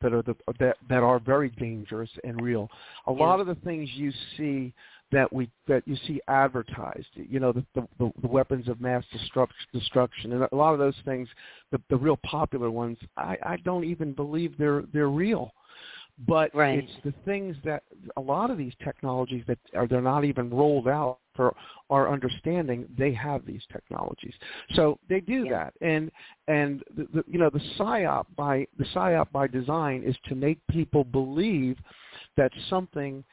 that 0.00 0.12
are 0.12 0.22
the 0.22 0.34
that 0.58 0.76
that 0.88 1.02
are 1.02 1.18
very 1.18 1.50
dangerous 1.50 2.10
and 2.24 2.40
real. 2.40 2.70
A 3.06 3.12
Yeah. 3.12 3.24
lot 3.24 3.40
of 3.40 3.46
the 3.46 3.54
things 3.56 3.88
you 3.94 4.12
see 4.36 4.74
that 5.10 5.32
we 5.32 5.50
that 5.66 5.82
you 5.86 5.96
see 6.06 6.20
advertised, 6.28 7.06
you 7.14 7.40
know, 7.40 7.52
the 7.52 7.64
the, 7.74 8.12
the 8.20 8.28
weapons 8.28 8.68
of 8.68 8.80
mass 8.80 9.04
destruct, 9.14 9.48
destruction, 9.72 10.32
and 10.32 10.46
a 10.50 10.56
lot 10.56 10.72
of 10.72 10.78
those 10.78 10.96
things, 11.04 11.28
the 11.72 11.80
the 11.88 11.96
real 11.96 12.18
popular 12.24 12.70
ones, 12.70 12.98
I 13.16 13.36
I 13.42 13.56
don't 13.64 13.84
even 13.84 14.12
believe 14.12 14.56
they're 14.58 14.84
they're 14.92 15.08
real. 15.08 15.52
But 16.26 16.52
Right. 16.52 16.80
it's 16.80 16.92
the 17.04 17.14
things 17.24 17.56
that 17.64 17.84
a 18.16 18.20
lot 18.20 18.50
of 18.50 18.58
these 18.58 18.72
technologies 18.82 19.44
that 19.46 19.58
are 19.74 19.86
they're 19.86 20.00
not 20.00 20.24
even 20.24 20.50
rolled 20.50 20.88
out 20.88 21.20
for 21.36 21.54
our 21.90 22.12
understanding. 22.12 22.86
They 22.98 23.12
have 23.12 23.46
these 23.46 23.62
technologies, 23.72 24.34
so 24.74 24.98
they 25.08 25.20
do 25.20 25.44
Yeah. 25.44 25.50
that. 25.50 25.74
And 25.80 26.10
and 26.48 26.82
the, 26.96 27.06
the, 27.14 27.24
you 27.28 27.38
know 27.38 27.50
the 27.50 27.62
psyop 27.78 28.26
by 28.36 28.66
the 28.78 28.84
psyop 28.86 29.30
by 29.30 29.46
design 29.46 30.02
is 30.02 30.16
to 30.24 30.34
make 30.34 30.58
people 30.66 31.04
believe 31.04 31.78
that 32.36 32.50
something 32.68 33.24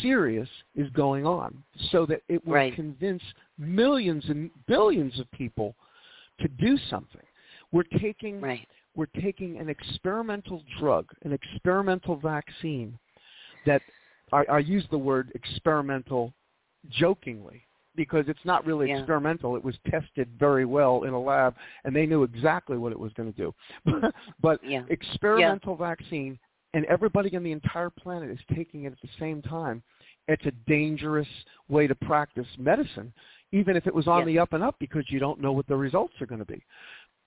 serious 0.00 0.48
is 0.74 0.88
going 0.90 1.26
on, 1.26 1.62
so 1.90 2.06
that 2.06 2.22
it 2.28 2.44
will 2.46 2.54
Right. 2.54 2.74
convince 2.74 3.22
millions 3.58 4.28
and 4.28 4.50
billions 4.66 5.18
of 5.18 5.30
people 5.30 5.74
to 6.38 6.48
do 6.48 6.76
something. 6.88 7.22
We're 7.70 7.84
taking 7.84 8.40
Right. 8.40 8.68
we're 8.94 9.06
taking 9.06 9.56
an 9.56 9.70
experimental 9.70 10.62
drug, 10.78 11.10
an 11.22 11.32
experimental 11.32 12.14
vaccine 12.16 12.98
that 13.64 13.80
I, 14.32 14.44
I 14.44 14.58
use 14.58 14.86
the 14.90 14.98
word 14.98 15.32
experimental 15.34 16.34
jokingly 16.90 17.62
because 17.94 18.28
it's 18.28 18.44
not 18.44 18.66
really 18.66 18.88
Yeah. 18.88 18.98
experimental. 18.98 19.56
It 19.56 19.64
was 19.64 19.78
tested 19.90 20.28
very 20.38 20.64
well 20.64 21.04
in 21.04 21.12
a 21.12 21.20
lab, 21.20 21.54
and 21.84 21.94
they 21.94 22.06
knew 22.06 22.22
exactly 22.22 22.78
what 22.78 22.92
it 22.92 22.98
was 22.98 23.12
going 23.14 23.32
to 23.32 23.36
do. 23.36 23.54
but 24.40 24.62
Yeah. 24.64 24.84
experimental 24.88 25.76
vaccine, 25.76 26.38
and 26.74 26.84
everybody 26.86 27.34
on 27.36 27.42
the 27.42 27.52
entire 27.52 27.90
planet 27.90 28.30
is 28.30 28.38
taking 28.54 28.84
it 28.84 28.92
at 28.92 29.00
the 29.02 29.08
same 29.18 29.42
time. 29.42 29.82
It's 30.28 30.44
a 30.46 30.52
dangerous 30.66 31.28
way 31.68 31.86
to 31.86 31.94
practice 31.94 32.46
medicine, 32.58 33.12
even 33.52 33.76
if 33.76 33.86
it 33.86 33.94
was 33.94 34.06
on 34.06 34.20
Yeah. 34.20 34.24
the 34.26 34.38
up 34.38 34.52
and 34.52 34.62
up, 34.62 34.78
because 34.78 35.04
you 35.10 35.18
don't 35.18 35.40
know 35.40 35.52
what 35.52 35.66
the 35.66 35.76
results 35.76 36.14
are 36.20 36.26
going 36.26 36.38
to 36.38 36.44
be. 36.44 36.62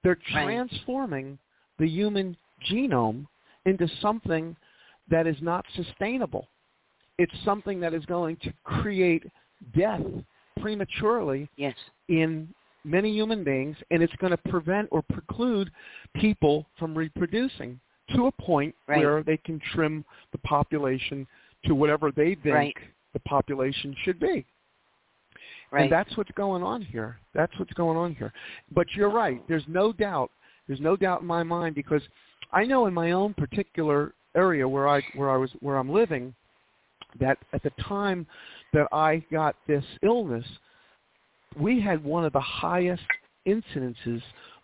They're 0.03 0.17
Right. 0.34 0.45
transforming 0.45 1.38
the 1.77 1.88
human 1.88 2.38
genome 2.63 3.27
into 3.65 3.88
something 3.88 4.55
that 5.10 5.27
is 5.27 5.41
not 5.41 5.65
sustainable. 5.71 6.47
It's 7.17 7.38
something 7.39 7.79
that 7.79 7.93
is 7.93 8.05
going 8.05 8.38
to 8.38 8.53
create 8.63 9.29
death 9.73 10.05
prematurely 10.60 11.49
Yes. 11.55 11.75
in 12.08 12.53
many 12.84 13.12
human 13.12 13.43
beings, 13.43 13.77
and 13.91 14.01
it's 14.01 14.15
going 14.17 14.31
to 14.31 14.49
prevent 14.49 14.88
or 14.91 15.01
preclude 15.01 15.71
people 16.13 16.65
from 16.77 16.95
reproducing 16.97 17.79
to 18.13 18.28
a 18.28 18.32
point 18.32 18.76
Right. 18.88 19.00
where 19.00 19.24
they 19.24 19.38
can 19.38 19.60
trim 19.60 20.06
the 20.32 20.38
population 20.39 21.28
to 21.65 21.74
whatever 21.76 22.12
they 22.12 22.36
think 22.36 22.56
Right. 22.56 22.78
the 23.13 23.20
population 23.20 23.96
should 24.04 24.20
be. 24.20 24.46
Right. 25.72 25.84
And 25.84 25.91
that's 25.91 26.15
what's 26.15 26.32
going 26.32 26.63
on 26.63 26.82
here. 26.82 27.20
That's 27.34 27.58
what's 27.58 27.74
going 27.74 27.98
on 27.98 28.13
here. 28.15 28.32
But 28.72 28.94
you're 28.96 29.10
right. 29.10 29.46
There's 29.48 29.68
no 29.68 29.91
doubt. 29.91 30.32
There's 30.68 30.80
no 30.80 30.96
doubt 30.96 31.22
in 31.22 31.28
my 31.28 31.44
mind 31.44 31.76
because 31.76 32.02
I 32.52 32.65
know 32.65 32.86
in 32.86 32.94
my 32.94 33.12
own 33.12 33.34
particular 33.34 34.13
area 34.36 34.68
where 34.68 34.88
I 34.88 35.02
where 35.15 35.30
I 35.30 35.38
was 35.38 35.52
where 35.60 35.78
I'm 35.78 35.89
living 35.89 36.34
that 37.20 37.38
at 37.54 37.63
the 37.63 37.72
time 37.82 38.28
that 38.74 38.88
I 38.91 39.24
got 39.32 39.56
this 39.68 39.84
illness, 40.02 40.46
we 41.58 41.80
had 41.82 42.04
one 42.04 42.26
of 42.26 42.34
the 42.34 42.39
highest 42.39 43.04
incidences 43.48 44.22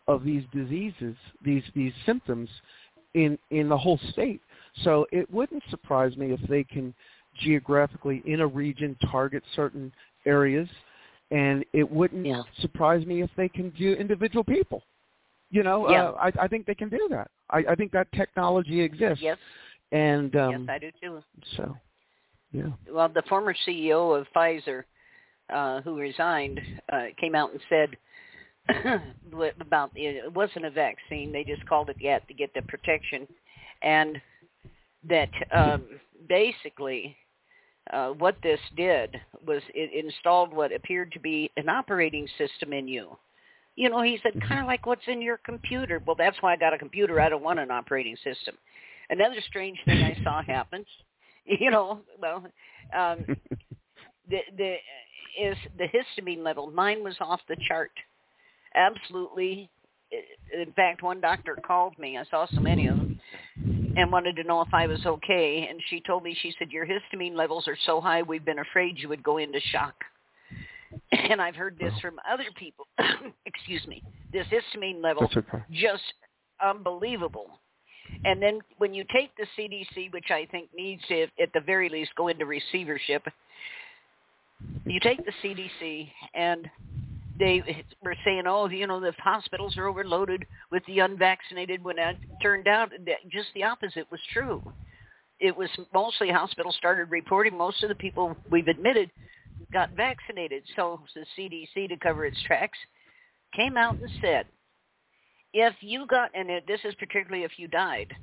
of 0.07 0.23
these 0.23 0.43
diseases, 0.53 1.15
these 1.43 1.63
these 1.75 1.93
symptoms 2.05 2.49
in 3.13 3.37
in 3.49 3.69
the 3.69 3.77
whole 3.77 3.99
state. 4.11 4.41
So 4.83 5.05
it 5.11 5.29
wouldn't 5.31 5.63
surprise 5.69 6.15
me 6.17 6.31
if 6.31 6.41
they 6.47 6.63
can 6.63 6.93
geographically 7.39 8.21
in 8.25 8.41
a 8.41 8.47
region 8.47 8.95
target 9.09 9.43
certain 9.55 9.91
areas 10.25 10.67
and 11.31 11.63
it 11.73 11.89
wouldn't 11.89 12.25
Yeah. 12.25 12.43
surprise 12.59 13.05
me 13.05 13.21
if 13.21 13.33
they 13.35 13.47
can 13.47 13.69
do 13.71 13.93
individual 13.93 14.43
people. 14.43 14.83
You 15.49 15.63
know, 15.63 15.89
Yeah. 15.89 16.09
uh, 16.09 16.11
I, 16.13 16.43
I 16.43 16.47
think 16.47 16.65
they 16.65 16.75
can 16.75 16.89
do 16.89 17.07
that. 17.09 17.31
I, 17.49 17.59
I 17.69 17.75
think 17.75 17.91
that 17.93 18.11
technology 18.11 18.81
exists. 18.81 19.21
Yes. 19.23 19.37
And 19.91 20.35
um, 20.35 20.51
yes, 20.51 20.69
I 20.69 20.77
do 20.79 20.91
too. 21.01 21.23
so, 21.57 21.77
yeah. 22.51 22.69
Well, 22.89 23.09
the 23.09 23.23
former 23.23 23.53
CEO 23.67 24.17
of 24.17 24.27
Pfizer, 24.33 24.83
uh, 25.49 25.81
who 25.81 25.97
resigned, 25.97 26.61
uh, 26.91 27.07
came 27.19 27.35
out 27.35 27.51
and 27.51 27.59
said 27.67 27.97
about 29.61 29.91
it 29.95 30.33
wasn't 30.33 30.65
a 30.65 30.71
vaccine. 30.71 31.31
They 31.31 31.43
just 31.43 31.65
called 31.65 31.89
it 31.89 31.97
yet 31.99 32.27
to 32.27 32.33
get 32.33 32.53
the 32.53 32.61
protection, 32.63 33.27
and 33.81 34.21
that 35.07 35.29
um, 35.51 35.85
basically 36.29 37.15
uh, 37.91 38.09
what 38.09 38.35
this 38.43 38.59
did 38.77 39.19
was 39.45 39.61
it 39.73 40.05
installed 40.05 40.53
what 40.53 40.73
appeared 40.73 41.11
to 41.11 41.19
be 41.19 41.49
an 41.57 41.69
operating 41.69 42.27
system 42.37 42.73
in 42.73 42.87
you. 42.87 43.17
You 43.75 43.89
know, 43.89 44.01
he 44.01 44.19
said, 44.21 44.33
kind 44.47 44.59
of 44.59 44.67
like 44.67 44.85
what's 44.85 45.07
in 45.07 45.21
your 45.21 45.37
computer. 45.37 46.01
Well, 46.05 46.15
that's 46.15 46.37
why 46.41 46.53
I 46.53 46.57
got 46.57 46.73
a 46.73 46.77
computer. 46.77 47.19
I 47.19 47.29
don't 47.29 47.43
want 47.43 47.59
an 47.59 47.71
operating 47.71 48.15
system. 48.17 48.55
Another 49.09 49.37
strange 49.47 49.79
thing 49.85 50.03
I 50.03 50.21
saw 50.23 50.43
happen, 50.47 50.85
you 51.45 51.71
know, 51.71 52.01
well, 52.19 52.45
um, 52.95 53.25
the 54.29 54.39
the 54.57 54.75
is 55.41 55.57
the 55.77 55.85
histamine 55.85 56.43
level. 56.43 56.69
Mine 56.71 57.03
was 57.03 57.15
off 57.19 57.39
the 57.47 57.57
chart, 57.67 57.91
absolutely. 58.75 59.69
In 60.53 60.71
fact, 60.73 61.03
one 61.03 61.21
doctor 61.21 61.57
called 61.65 61.97
me. 61.97 62.17
I 62.17 62.25
saw 62.29 62.45
so 62.53 62.59
many 62.59 62.87
of 62.87 62.97
them, 62.97 63.19
and 63.95 64.11
wanted 64.11 64.35
to 64.35 64.43
know 64.43 64.61
if 64.61 64.73
I 64.73 64.87
was 64.87 65.05
okay. 65.05 65.67
And 65.69 65.79
she 65.89 66.01
told 66.01 66.23
me, 66.23 66.35
she 66.41 66.53
said, 66.59 66.71
your 66.71 66.85
histamine 66.85 67.35
levels 67.35 67.67
are 67.67 67.77
so 67.85 68.01
high, 68.01 68.21
we've 68.21 68.45
been 68.45 68.59
afraid 68.59 68.97
you 68.97 69.09
would 69.09 69.23
go 69.23 69.37
into 69.37 69.59
shock. 69.71 69.95
And 71.29 71.41
I've 71.41 71.55
heard 71.55 71.77
this 71.79 71.93
from 72.01 72.19
other 72.29 72.43
people. 72.57 72.85
Excuse 73.45 73.85
me. 73.87 74.03
This 74.33 74.45
histamine 74.47 75.01
level 75.01 75.29
okay. 75.33 75.63
just 75.71 76.03
unbelievable. 76.61 77.59
And 78.25 78.41
then 78.41 78.59
when 78.77 78.93
you 78.93 79.05
take 79.13 79.31
the 79.37 79.45
CDC, 79.57 80.11
which 80.11 80.31
I 80.31 80.47
think 80.51 80.69
needs 80.75 81.01
to, 81.07 81.23
at 81.41 81.53
the 81.53 81.61
very 81.61 81.87
least, 81.87 82.11
go 82.15 82.27
into 82.27 82.45
receivership, 82.45 83.23
you 84.85 84.99
take 84.99 85.23
the 85.25 85.31
CDC 85.43 86.09
and 86.33 86.69
they 87.41 87.83
were 88.03 88.15
saying, 88.23 88.43
oh, 88.45 88.69
you 88.69 88.85
know, 88.87 88.99
the 88.99 89.13
hospitals 89.17 89.75
are 89.77 89.87
overloaded 89.87 90.45
with 90.71 90.83
the 90.85 90.99
unvaccinated 90.99 91.83
when 91.83 91.97
it 91.97 92.15
turned 92.41 92.67
out 92.67 92.91
that 92.91 93.17
just 93.29 93.47
the 93.55 93.63
opposite 93.63 94.09
was 94.11 94.19
true. 94.31 94.61
It 95.39 95.57
was 95.57 95.69
mostly 95.93 96.29
hospitals 96.29 96.75
started 96.75 97.09
reporting 97.09 97.57
most 97.57 97.81
of 97.81 97.89
the 97.89 97.95
people 97.95 98.37
we've 98.51 98.67
admitted 98.67 99.09
got 99.73 99.89
vaccinated. 99.95 100.63
So 100.75 101.01
the 101.15 101.25
CDC, 101.37 101.89
to 101.89 101.97
cover 101.97 102.25
its 102.25 102.41
tracks, 102.43 102.77
came 103.55 103.75
out 103.75 103.95
and 103.99 104.09
said, 104.21 104.45
if 105.53 105.73
you 105.81 106.05
got, 106.07 106.29
and 106.35 106.49
this 106.67 106.79
is 106.83 106.93
particularly 106.95 107.43
if 107.43 107.57
you 107.57 107.67
died, 107.67 108.13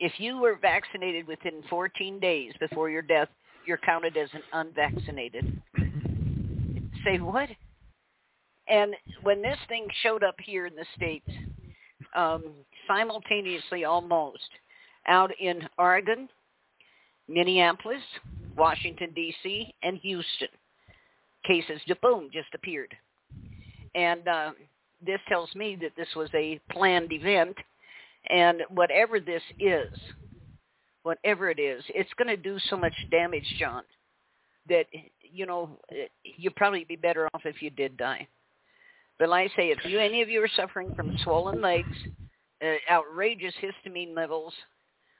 if 0.00 0.12
you 0.18 0.38
were 0.38 0.56
vaccinated 0.60 1.26
within 1.26 1.62
14 1.68 2.18
days 2.18 2.52
before 2.58 2.88
your 2.88 3.02
death, 3.02 3.28
you're 3.66 3.78
counted 3.78 4.16
as 4.16 4.30
an 4.32 4.42
unvaccinated. 4.52 5.60
Say 7.04 7.18
what? 7.18 7.50
And 8.68 8.94
when 9.22 9.40
this 9.42 9.58
thing 9.68 9.86
showed 10.02 10.22
up 10.22 10.36
here 10.42 10.66
in 10.66 10.74
the 10.74 10.84
States, 10.94 11.28
um, 12.14 12.44
simultaneously 12.86 13.84
almost, 13.84 14.48
out 15.06 15.30
in 15.40 15.66
Oregon, 15.78 16.28
Minneapolis, 17.28 18.02
Washington, 18.56 19.10
D.C., 19.14 19.74
and 19.82 19.98
Houston, 19.98 20.48
cases, 21.46 21.80
boom, 22.02 22.28
just 22.32 22.48
appeared. 22.54 22.94
And 23.94 24.26
uh, 24.28 24.50
this 25.04 25.20
tells 25.28 25.54
me 25.54 25.76
that 25.80 25.92
this 25.96 26.08
was 26.14 26.28
a 26.34 26.60
planned 26.70 27.12
event, 27.12 27.56
and 28.28 28.62
whatever 28.70 29.20
this 29.20 29.42
is, 29.58 29.92
whatever 31.02 31.50
it 31.50 31.58
is, 31.58 31.82
it's 31.88 32.12
going 32.18 32.28
to 32.28 32.36
do 32.36 32.58
so 32.68 32.76
much 32.76 32.92
damage, 33.10 33.46
John, 33.58 33.82
that 34.68 34.86
you 35.22 35.46
know 35.46 35.78
you'd 36.24 36.56
probably 36.56 36.84
be 36.84 36.96
better 36.96 37.28
off 37.32 37.42
if 37.44 37.62
you 37.62 37.70
did 37.70 37.96
die. 37.96 38.26
But 39.18 39.30
I 39.30 39.48
say, 39.48 39.70
if 39.70 39.78
you 39.84 39.98
any 39.98 40.22
of 40.22 40.28
you 40.28 40.42
are 40.42 40.50
suffering 40.56 40.94
from 40.94 41.16
swollen 41.24 41.60
legs, 41.60 41.96
uh, 42.62 42.74
outrageous 42.90 43.54
histamine 43.60 44.14
levels, 44.14 44.52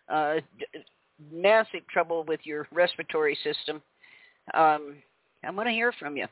uh, 0.08 0.36
d- 0.58 0.80
massive 1.32 1.86
trouble 1.92 2.24
with 2.24 2.40
your 2.44 2.68
respiratory 2.72 3.36
system, 3.42 3.82
um, 4.54 4.96
I 5.44 5.50
want 5.50 5.68
to 5.68 5.72
hear 5.72 5.92
from 5.92 6.16
you. 6.16 6.26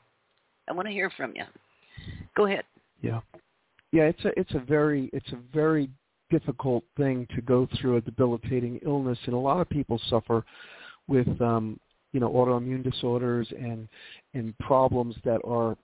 I 0.69 0.73
want 0.73 0.87
to 0.87 0.93
hear 0.93 1.11
from 1.17 1.35
you. 1.35 1.45
Go 2.37 2.47
ahead. 2.47 2.65
Yeah, 3.03 3.21
yeah. 3.93 4.05
It's 4.05 4.25
a 4.25 4.39
it's 4.39 4.55
a 4.55 4.61
very 4.61 5.11
it's 5.13 5.31
a 5.33 5.39
very 5.53 5.91
difficult 6.31 6.85
thing 6.97 7.27
to 7.35 7.41
go 7.43 7.69
through 7.81 7.97
a 7.97 8.01
debilitating 8.01 8.81
illness, 8.85 9.19
and 9.27 9.35
a 9.35 9.39
lot 9.39 9.61
of 9.61 9.69
people 9.69 10.01
suffer 10.09 10.45
with 11.09 11.29
um, 11.41 11.79
you 12.13 12.21
know 12.21 12.31
autoimmune 12.31 12.83
disorders 12.83 13.49
and 13.59 13.89
and 14.35 14.57
problems 14.59 15.15
that 15.25 15.41
are 15.45 15.77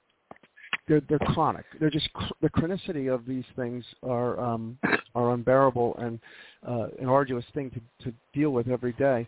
they're 0.92 1.18
they're 1.18 1.34
chronic. 1.34 1.64
They're 1.80 1.90
just 1.90 2.08
the 2.42 2.50
chronicity 2.50 3.12
of 3.12 3.24
these 3.26 3.44
things 3.56 3.84
are 4.02 4.38
um, 4.38 4.78
are 5.14 5.32
unbearable 5.32 5.96
and 5.98 6.20
uh, 6.68 6.88
an 7.00 7.08
arduous 7.08 7.44
thing 7.54 7.70
to 7.70 8.04
to 8.04 8.16
deal 8.34 8.50
with 8.50 8.68
every 8.68 8.92
day. 8.94 9.26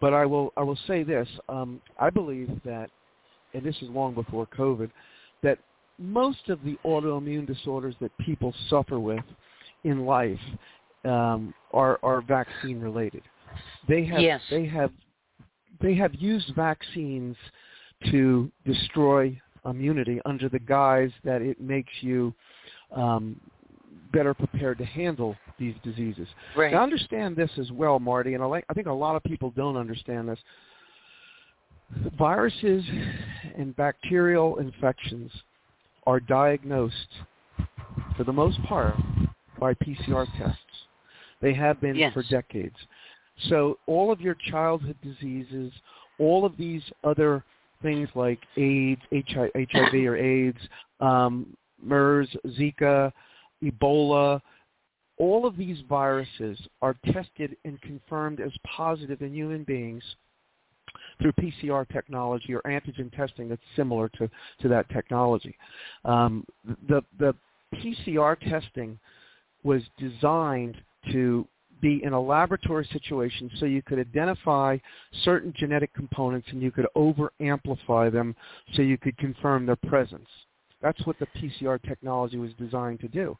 But 0.00 0.12
I 0.12 0.26
will 0.26 0.52
I 0.56 0.62
will 0.62 0.78
say 0.86 1.02
this: 1.04 1.28
um, 1.48 1.80
I 2.00 2.10
believe 2.10 2.50
that, 2.64 2.90
and 3.54 3.62
this 3.62 3.76
is 3.76 3.88
long 3.90 4.14
before 4.14 4.46
COVID, 4.58 4.90
that 5.42 5.58
most 5.98 6.48
of 6.48 6.58
the 6.64 6.76
autoimmune 6.84 7.46
disorders 7.46 7.94
that 8.00 8.10
people 8.18 8.52
suffer 8.68 8.98
with 8.98 9.24
in 9.84 10.04
life 10.04 10.38
um, 11.04 11.54
are 11.72 12.00
are 12.02 12.22
vaccine 12.22 12.80
related. 12.80 13.22
They 13.88 14.04
have 14.06 14.20
yes. 14.20 14.40
they 14.50 14.66
have 14.66 14.90
they 15.80 15.94
have 15.94 16.12
used 16.14 16.52
vaccines 16.56 17.36
to 18.10 18.50
destroy 18.66 19.40
immunity 19.66 20.20
under 20.24 20.48
the 20.48 20.58
guise 20.58 21.10
that 21.24 21.42
it 21.42 21.60
makes 21.60 21.92
you 22.00 22.34
um, 22.94 23.40
better 24.12 24.34
prepared 24.34 24.78
to 24.78 24.84
handle 24.84 25.36
these 25.58 25.74
diseases. 25.82 26.28
Right. 26.56 26.72
Now, 26.72 26.82
understand 26.82 27.36
this 27.36 27.50
as 27.58 27.70
well, 27.72 27.98
Marty, 27.98 28.34
and 28.34 28.42
I, 28.42 28.46
like, 28.46 28.64
I 28.68 28.74
think 28.74 28.86
a 28.86 28.92
lot 28.92 29.16
of 29.16 29.24
people 29.24 29.52
don't 29.56 29.76
understand 29.76 30.28
this. 30.28 30.38
Viruses 32.18 32.84
and 33.56 33.76
bacterial 33.76 34.58
infections 34.58 35.30
are 36.06 36.20
diagnosed, 36.20 37.08
for 38.16 38.24
the 38.24 38.32
most 38.32 38.62
part, 38.64 38.94
by 39.58 39.74
PCR 39.74 40.26
tests. 40.38 40.60
They 41.40 41.54
have 41.54 41.80
been 41.80 41.96
yes. 41.96 42.12
for 42.14 42.22
decades. 42.24 42.76
So 43.48 43.78
all 43.86 44.10
of 44.10 44.20
your 44.20 44.36
childhood 44.50 44.96
diseases, 45.02 45.72
all 46.18 46.44
of 46.44 46.56
these 46.56 46.82
other 47.02 47.44
things 47.84 48.08
like 48.16 48.40
AIDS, 48.56 49.00
HIV 49.12 49.94
or 49.94 50.16
AIDS, 50.16 50.58
um, 50.98 51.56
MERS, 51.80 52.28
Zika, 52.58 53.12
Ebola, 53.62 54.40
all 55.18 55.46
of 55.46 55.56
these 55.56 55.78
viruses 55.88 56.58
are 56.82 56.96
tested 57.12 57.56
and 57.64 57.80
confirmed 57.82 58.40
as 58.40 58.50
positive 58.66 59.22
in 59.22 59.32
human 59.32 59.62
beings 59.62 60.02
through 61.20 61.32
PCR 61.32 61.88
technology 61.88 62.52
or 62.54 62.62
antigen 62.62 63.14
testing 63.14 63.48
that's 63.48 63.62
similar 63.76 64.08
to, 64.08 64.28
to 64.60 64.68
that 64.68 64.88
technology. 64.90 65.56
Um, 66.04 66.44
the, 66.88 67.02
the 67.18 67.34
PCR 67.74 68.38
testing 68.50 68.98
was 69.62 69.82
designed 69.98 70.76
to 71.12 71.46
be 71.84 72.02
in 72.02 72.14
a 72.14 72.20
laboratory 72.20 72.88
situation 72.92 73.50
so 73.60 73.66
you 73.66 73.82
could 73.82 73.98
identify 73.98 74.78
certain 75.22 75.52
genetic 75.54 75.92
components 75.92 76.48
and 76.50 76.62
you 76.62 76.70
could 76.70 76.86
over 76.94 77.30
amplify 77.40 78.08
them 78.08 78.34
so 78.72 78.80
you 78.80 78.96
could 78.96 79.16
confirm 79.18 79.66
their 79.66 79.76
presence. 79.76 80.28
That's 80.80 81.04
what 81.06 81.18
the 81.18 81.26
PCR 81.36 81.80
technology 81.82 82.38
was 82.38 82.52
designed 82.58 83.00
to 83.00 83.08
do. 83.08 83.36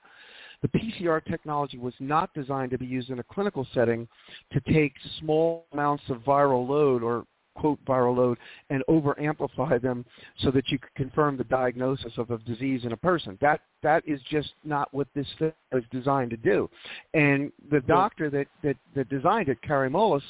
The 0.61 0.69
PCR 0.69 1.25
technology 1.25 1.79
was 1.79 1.95
not 2.01 2.35
designed 2.35 2.71
to 2.73 2.79
be 2.79 2.87
used 2.87 3.09
in 3.09 3.19
a 3.19 3.23
clinical 3.23 3.67
setting 3.73 4.07
to 4.53 4.61
take 4.73 4.93
small 5.21 5.67
amounts 5.73 6.05
of 6.11 6.19
viral 6.19 6.69
load 6.69 7.03
or 7.03 7.25
quote 7.55 7.83
viral 7.85 8.17
load 8.17 8.39
and 8.71 8.83
over 8.89 9.19
amplify 9.21 9.79
them 9.79 10.05
so 10.39 10.51
that 10.51 10.69
you 10.69 10.79
could 10.79 10.95
confirm 10.95 11.37
the 11.37 11.45
diagnosis 11.45 12.13
of 12.17 12.31
a 12.31 12.39
disease 12.39 12.85
in 12.85 12.93
a 12.93 12.97
person. 12.97 13.39
That 13.41 13.61
that 13.83 14.03
is 14.07 14.21
just 14.31 14.53
not 14.65 14.93
what 14.93 15.09
this 15.15 15.27
thing 15.39 15.53
is 15.73 15.85
designed 15.91 16.31
to 16.31 16.37
do. 16.37 16.69
And 17.13 17.53
the 17.71 17.81
doctor 17.81 18.31
that 18.31 18.47
that, 18.63 18.77
that 18.95 19.09
designed 19.09 19.49
it, 19.49 19.59
Kary 19.63 19.91
Mullis, 19.91 20.23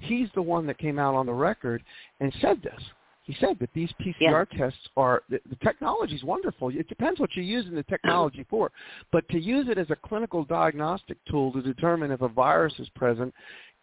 he's 0.00 0.28
the 0.34 0.42
one 0.42 0.66
that 0.66 0.78
came 0.78 0.98
out 0.98 1.14
on 1.14 1.26
the 1.26 1.32
record 1.32 1.82
and 2.20 2.32
said 2.40 2.62
this. 2.62 2.80
He 3.24 3.34
said 3.40 3.58
that 3.60 3.70
these 3.74 3.90
PCR 4.02 4.46
yeah. 4.52 4.58
tests 4.58 4.78
are 4.98 5.22
the, 5.30 5.40
the 5.48 5.56
technology 5.56 6.14
is 6.14 6.22
wonderful. 6.24 6.68
It 6.68 6.88
depends 6.88 7.18
what 7.18 7.30
you're 7.34 7.44
using 7.44 7.74
the 7.74 7.82
technology 7.84 8.44
for, 8.50 8.70
but 9.12 9.26
to 9.30 9.38
use 9.38 9.66
it 9.70 9.78
as 9.78 9.88
a 9.90 9.96
clinical 9.96 10.44
diagnostic 10.44 11.16
tool 11.30 11.50
to 11.52 11.62
determine 11.62 12.10
if 12.10 12.20
a 12.20 12.28
virus 12.28 12.74
is 12.78 12.88
present 12.90 13.32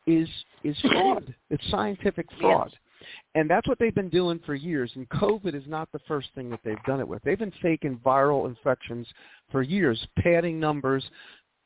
is 0.08 0.28
is 0.64 0.78
fraud. 0.82 1.34
It's 1.49 1.64
scientific 1.70 2.28
fraud. 2.39 2.70
Yes. 2.72 2.80
And 3.36 3.49
that's 3.49 3.68
what 3.68 3.80
they've 3.80 3.95
been 3.95 4.10
doing 4.10 4.39
for 4.45 4.54
years. 4.54 4.91
And 4.95 5.08
COVID 5.10 5.56
is 5.56 5.64
not 5.68 5.91
the 5.91 5.99
first 6.08 6.30
thing 6.36 6.49
that 6.52 6.60
they've 6.64 6.84
done 6.86 6.99
it 6.99 7.08
with. 7.08 7.24
They've 7.24 7.39
been 7.39 7.54
faking 7.62 7.99
viral 8.06 8.47
infections 8.47 9.08
for 9.52 9.62
years, 9.62 10.06
padding 10.20 10.60
numbers 10.60 11.04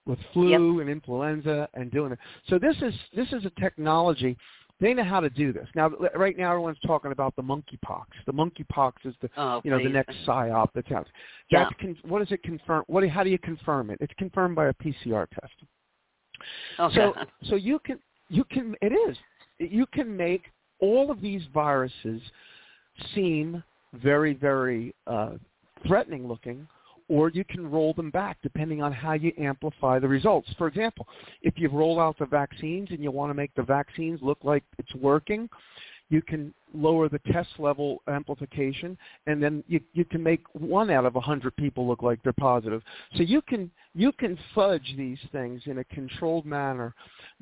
with 0.06 0.20
flu 0.34 0.78
yep. 0.78 0.82
and 0.82 0.90
influenza 0.90 1.68
and 1.74 1.92
doing 1.92 2.12
it. 2.12 2.20
So 2.48 2.60
this 2.60 2.76
is 2.82 2.94
this 3.16 3.28
is 3.32 3.46
a 3.46 3.52
technology. 3.60 4.38
They 4.82 4.94
know 4.94 5.06
how 5.06 5.22
to 5.22 5.30
do 5.30 5.54
this. 5.54 5.70
Now, 5.74 5.90
right 6.16 6.38
now, 6.38 6.52
everyone's 6.52 6.78
talking 6.86 7.14
about 7.14 7.34
the 7.38 7.42
monkeypox. 7.42 8.08
The 8.26 8.34
monkeypox 8.34 8.92
is 9.06 9.16
the 9.22 9.30
oh, 9.38 9.62
you 9.64 9.72
know 9.72 9.78
please. 9.78 9.86
the 9.86 9.94
next 9.94 10.16
psyop 10.28 10.70
that's 10.76 10.92
out. 10.92 11.08
Yeah. 11.50 11.70
Con- 11.80 11.98
what 12.04 12.20
does 12.20 12.32
it 12.32 12.44
confirm? 12.44 12.84
What? 12.88 13.08
How 13.08 13.24
do 13.24 13.30
you 13.30 13.40
confirm 13.40 13.90
it? 13.90 13.98
It's 14.02 14.14
confirmed 14.18 14.56
by 14.56 14.68
a 14.68 14.74
PCR 14.74 15.28
test. 15.30 15.54
Okay. 16.80 16.96
So 16.96 17.14
so 17.50 17.56
you 17.56 17.80
can 17.80 18.00
you 18.30 18.44
can 18.46 18.76
it 18.82 18.92
is 18.92 19.18
you 19.60 19.86
can 19.94 20.16
make 20.16 20.44
all 20.80 21.12
of 21.12 21.22
these 21.22 21.42
viruses 21.54 22.22
seem 23.14 23.64
very, 23.94 24.34
very 24.34 24.94
uh, 25.08 25.32
threatening 25.88 26.28
looking, 26.28 26.68
or 27.08 27.30
you 27.30 27.46
can 27.46 27.70
roll 27.70 27.94
them 27.94 28.10
back 28.10 28.38
depending 28.42 28.82
on 28.82 28.92
how 28.92 29.14
you 29.14 29.32
amplify 29.38 30.00
the 30.00 30.08
results. 30.08 30.50
For 30.58 30.68
example, 30.68 31.08
if 31.42 31.54
you 31.58 31.70
roll 31.70 32.00
out 32.00 32.18
the 32.18 32.26
vaccines 32.26 32.90
and 32.92 33.02
you 33.02 33.12
want 33.12 33.30
to 33.30 33.36
make 33.36 33.54
the 33.56 33.64
vaccines 33.64 34.20
look 34.22 34.40
like 34.44 34.64
it's 34.80 34.94
working, 34.96 35.50
you 36.10 36.22
can 36.22 36.54
lower 36.74 37.10
the 37.10 37.20
test 37.32 37.50
level 37.58 38.02
amplification 38.08 38.98
and 39.28 39.42
then 39.42 39.64
you, 39.68 39.80
you 39.94 40.06
can 40.06 40.22
make 40.22 40.42
one 40.54 40.90
out 40.90 41.06
of 41.06 41.16
a 41.16 41.22
hundred 41.22 41.56
people 41.56 41.88
look 41.88 42.04
like 42.04 42.22
they're 42.24 42.34
positive. 42.34 42.82
So 43.16 43.24
you 43.24 43.42
can 43.42 43.72
you 43.94 44.12
can 44.12 44.38
fudge 44.54 44.94
these 44.98 45.20
things 45.32 45.62
in 45.66 45.80
a 45.80 45.84
controlled 45.86 46.46
manner 46.46 46.94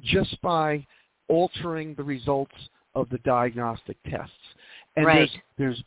just 0.01 0.39
by 0.41 0.85
altering 1.27 1.95
the 1.95 2.03
results 2.03 2.55
of 2.95 3.09
the 3.09 3.17
diagnostic 3.19 3.97
tests. 4.09 4.33
And 4.95 5.05
right. 5.05 5.29
there's, 5.57 5.75
there's 5.75 5.83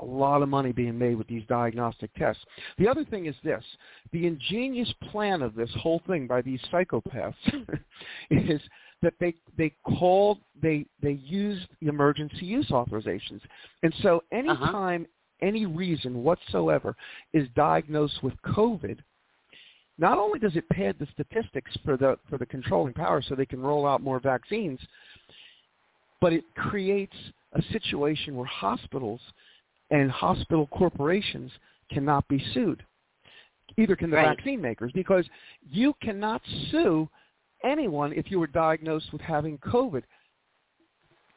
a 0.00 0.04
lot 0.04 0.42
of 0.42 0.48
money 0.48 0.72
being 0.72 0.98
made 0.98 1.16
with 1.16 1.26
these 1.26 1.44
diagnostic 1.48 2.12
tests. 2.14 2.42
The 2.78 2.88
other 2.88 3.04
thing 3.04 3.26
is 3.26 3.34
this. 3.42 3.64
The 4.12 4.26
ingenious 4.26 4.92
plan 5.10 5.42
of 5.42 5.54
this 5.54 5.70
whole 5.80 6.02
thing 6.06 6.26
by 6.26 6.42
these 6.42 6.60
psychopaths 6.70 7.34
is 8.30 8.60
that 9.06 9.14
they 9.20 9.32
they 9.56 9.72
called 9.98 10.38
they 10.60 10.84
they 11.00 11.12
used 11.12 11.68
the 11.80 11.86
emergency 11.86 12.44
use 12.44 12.66
authorizations, 12.70 13.40
and 13.84 13.94
so 14.02 14.24
Uh-huh. 14.50 14.72
any 15.42 15.64
reason 15.64 16.24
whatsoever 16.24 16.96
is 17.32 17.46
diagnosed 17.54 18.20
with 18.24 18.34
COVID, 18.42 18.98
not 19.96 20.18
only 20.18 20.40
does 20.40 20.56
it 20.56 20.68
pad 20.70 20.96
the 20.98 21.06
statistics 21.14 21.70
for 21.84 21.96
the 21.96 22.18
for 22.28 22.36
the 22.36 22.46
controlling 22.46 22.94
power 22.94 23.22
so 23.22 23.36
they 23.36 23.46
can 23.46 23.60
roll 23.60 23.86
out 23.86 24.02
more 24.02 24.18
vaccines, 24.18 24.80
but 26.20 26.32
it 26.32 26.42
creates 26.56 27.16
a 27.52 27.62
situation 27.70 28.34
where 28.34 28.46
hospitals 28.46 29.20
and 29.92 30.10
hospital 30.10 30.66
corporations 30.66 31.52
cannot 31.92 32.26
be 32.26 32.44
sued. 32.52 32.82
Either 33.78 33.94
can 33.94 34.10
the 34.10 34.16
Right. 34.16 34.36
vaccine 34.36 34.60
makers 34.60 34.90
because 34.94 35.24
you 35.70 35.94
cannot 36.02 36.42
sue 36.72 37.08
anyone 37.66 38.12
if 38.12 38.30
you 38.30 38.38
were 38.40 38.46
diagnosed 38.46 39.12
with 39.12 39.20
having 39.20 39.58
COVID, 39.58 40.02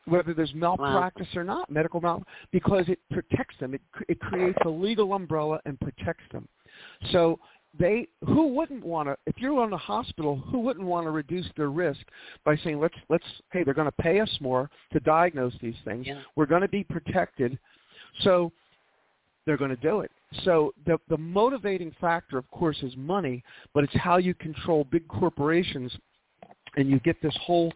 whether 0.06 0.34
there's 0.34 0.54
malpractice 0.54 1.28
or 1.36 1.44
not, 1.44 1.70
medical 1.70 2.02
malpractice, 2.02 2.34
because 2.52 2.86
it 2.88 3.00
protects 3.12 3.56
them. 3.60 3.74
It 3.74 3.82
it 4.08 4.20
creates 4.20 4.58
a 4.66 4.70
legal 4.70 5.14
umbrella 5.14 5.60
and 5.66 5.80
protects 5.80 6.24
them. 6.32 6.48
So 7.12 7.40
they 7.78 8.08
who 8.26 8.48
wouldn't 8.48 8.84
want 8.84 9.08
to 9.10 9.16
if 9.28 9.36
you're 9.38 9.60
on 9.62 9.72
a 9.74 9.78
hospital 9.78 10.38
who 10.38 10.60
wouldn't 10.60 10.86
want 10.86 11.06
to 11.06 11.12
reduce 11.12 11.46
their 11.56 11.70
risk 11.70 12.02
by 12.44 12.56
saying 12.64 12.80
let's 12.80 12.96
let's 13.10 13.24
hey 13.52 13.64
they're 13.64 13.76
going 13.76 13.86
to 13.86 14.02
pay 14.02 14.20
us 14.20 14.38
more 14.42 14.70
to 14.92 15.00
diagnose 15.02 15.54
these 15.62 15.76
things 15.86 16.08
Yeah. 16.08 16.22
we're 16.36 16.48
going 16.48 16.62
to 16.64 16.68
be 16.68 16.84
protected 16.84 17.60
so 18.22 18.52
they're 19.46 19.58
going 19.58 19.70
to 19.70 19.76
do 19.76 20.00
it 20.00 20.10
so 20.44 20.74
the 20.88 20.98
the 21.10 21.18
motivating 21.18 21.92
factor 22.02 22.40
of 22.40 22.50
course 22.50 22.82
is 22.82 22.96
money 22.98 23.44
but 23.76 23.84
it's 23.84 23.96
how 23.98 24.18
you 24.18 24.34
control 24.34 24.84
big 24.86 25.08
corporations 25.08 25.96
and 26.80 26.90
you 26.90 27.00
get 27.02 27.22
this 27.22 27.36
whole 27.42 27.72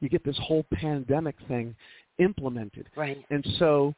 you 0.00 0.08
get 0.08 0.24
this 0.24 0.38
whole 0.42 0.64
pandemic 0.74 1.36
thing 1.48 1.74
implemented 2.18 2.88
Right. 2.96 3.24
and 3.30 3.46
so 3.58 3.94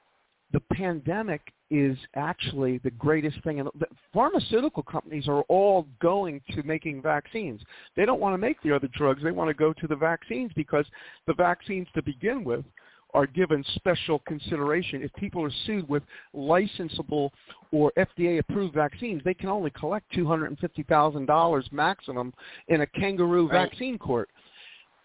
the 0.52 0.60
pandemic 0.72 1.52
is 1.70 1.98
actually 2.14 2.78
the 2.78 2.90
greatest 2.92 3.42
thing. 3.42 3.58
And 3.58 3.68
the 3.78 3.86
pharmaceutical 4.12 4.84
companies 4.84 5.26
are 5.26 5.42
all 5.48 5.86
going 6.00 6.40
to 6.52 6.62
making 6.62 7.02
vaccines. 7.02 7.60
They 7.96 8.06
don't 8.06 8.20
want 8.20 8.34
to 8.34 8.38
make 8.38 8.62
the 8.62 8.74
other 8.74 8.88
drugs. 8.94 9.22
They 9.22 9.32
want 9.32 9.48
to 9.48 9.54
go 9.54 9.72
to 9.72 9.86
the 9.88 9.96
vaccines 9.96 10.52
because 10.54 10.86
the 11.26 11.34
vaccines 11.34 11.88
to 11.94 12.02
begin 12.02 12.44
with 12.44 12.64
are 13.14 13.26
given 13.26 13.64
special 13.76 14.18
consideration. 14.20 15.02
If 15.02 15.12
people 15.14 15.42
are 15.44 15.52
sued 15.66 15.88
with 15.88 16.02
licensable 16.34 17.30
or 17.70 17.92
FDA 17.96 18.40
approved 18.40 18.74
vaccines, 18.74 19.22
they 19.24 19.34
can 19.34 19.48
only 19.48 19.70
collect 19.70 20.12
$250,000 20.12 21.72
maximum 21.72 22.34
in 22.68 22.82
a 22.82 22.86
kangaroo 22.86 23.48
Right. 23.48 23.70
vaccine 23.70 23.98
court. 23.98 24.28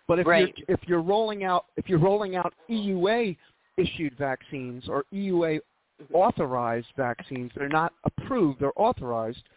But 0.08 0.18
if 0.20 0.26
Right. 0.26 0.58
you're 0.58 0.66
if 0.70 0.88
you're 0.88 1.02
rolling 1.02 1.44
out 1.44 1.66
if 1.78 1.88
you're 1.88 2.00
rolling 2.00 2.36
out 2.36 2.54
EUA 2.68 3.38
issued 3.78 4.18
vaccines 4.18 4.90
or 4.90 5.06
EUA 5.14 5.62
authorized 6.12 6.92
vaccines, 6.98 7.52
they're 7.54 7.70
not 7.70 7.94
approved, 8.04 8.60
they're 8.60 8.74
authorized, 8.76 9.48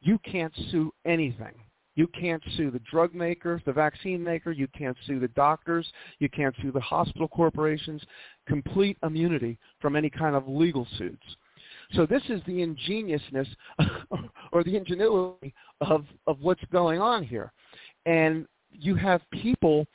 you 0.00 0.18
can't 0.18 0.54
sue 0.70 0.92
anything. 1.04 1.54
You 1.94 2.06
can't 2.08 2.42
sue 2.56 2.70
the 2.70 2.80
drug 2.80 3.14
maker, 3.14 3.60
the 3.64 3.72
vaccine 3.72 4.22
maker, 4.22 4.50
you 4.50 4.66
can't 4.68 4.96
sue 5.06 5.20
the 5.20 5.28
doctors, 5.28 5.86
you 6.18 6.28
can't 6.28 6.54
sue 6.60 6.72
the 6.72 6.80
hospital 6.80 7.28
corporations, 7.28 8.02
complete 8.46 8.98
immunity 9.02 9.58
from 9.80 9.94
any 9.96 10.10
kind 10.10 10.34
of 10.34 10.48
legal 10.48 10.86
suits. 10.98 11.22
So 11.92 12.06
this 12.06 12.22
is 12.28 12.40
the 12.46 12.62
ingeniousness 12.62 13.48
or 14.52 14.64
the 14.64 14.76
ingenuity 14.76 15.54
of, 15.80 16.06
of 16.26 16.40
what's 16.40 16.64
going 16.72 17.00
on 17.00 17.22
here. 17.22 17.52
And 18.06 18.46
you 18.72 18.96
have 18.96 19.20
people 19.30 19.86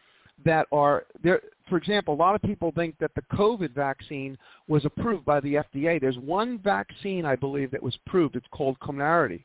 that 0.45 0.67
are 0.71 1.05
there 1.21 1.41
for 1.69 1.77
example, 1.77 2.15
a 2.15 2.15
lot 2.15 2.33
of 2.33 2.41
people 2.41 2.71
think 2.75 2.95
that 2.99 3.11
the 3.15 3.21
COVID 3.33 3.75
vaccine 3.75 4.37
was 4.67 4.83
approved 4.85 5.23
by 5.23 5.39
the 5.39 5.55
FDA. 5.55 6.01
There's 6.01 6.17
one 6.17 6.57
vaccine 6.57 7.25
I 7.25 7.35
believe 7.35 7.69
that 7.71 7.83
was 7.83 7.95
approved. 8.07 8.35
It's 8.35 8.47
called 8.51 8.79
Comirnaty. 8.79 9.43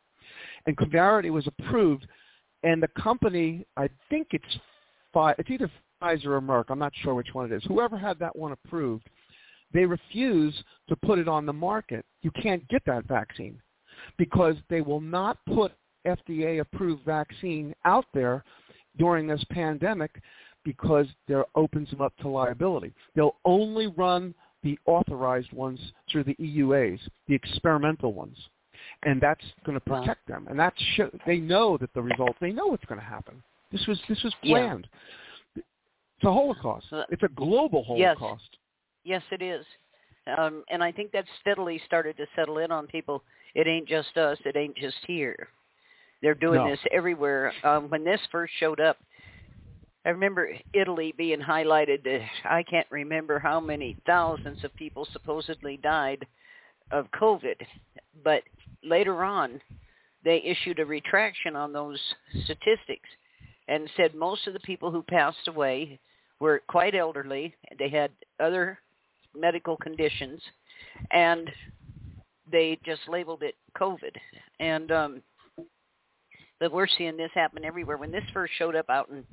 And 0.66 0.76
Comirnaty 0.76 1.30
was 1.30 1.46
approved 1.46 2.06
and 2.64 2.82
the 2.82 2.88
company, 3.00 3.64
I 3.76 3.88
think 4.10 4.28
it's 4.32 4.58
it's 5.16 5.50
either 5.50 5.70
Pfizer 6.02 6.26
or 6.26 6.40
Merck, 6.40 6.64
I'm 6.70 6.78
not 6.80 6.92
sure 7.02 7.14
which 7.14 7.32
one 7.34 7.46
it 7.46 7.54
is. 7.54 7.62
Whoever 7.68 7.96
had 7.96 8.18
that 8.18 8.34
one 8.34 8.50
approved, 8.50 9.08
they 9.72 9.84
refuse 9.84 10.54
to 10.88 10.96
put 10.96 11.20
it 11.20 11.28
on 11.28 11.46
the 11.46 11.52
market. 11.52 12.04
You 12.22 12.32
can't 12.42 12.66
get 12.68 12.82
that 12.86 13.06
vaccine 13.06 13.60
because 14.18 14.56
they 14.68 14.80
will 14.80 15.00
not 15.00 15.38
put 15.54 15.72
FDA 16.04 16.60
approved 16.60 17.04
vaccine 17.04 17.74
out 17.84 18.06
there 18.12 18.42
during 18.98 19.28
this 19.28 19.44
pandemic 19.50 20.10
because 20.64 21.06
that 21.28 21.46
opens 21.54 21.90
them 21.90 22.00
up 22.00 22.16
to 22.18 22.28
liability. 22.28 22.92
They'll 23.14 23.36
only 23.44 23.86
run 23.86 24.34
the 24.62 24.78
authorized 24.86 25.52
ones 25.52 25.78
through 26.10 26.24
the 26.24 26.34
EUAs, 26.36 26.98
the 27.28 27.34
experimental 27.34 28.12
ones, 28.12 28.36
and 29.02 29.20
that's 29.20 29.44
going 29.64 29.78
to 29.78 29.90
Wow. 29.90 30.00
protect 30.00 30.26
them. 30.26 30.46
And 30.48 30.58
that's 30.58 30.80
sh- 30.80 31.00
they 31.26 31.38
know 31.38 31.76
that 31.78 31.92
the 31.94 32.02
results. 32.02 32.38
They 32.40 32.52
know 32.52 32.66
what's 32.66 32.84
going 32.86 33.00
to 33.00 33.06
happen. 33.06 33.42
This 33.70 33.86
was 33.86 34.00
this 34.08 34.22
was 34.22 34.34
Yeah. 34.42 34.58
planned. 34.58 34.88
It's 35.56 36.24
a 36.24 36.32
Holocaust. 36.32 36.86
It's 37.10 37.22
a 37.22 37.28
global 37.28 37.84
Holocaust. 37.84 38.58
Yes, 39.04 39.22
yes 39.22 39.32
it 39.32 39.42
is. 39.42 39.66
Um, 40.38 40.64
and 40.68 40.82
I 40.82 40.90
think 40.90 41.12
that's 41.12 41.28
steadily 41.40 41.78
started 41.86 42.16
to 42.16 42.26
settle 42.34 42.58
in 42.58 42.70
on 42.70 42.86
people. 42.86 43.22
It 43.54 43.66
ain't 43.66 43.86
just 43.86 44.16
us. 44.16 44.38
It 44.44 44.56
ain't 44.56 44.76
just 44.76 44.96
here. 45.06 45.48
They're 46.22 46.34
doing 46.34 46.64
No. 46.64 46.70
this 46.70 46.80
everywhere. 46.90 47.52
Um, 47.64 47.90
when 47.90 48.04
this 48.04 48.24
first 48.26 48.54
showed 48.54 48.80
up, 48.80 48.98
I 50.06 50.10
remember 50.10 50.50
Italy 50.72 51.12
being 51.12 51.40
highlighted. 51.40 52.26
I 52.44 52.62
can't 52.62 52.86
remember 52.90 53.38
how 53.38 53.60
many 53.60 53.96
thousands 54.06 54.62
of 54.64 54.74
people 54.76 55.06
supposedly 55.06 55.76
died 55.78 56.26
of 56.90 57.10
COVID, 57.12 57.66
but 58.22 58.42
later 58.84 59.24
on, 59.24 59.60
they 60.24 60.42
issued 60.42 60.78
a 60.78 60.86
retraction 60.86 61.56
on 61.56 61.72
those 61.72 62.00
statistics 62.44 63.08
and 63.68 63.88
said 63.96 64.14
most 64.14 64.46
of 64.46 64.52
the 64.52 64.60
people 64.60 64.90
who 64.90 65.02
passed 65.02 65.48
away 65.48 65.98
were 66.40 66.62
quite 66.68 66.94
elderly. 66.94 67.54
They 67.78 67.88
had 67.88 68.10
other 68.40 68.78
medical 69.34 69.76
conditions, 69.76 70.40
and 71.10 71.50
they 72.50 72.78
just 72.84 73.02
labeled 73.08 73.42
it 73.42 73.54
COVID. 73.78 74.12
And 74.60 74.92
um, 74.92 75.22
but 76.60 76.72
we're 76.72 76.86
seeing 76.86 77.16
this 77.16 77.30
happen 77.34 77.64
everywhere. 77.64 77.96
When 77.96 78.12
this 78.12 78.24
first 78.32 78.52
showed 78.58 78.76
up 78.76 78.88
out 78.88 79.08
in 79.10 79.24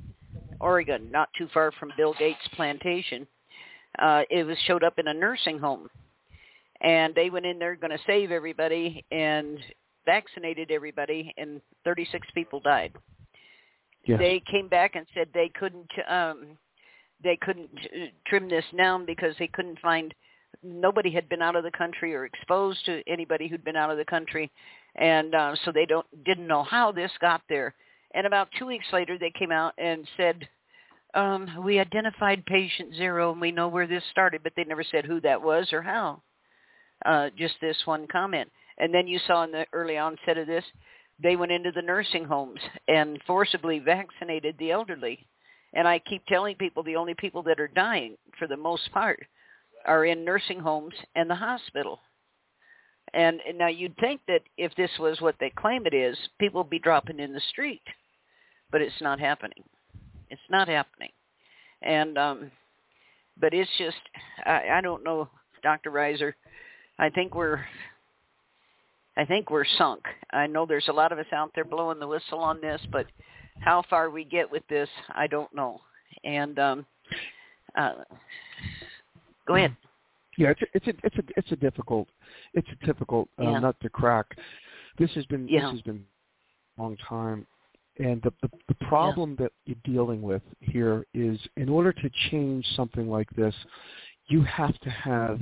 Oregon, 0.59 1.09
not 1.11 1.29
too 1.37 1.47
far 1.53 1.71
from 1.73 1.93
Bill 1.97 2.15
Gates' 2.17 2.39
plantation, 2.55 3.27
uh, 3.99 4.23
it 4.29 4.45
was 4.45 4.57
showed 4.65 4.83
up 4.83 4.97
in 4.97 5.07
a 5.07 5.13
nursing 5.13 5.59
home, 5.59 5.89
and 6.81 7.13
they 7.15 7.29
went 7.29 7.45
in 7.45 7.59
there 7.59 7.75
going 7.75 7.91
to 7.91 8.03
save 8.05 8.31
everybody 8.31 9.05
and 9.11 9.59
vaccinated 10.05 10.71
everybody, 10.71 11.33
and 11.37 11.61
36 11.85 12.27
people 12.33 12.59
died. 12.59 12.93
Yes. 14.05 14.17
they 14.19 14.41
came 14.49 14.67
back 14.67 14.95
and 14.95 15.05
said 15.13 15.27
they 15.31 15.51
couldn't 15.53 15.89
um 16.09 16.57
they 17.23 17.37
couldn't 17.39 17.69
uh, 17.75 18.07
trim 18.25 18.49
this 18.49 18.65
down 18.75 19.05
because 19.05 19.35
they 19.37 19.47
couldn't 19.47 19.79
find 19.79 20.11
nobody 20.63 21.11
had 21.11 21.29
been 21.29 21.41
out 21.41 21.55
of 21.55 21.63
the 21.63 21.71
country 21.71 22.15
or 22.15 22.25
exposed 22.25 22.83
to 22.85 23.03
anybody 23.07 23.47
who'd 23.47 23.63
been 23.63 23.75
out 23.75 23.91
of 23.91 23.97
the 23.97 24.05
country. 24.05 24.51
And 24.95 25.35
uh, 25.35 25.55
so 25.63 25.71
they 25.71 25.85
don't 25.85 26.05
didn't 26.25 26.47
know 26.47 26.63
how 26.63 26.91
this 26.91 27.11
got 27.21 27.41
there. 27.47 27.75
And 28.15 28.25
about 28.25 28.49
2 28.57 28.65
weeks 28.65 28.87
later 28.91 29.19
they 29.19 29.31
came 29.37 29.51
out 29.51 29.73
and 29.77 30.07
said 30.17 30.47
um 31.13 31.63
we 31.63 31.77
identified 31.79 32.43
patient 32.45 32.95
0 32.95 33.33
and 33.33 33.41
we 33.41 33.51
know 33.51 33.67
where 33.67 33.87
this 33.87 34.03
started 34.09 34.41
but 34.41 34.53
they 34.55 34.63
never 34.63 34.83
said 34.83 35.05
who 35.05 35.21
that 35.21 35.41
was 35.41 35.71
or 35.73 35.81
how 35.81 36.21
uh 37.05 37.29
just 37.37 37.55
this 37.61 37.77
one 37.85 38.07
comment 38.07 38.49
and 38.77 38.93
then 38.93 39.07
you 39.07 39.19
saw 39.27 39.43
in 39.43 39.51
the 39.51 39.65
early 39.73 39.97
onset 39.97 40.37
of 40.37 40.47
this 40.47 40.65
they 41.21 41.35
went 41.35 41.51
into 41.51 41.71
the 41.71 41.81
nursing 41.81 42.25
homes 42.25 42.59
and 42.87 43.19
forcibly 43.27 43.79
vaccinated 43.79 44.55
the 44.57 44.71
elderly. 44.71 45.27
And 45.73 45.87
I 45.87 45.99
keep 45.99 46.25
telling 46.25 46.55
people 46.55 46.83
the 46.83 46.95
only 46.95 47.13
people 47.13 47.43
that 47.43 47.59
are 47.59 47.67
dying, 47.67 48.17
for 48.39 48.47
the 48.47 48.57
most 48.57 48.91
part, 48.91 49.19
are 49.85 50.05
in 50.05 50.25
nursing 50.25 50.59
homes 50.59 50.93
and 51.15 51.29
the 51.29 51.35
hospital. 51.35 51.99
And, 53.13 53.39
and 53.47 53.57
now 53.57 53.67
you'd 53.67 53.97
think 53.97 54.21
that 54.27 54.41
if 54.57 54.73
this 54.75 54.91
was 54.99 55.21
what 55.21 55.35
they 55.39 55.51
claim 55.51 55.85
it 55.85 55.93
is, 55.93 56.17
people 56.39 56.61
would 56.61 56.69
be 56.69 56.79
dropping 56.79 57.19
in 57.19 57.33
the 57.33 57.41
street. 57.49 57.81
But 58.71 58.81
it's 58.81 59.01
not 59.01 59.19
happening. 59.19 59.63
It's 60.29 60.41
not 60.49 60.67
happening. 60.67 61.11
And 61.81 62.17
um 62.17 62.51
but 63.39 63.53
it's 63.53 63.69
just 63.77 63.97
I, 64.45 64.69
I 64.75 64.81
don't 64.81 65.03
know, 65.03 65.29
Dr. 65.61 65.91
Reizer. 65.91 66.33
I 67.01 67.09
think 67.09 67.35
we're 67.35 67.59
I 69.17 69.25
think 69.25 69.49
we're 69.49 69.65
sunk. 69.77 70.03
I 70.31 70.47
know 70.47 70.65
there's 70.65 70.87
a 70.87 70.93
lot 70.93 71.11
of 71.11 71.19
us 71.19 71.25
out 71.33 71.51
there 71.53 71.65
blowing 71.65 71.99
the 71.99 72.07
whistle 72.07 72.39
on 72.39 72.61
this, 72.61 72.79
but 72.91 73.07
how 73.59 73.83
far 73.89 74.09
we 74.09 74.23
get 74.23 74.49
with 74.49 74.63
this, 74.69 74.87
I 75.09 75.27
don't 75.27 75.53
know. 75.53 75.81
And 76.23 76.57
um, 76.57 76.85
uh, 77.77 77.95
go 79.45 79.55
ahead. 79.55 79.75
Yeah, 80.37 80.51
it's 80.51 80.61
a, 80.61 80.65
it's 80.73 80.87
a 80.87 80.93
it's 81.03 81.17
a 81.17 81.23
it's 81.35 81.51
a 81.51 81.55
difficult 81.57 82.07
it's 82.53 82.67
a 82.81 82.85
difficult 82.85 83.27
uh, 83.39 83.43
Yeah. 83.43 83.59
nut 83.59 83.75
to 83.81 83.89
crack. 83.89 84.27
This 84.97 85.11
has 85.15 85.25
been 85.25 85.47
Yeah. 85.47 85.61
this 85.65 85.71
has 85.71 85.81
been 85.81 86.05
a 86.77 86.81
long 86.81 86.95
time, 86.97 87.45
And 87.99 88.21
the, 88.21 88.31
the, 88.41 88.49
the 88.69 88.85
problem 88.85 89.31
yeah. 89.31 89.45
that 89.45 89.51
you're 89.65 89.83
dealing 89.83 90.21
with 90.21 90.41
here 90.61 91.05
is 91.13 91.37
in 91.57 91.67
order 91.67 91.91
to 91.91 92.09
change 92.29 92.65
something 92.75 93.09
like 93.09 93.29
this, 93.31 93.53
you 94.27 94.41
have 94.43 94.77
to 94.79 94.89
have 94.89 95.39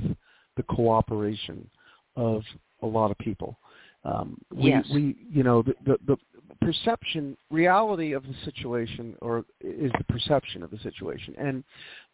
the 0.60 0.74
cooperation 0.74 1.68
of 2.16 2.42
a 2.82 2.86
lot 2.86 3.10
of 3.10 3.18
people. 3.18 3.58
Um, 4.04 4.38
we, 4.54 4.70
yes. 4.70 4.84
we, 4.92 5.16
you 5.30 5.42
know, 5.42 5.62
the, 5.62 5.74
the, 5.84 5.98
the 6.06 6.16
perception, 6.60 7.36
reality 7.50 8.12
of 8.12 8.22
the 8.22 8.34
situation, 8.44 9.14
or 9.20 9.44
is 9.60 9.92
the 9.98 10.04
perception 10.04 10.62
of 10.62 10.70
the 10.70 10.78
situation, 10.78 11.34
and 11.38 11.64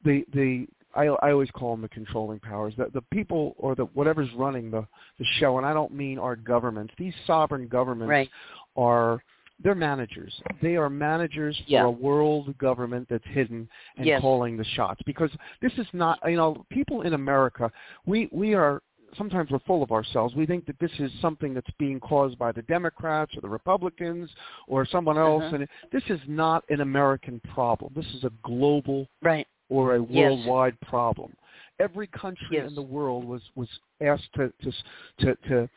the 0.04 0.24
the 0.32 0.66
I, 0.94 1.04
I 1.04 1.30
always 1.30 1.50
call 1.50 1.72
them 1.72 1.82
the 1.82 1.88
controlling 1.88 2.40
powers. 2.40 2.74
The, 2.76 2.86
the 2.92 3.02
people 3.12 3.54
or 3.58 3.74
the 3.74 3.84
whatever's 3.84 4.30
running 4.36 4.70
the 4.70 4.86
the 5.18 5.26
show, 5.38 5.58
and 5.58 5.66
I 5.66 5.72
don't 5.72 5.92
mean 5.92 6.18
our 6.18 6.36
governments. 6.36 6.92
These 6.98 7.14
sovereign 7.26 7.68
governments 7.68 8.10
right. 8.10 8.30
are 8.76 9.22
they're 9.62 9.74
managers. 9.74 10.34
They 10.60 10.76
are 10.76 10.90
managers 10.90 11.60
yeah. 11.66 11.82
for 11.82 11.86
a 11.86 11.90
world 11.90 12.56
government 12.58 13.06
that's 13.08 13.24
hidden 13.28 13.68
and 13.96 14.06
yes. 14.06 14.20
calling 14.20 14.56
the 14.56 14.64
shots. 14.64 15.00
Because 15.06 15.30
this 15.62 15.72
is 15.78 15.86
not, 15.92 16.18
you 16.26 16.36
know, 16.36 16.64
people 16.70 17.02
in 17.02 17.14
America, 17.14 17.70
we 18.04 18.28
we 18.32 18.54
are 18.54 18.82
sometimes 19.16 19.50
we're 19.50 19.58
full 19.60 19.82
of 19.82 19.92
ourselves. 19.92 20.34
We 20.34 20.46
think 20.46 20.66
that 20.66 20.78
this 20.78 20.90
is 20.98 21.10
something 21.20 21.54
that's 21.54 21.70
being 21.78 22.00
caused 22.00 22.38
by 22.38 22.52
the 22.52 22.62
Democrats 22.62 23.32
or 23.36 23.40
the 23.40 23.48
Republicans 23.48 24.30
or 24.68 24.86
someone 24.86 25.18
else, 25.18 25.44
uh-huh. 25.44 25.56
and 25.56 25.68
this 25.90 26.02
is 26.08 26.20
not 26.26 26.64
an 26.68 26.80
American 26.80 27.40
problem. 27.52 27.92
This 27.96 28.06
is 28.14 28.24
a 28.24 28.30
global 28.42 29.06
right. 29.22 29.46
or 29.68 29.96
a 29.96 30.00
yes. 30.00 30.08
worldwide 30.10 30.78
problem. 30.80 31.32
Every 31.78 32.06
country 32.08 32.46
yes. 32.52 32.68
in 32.68 32.74
the 32.74 32.82
world 32.82 33.24
was 33.24 33.42
was 33.54 33.68
asked 34.02 34.28
to 34.34 34.52
to 34.62 34.72
to, 35.20 35.36
to 35.48 35.70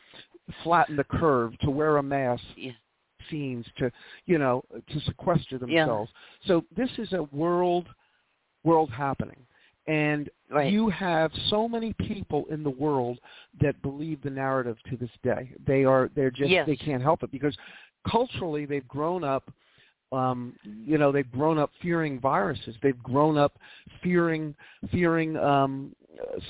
flatten 0.64 0.96
the 0.96 1.04
curve, 1.06 1.58
to 1.60 1.70
wear 1.70 1.98
a 1.98 2.04
mask. 2.04 2.44
Yeah 2.58 2.72
vaccines 3.20 3.65
to 3.78 3.91
you 4.26 4.38
know 4.38 4.63
to 4.91 4.99
sequester 5.01 5.57
themselves. 5.57 6.11
Yeah. 6.41 6.47
So 6.47 6.65
this 6.76 6.89
is 6.97 7.13
a 7.13 7.24
world 7.32 7.88
world 8.63 8.89
happening. 8.89 9.38
And 9.88 10.30
right. 10.51 10.72
you 10.72 10.89
have 10.89 11.32
so 11.49 11.67
many 11.67 11.93
people 11.93 12.45
in 12.51 12.61
the 12.63 12.70
world 12.70 13.17
that 13.59 13.82
believe 13.82 14.22
the 14.22 14.30
narrative 14.30 14.78
to 14.89 14.97
this 14.97 15.09
day. 15.24 15.51
They 15.65 15.84
are 15.84 16.09
they're 16.15 16.32
just 16.32 16.49
yes. 16.49 16.67
they 16.67 16.76
can't 16.76 17.01
help 17.01 17.24
it 17.24 17.32
because 17.32 17.55
culturally 18.09 18.65
they've 18.65 18.88
grown 18.88 19.24
up 19.24 19.51
um, 20.11 20.55
you 20.63 20.97
know 20.97 21.11
they've 21.11 21.32
grown 21.32 21.57
up 21.57 21.72
fearing 21.82 22.20
viruses. 22.20 22.76
They've 22.82 23.01
grown 23.01 23.38
up 23.38 23.57
fearing 24.03 24.55
fearing 24.91 25.38
um, 25.38 25.95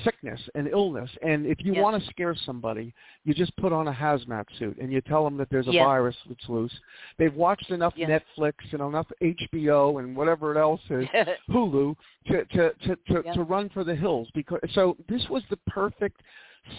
sickness 0.03 0.39
and 0.55 0.67
illness. 0.67 1.09
And 1.21 1.45
if 1.45 1.57
you 1.63 1.73
yes. 1.73 1.81
want 1.81 2.01
to 2.01 2.09
scare 2.09 2.35
somebody, 2.45 2.93
you 3.23 3.33
just 3.33 3.55
put 3.57 3.71
on 3.71 3.87
a 3.87 3.93
hazmat 3.93 4.45
suit 4.57 4.77
and 4.79 4.91
you 4.91 5.01
tell 5.01 5.23
them 5.23 5.37
that 5.37 5.49
there's 5.49 5.67
a 5.67 5.71
yes. 5.71 5.85
virus 5.85 6.15
that's 6.27 6.49
loose. 6.49 6.73
They've 7.17 7.33
watched 7.33 7.69
enough 7.71 7.93
yes. 7.95 8.09
Netflix 8.09 8.53
and 8.71 8.81
enough 8.81 9.07
HBO 9.21 9.99
and 9.99 10.15
whatever 10.15 10.57
else 10.57 10.81
is 10.89 11.05
Hulu 11.49 11.95
to 12.27 12.45
to 12.45 12.73
to 12.85 12.95
to, 13.07 13.33
to 13.33 13.43
run 13.43 13.69
for 13.69 13.83
the 13.83 13.95
hills. 13.95 14.27
Because 14.33 14.59
so 14.73 14.97
this 15.07 15.25
was 15.29 15.43
the 15.49 15.57
perfect 15.67 16.21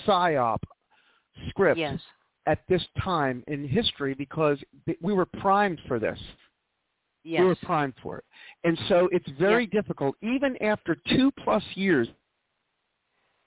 psyop 0.07 0.59
script 1.49 1.78
yes. 1.78 2.01
at 2.47 2.61
this 2.68 2.82
time 3.03 3.43
in 3.47 3.66
history 3.66 4.14
because 4.14 4.59
we 5.01 5.12
were 5.12 5.26
primed 5.26 5.80
for 5.86 5.99
this. 5.99 6.18
Yes. 7.22 7.41
We 7.41 7.47
were 7.49 7.57
primed 7.57 7.95
for 8.03 8.18
it. 8.18 8.24
And 8.64 8.78
so 8.88 9.09
it's 9.12 9.28
very 9.38 9.64
yes. 9.64 9.82
difficult, 9.82 10.16
even 10.22 10.61
after 10.62 10.97
two 11.11 11.30
plus 11.32 11.62
years 11.74 12.09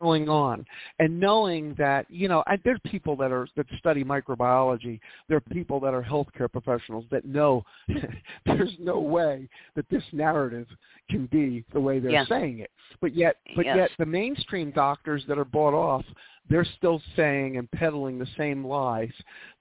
going 0.03 0.27
on 0.27 0.65
and 0.99 1.17
knowing 1.17 1.73
that 1.77 2.05
you 2.09 2.27
know 2.27 2.43
I, 2.45 2.57
there's 2.65 2.79
people 2.85 3.15
that 3.15 3.31
are 3.31 3.47
that 3.55 3.65
study 3.77 4.03
microbiology 4.03 4.99
there 5.29 5.37
are 5.37 5.53
people 5.55 5.79
that 5.79 5.93
are 5.93 6.03
healthcare 6.03 6.51
professionals 6.51 7.05
that 7.09 7.23
know 7.23 7.63
there's 8.45 8.75
no 8.79 8.99
way 8.99 9.47
that 9.75 9.85
this 9.89 10.03
narrative 10.11 10.67
can 11.09 11.27
be 11.27 11.63
the 11.73 11.79
way 11.79 11.99
they're 11.99 12.11
yeah. 12.11 12.25
saying 12.27 12.59
it 12.59 12.69
but 12.99 13.15
yet 13.15 13.37
but 13.55 13.65
yes. 13.65 13.77
yet 13.77 13.89
the 13.97 14.05
mainstream 14.05 14.71
doctors 14.71 15.23
that 15.29 15.37
are 15.37 15.45
bought 15.45 15.73
off 15.73 16.03
they're 16.49 16.67
still 16.77 17.01
saying 17.15 17.57
and 17.57 17.71
peddling 17.71 18.19
the 18.19 18.27
same 18.37 18.65
lies 18.65 19.11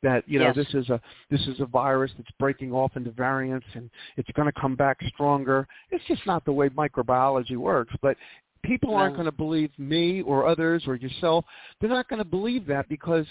that 0.02 0.28
you 0.28 0.38
know 0.38 0.46
yes. 0.46 0.56
this 0.56 0.74
is 0.74 0.88
a 0.90 1.00
this 1.30 1.40
is 1.46 1.60
a 1.60 1.66
virus 1.66 2.10
that's 2.16 2.30
breaking 2.38 2.72
off 2.72 2.96
into 2.96 3.10
variants 3.12 3.66
and 3.74 3.88
it's 4.16 4.28
going 4.32 4.50
to 4.50 4.60
come 4.60 4.74
back 4.74 4.98
stronger 5.14 5.66
it's 5.90 6.04
just 6.06 6.26
not 6.26 6.44
the 6.44 6.52
way 6.52 6.68
microbiology 6.70 7.56
works 7.56 7.94
but 8.02 8.16
people 8.62 8.94
aren't 8.94 9.14
going 9.14 9.26
to 9.26 9.32
believe 9.32 9.70
me 9.78 10.22
or 10.22 10.46
others 10.46 10.84
or 10.86 10.96
yourself. 10.96 11.44
They're 11.80 11.90
not 11.90 12.08
going 12.08 12.18
to 12.18 12.24
believe 12.24 12.66
that 12.66 12.88
because, 12.88 13.26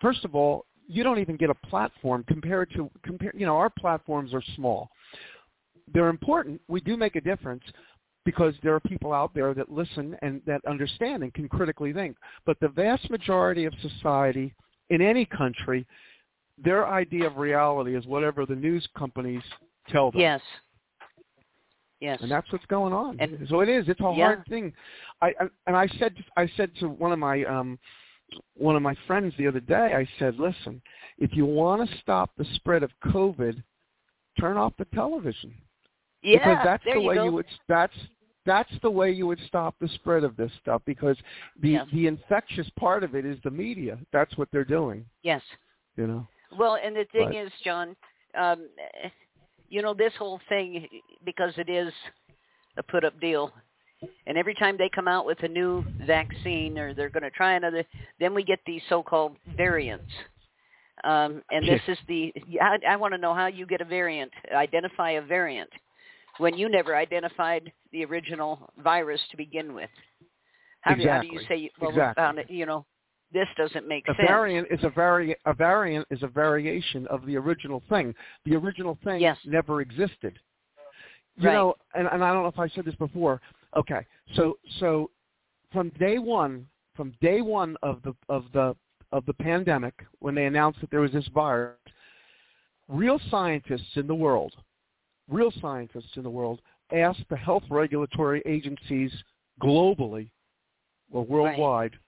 first 0.00 0.24
of 0.24 0.34
all, 0.34 0.66
you 0.88 1.02
don't 1.02 1.18
even 1.18 1.36
get 1.36 1.50
a 1.50 1.66
platform 1.68 2.24
compared 2.28 2.70
to 2.72 2.90
compare. 3.02 3.32
You 3.34 3.46
know, 3.46 3.56
our 3.56 3.70
platforms 3.70 4.32
are 4.32 4.42
small. 4.54 4.88
They're 5.92 6.08
important. 6.08 6.60
We 6.68 6.80
do 6.80 6.96
make 6.96 7.16
a 7.16 7.20
difference 7.20 7.62
because 8.24 8.54
there 8.62 8.74
are 8.74 8.80
people 8.80 9.12
out 9.12 9.32
there 9.34 9.54
that 9.54 9.70
listen 9.70 10.16
and 10.22 10.42
that 10.46 10.60
understand 10.66 11.22
and 11.22 11.32
can 11.32 11.48
critically 11.48 11.92
think. 11.92 12.16
But 12.44 12.58
the 12.60 12.68
vast 12.68 13.08
majority 13.10 13.64
of 13.64 13.72
society 13.80 14.54
in 14.90 15.00
any 15.00 15.24
country, 15.24 15.86
their 16.62 16.86
idea 16.86 17.26
of 17.26 17.36
reality 17.36 17.96
is 17.96 18.04
whatever 18.06 18.44
the 18.46 18.54
news 18.54 18.86
companies 18.98 19.42
tell 19.88 20.10
them. 20.10 20.20
Yes. 20.20 20.40
Yes. 22.00 22.18
And 22.20 22.30
that's 22.30 22.50
what's 22.52 22.66
going 22.66 22.92
on. 22.92 23.18
And, 23.20 23.46
so 23.48 23.60
it 23.60 23.68
is. 23.68 23.86
It's 23.88 24.00
a 24.00 24.14
yeah. 24.16 24.24
hard 24.24 24.44
thing. 24.48 24.72
I, 25.22 25.28
I 25.40 25.46
and 25.66 25.76
I 25.76 25.88
said 25.98 26.14
I 26.36 26.48
said 26.56 26.70
to 26.80 26.88
one 26.88 27.12
of 27.12 27.18
my 27.18 27.44
um 27.44 27.78
one 28.54 28.76
of 28.76 28.82
my 28.82 28.94
friends 29.06 29.32
the 29.38 29.46
other 29.46 29.60
day, 29.60 29.94
I 29.94 30.06
said, 30.18 30.38
"Listen, 30.38 30.82
if 31.18 31.34
you 31.34 31.46
want 31.46 31.88
to 31.88 31.96
stop 31.98 32.30
the 32.36 32.44
spread 32.56 32.82
of 32.82 32.90
COVID, 33.06 33.62
turn 34.38 34.56
off 34.56 34.74
the 34.78 34.84
television." 34.86 35.54
Yeah, 36.22 36.38
because 36.38 36.58
that's 36.64 36.84
the 36.84 37.00
you 37.00 37.02
way 37.02 37.14
go. 37.14 37.24
you 37.24 37.32
would 37.32 37.46
that's 37.68 37.94
that's 38.44 38.72
the 38.82 38.90
way 38.90 39.10
you 39.10 39.26
would 39.26 39.40
stop 39.46 39.74
the 39.80 39.88
spread 39.88 40.24
of 40.24 40.36
this 40.36 40.50
stuff 40.60 40.82
because 40.86 41.16
the 41.60 41.70
Yes. 41.70 41.86
the 41.92 42.06
infectious 42.06 42.68
part 42.78 43.04
of 43.04 43.14
it 43.14 43.24
is 43.24 43.38
the 43.42 43.50
media. 43.50 43.98
That's 44.12 44.36
what 44.36 44.48
they're 44.52 44.64
doing, 44.64 45.04
Yes. 45.22 45.42
you 45.96 46.06
know. 46.06 46.26
Well, 46.58 46.78
and 46.82 46.94
the 46.94 47.04
thing 47.06 47.28
But- 47.28 47.34
is, 47.36 47.52
John, 47.64 47.96
um, 48.34 48.68
you 49.68 49.82
know, 49.82 49.94
this 49.94 50.12
whole 50.18 50.40
thing, 50.48 50.86
because 51.24 51.52
it 51.56 51.68
is 51.68 51.92
a 52.76 52.82
put-up 52.82 53.18
deal, 53.20 53.52
and 54.26 54.36
every 54.36 54.54
time 54.54 54.76
they 54.76 54.90
come 54.94 55.08
out 55.08 55.24
with 55.24 55.42
a 55.42 55.48
new 55.48 55.84
vaccine 56.06 56.78
or 56.78 56.94
they're 56.94 57.08
going 57.08 57.22
to 57.22 57.30
try 57.30 57.54
another, 57.54 57.84
then 58.20 58.34
we 58.34 58.42
get 58.42 58.60
these 58.66 58.82
so-called 58.88 59.36
variants. 59.56 60.12
Um, 61.04 61.42
and 61.50 61.66
this 61.66 61.80
is 61.88 61.98
the, 62.08 62.32
I, 62.60 62.78
I 62.92 62.96
want 62.96 63.14
to 63.14 63.18
know 63.18 63.34
how 63.34 63.46
you 63.46 63.66
get 63.66 63.80
a 63.80 63.84
variant, 63.84 64.32
identify 64.54 65.12
a 65.12 65.22
variant, 65.22 65.70
when 66.38 66.56
you 66.56 66.68
never 66.68 66.94
identified 66.94 67.72
the 67.92 68.04
original 68.04 68.70
virus 68.82 69.20
to 69.30 69.36
begin 69.36 69.74
with. 69.74 69.90
How, 70.82 70.94
do, 70.94 71.08
how 71.08 71.20
do 71.22 71.28
you 71.28 71.40
say, 71.48 71.70
well, 71.80 71.90
we 71.90 72.14
found 72.14 72.38
it, 72.38 72.50
you 72.50 72.66
know, 72.66 72.84
this 73.36 73.48
doesn't 73.56 73.86
make 73.86 74.08
a 74.08 74.14
sense. 74.14 74.26
variant 74.28 74.66
is 74.70 74.82
a 74.82 74.88
vari- 74.88 75.36
a 75.44 75.52
variant 75.52 76.06
is 76.10 76.22
a 76.22 76.26
variation 76.26 77.06
of 77.08 77.24
the 77.26 77.36
original 77.36 77.80
thing. 77.90 78.14
The 78.46 78.56
original 78.56 78.94
thing 79.04 79.20
Yes. 79.20 79.38
never 79.44 79.82
existed. 79.82 80.40
You 81.36 81.48
Right. 81.48 81.52
know, 81.54 81.74
and, 81.94 82.08
and 82.08 82.24
I 82.24 82.32
don't 82.32 82.42
know 82.44 82.48
if 82.48 82.58
I 82.58 82.68
said 82.68 82.86
this 82.86 82.94
before. 82.94 83.42
Okay, 83.76 84.06
so 84.34 84.58
so 84.80 85.10
from 85.70 85.90
day 85.90 86.18
one, 86.18 86.66
from 86.94 87.10
day 87.20 87.42
one 87.42 87.76
of 87.82 88.00
the 88.02 88.14
of 88.30 88.50
the 88.52 88.74
of 89.12 89.26
the 89.26 89.34
pandemic, 89.34 89.94
when 90.20 90.34
they 90.34 90.46
announced 90.46 90.80
that 90.80 90.90
there 90.90 91.00
was 91.02 91.12
this 91.12 91.28
virus, 91.28 91.76
real 92.88 93.18
scientists 93.30 93.96
in 93.96 94.06
the 94.06 94.14
world, 94.14 94.54
real 95.28 95.50
scientists 95.60 96.16
in 96.16 96.22
the 96.22 96.30
world, 96.30 96.62
asked 96.90 97.28
the 97.28 97.36
health 97.36 97.64
regulatory 97.68 98.42
agencies 98.46 99.12
globally 99.60 100.30
or 101.12 101.22
worldwide 101.24 101.98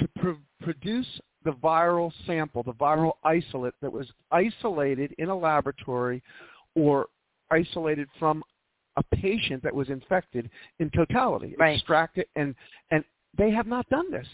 to 0.00 0.08
pr- 0.16 0.64
produce 0.64 1.06
the 1.44 1.52
viral 1.52 2.12
sample, 2.26 2.62
the 2.62 2.72
viral 2.72 3.12
isolate 3.24 3.74
that 3.80 3.92
was 3.92 4.06
isolated 4.30 5.14
in 5.18 5.28
a 5.28 5.36
laboratory 5.36 6.22
or 6.74 7.06
isolated 7.50 8.08
from 8.18 8.42
a 8.96 9.16
patient 9.16 9.62
that 9.62 9.74
was 9.74 9.88
infected 9.88 10.50
in 10.78 10.90
totality. 10.90 11.54
Right. 11.58 11.76
Extract 11.76 12.18
it 12.18 12.28
and 12.36 12.54
and 12.90 13.04
they 13.38 13.50
have 13.50 13.66
not 13.66 13.88
done 13.88 14.10
this. 14.10 14.26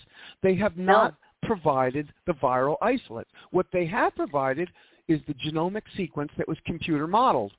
They 0.42 0.54
have 0.56 0.76
not 0.76 1.14
provided 1.42 2.12
the 2.26 2.32
viral 2.32 2.76
isolate. 2.80 3.26
What 3.50 3.66
they 3.72 3.86
have 3.86 4.14
provided 4.16 4.70
is 5.06 5.20
the 5.28 5.34
genomic 5.34 5.82
sequence 5.96 6.32
that 6.38 6.48
was 6.48 6.56
computer 6.66 7.06
modeled. 7.06 7.52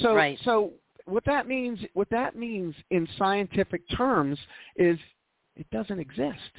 So 0.00 0.14
Right. 0.14 0.38
so 0.44 0.72
what 1.06 1.24
that 1.24 1.46
means 1.46 1.78
what 1.94 2.10
that 2.10 2.36
means 2.36 2.74
in 2.90 3.08
scientific 3.16 3.88
terms 3.96 4.38
is 4.76 4.98
it 5.56 5.68
doesn't 5.70 6.00
exist. 6.00 6.52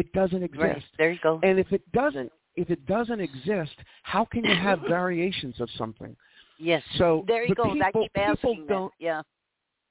It 0.00 0.12
doesn't 0.12 0.42
exist. 0.42 0.62
Right. 0.62 0.82
There 0.98 1.10
you 1.12 1.18
go. 1.22 1.40
And 1.42 1.58
if 1.58 1.70
it 1.72 1.82
doesn't 1.92 2.30
if 2.56 2.68
it 2.70 2.84
doesn't 2.86 3.20
exist, 3.20 3.76
how 4.02 4.24
can 4.24 4.44
you 4.44 4.54
have 4.54 4.80
variations 4.98 5.60
of 5.60 5.68
something? 5.76 6.16
Yes. 6.58 6.82
So 6.96 7.24
there 7.28 7.44
you 7.44 7.54
go. 7.54 7.64
I 7.64 7.92
keep 7.92 8.12
people 8.12 8.22
asking 8.32 8.66
that. 8.66 8.72
don't- 8.74 8.92
Yeah. 8.98 9.22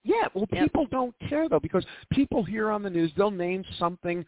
Yeah, 0.03 0.27
well, 0.33 0.45
Yep. 0.51 0.63
people 0.63 0.85
don't 0.89 1.13
care 1.27 1.49
though 1.49 1.59
because 1.59 1.85
people 2.09 2.41
hear 2.43 2.69
on 2.71 2.81
the 2.81 2.89
news 2.89 3.11
they'll 3.17 3.29
name 3.47 3.63
something 3.77 4.25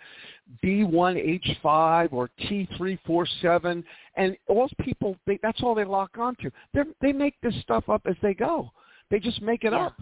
B1H5 0.63 2.11
or 2.13 2.29
T347, 2.41 3.83
and 4.17 4.37
all 4.47 4.69
people 4.81 5.15
they, 5.25 5.39
that's 5.41 5.63
all 5.63 5.73
they 5.73 5.85
lock 5.85 6.17
onto. 6.17 6.49
They 6.73 6.81
they 7.01 7.13
make 7.13 7.35
this 7.41 7.55
stuff 7.61 7.87
up 7.89 8.01
as 8.05 8.15
they 8.21 8.33
go. 8.33 8.69
They 9.09 9.19
just 9.19 9.41
make 9.41 9.63
it 9.63 9.71
Yeah. 9.71 9.87
up, 9.87 10.01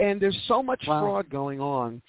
and 0.00 0.20
there's 0.20 0.38
so 0.48 0.62
much 0.62 0.82
Wow. 0.86 1.00
fraud 1.02 1.30
going 1.30 1.60
on 1.60 2.02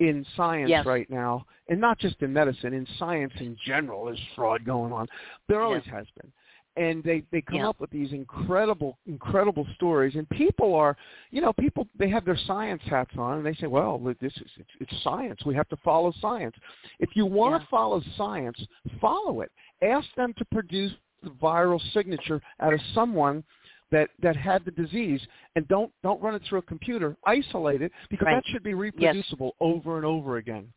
in 0.00 0.24
science 0.36 0.70
Yes. 0.70 0.86
right 0.86 1.08
now, 1.10 1.44
and 1.68 1.80
not 1.80 1.98
just 1.98 2.22
in 2.22 2.32
medicine, 2.32 2.72
in 2.72 2.86
science 2.98 3.32
in 3.40 3.56
general, 3.64 4.06
there's 4.06 4.20
fraud 4.34 4.64
going 4.64 4.92
on. 4.92 5.08
There 5.48 5.60
always 5.60 5.84
has 5.86 6.06
been 6.20 6.32
and 6.76 7.02
they 7.02 7.22
they 7.32 7.40
come 7.42 7.56
Yeah. 7.56 7.70
up 7.70 7.80
with 7.80 7.90
these 7.90 8.12
incredible 8.12 8.98
incredible 9.06 9.66
stories 9.74 10.14
and 10.14 10.28
people 10.30 10.74
are 10.74 10.96
you 11.30 11.40
know 11.40 11.52
people 11.52 11.88
they 11.98 12.08
have 12.08 12.24
their 12.24 12.36
science 12.36 12.80
hats 12.84 13.10
on 13.18 13.38
and 13.38 13.46
they 13.46 13.54
say 13.54 13.66
well 13.66 13.98
this 13.98 14.36
is 14.36 14.52
it's, 14.56 14.70
it's 14.80 15.02
science 15.02 15.44
we 15.44 15.54
have 15.54 15.68
to 15.70 15.76
follow 15.78 16.12
science 16.20 16.54
if 17.00 17.16
you 17.16 17.26
want 17.26 17.54
Yeah. 17.54 17.58
to 17.58 17.66
follow 17.66 18.00
science 18.16 18.64
follow 19.00 19.40
it 19.40 19.50
ask 19.82 20.06
them 20.14 20.32
to 20.34 20.44
produce 20.46 20.92
the 21.22 21.30
viral 21.30 21.80
signature 21.92 22.40
out 22.60 22.72
of 22.72 22.80
someone 22.94 23.42
that 23.90 24.10
that 24.22 24.36
had 24.36 24.64
the 24.64 24.70
disease 24.70 25.20
and 25.56 25.66
don't 25.68 25.90
don't 26.02 26.20
run 26.22 26.34
it 26.34 26.42
through 26.48 26.58
a 26.58 26.62
computer 26.62 27.16
isolate 27.24 27.82
it 27.82 27.92
because 28.10 28.26
Right. 28.26 28.34
that 28.34 28.46
should 28.50 28.62
be 28.62 28.74
reproducible 28.74 29.54
over 29.60 29.96
and 29.96 30.04
over 30.04 30.36
again 30.36 30.70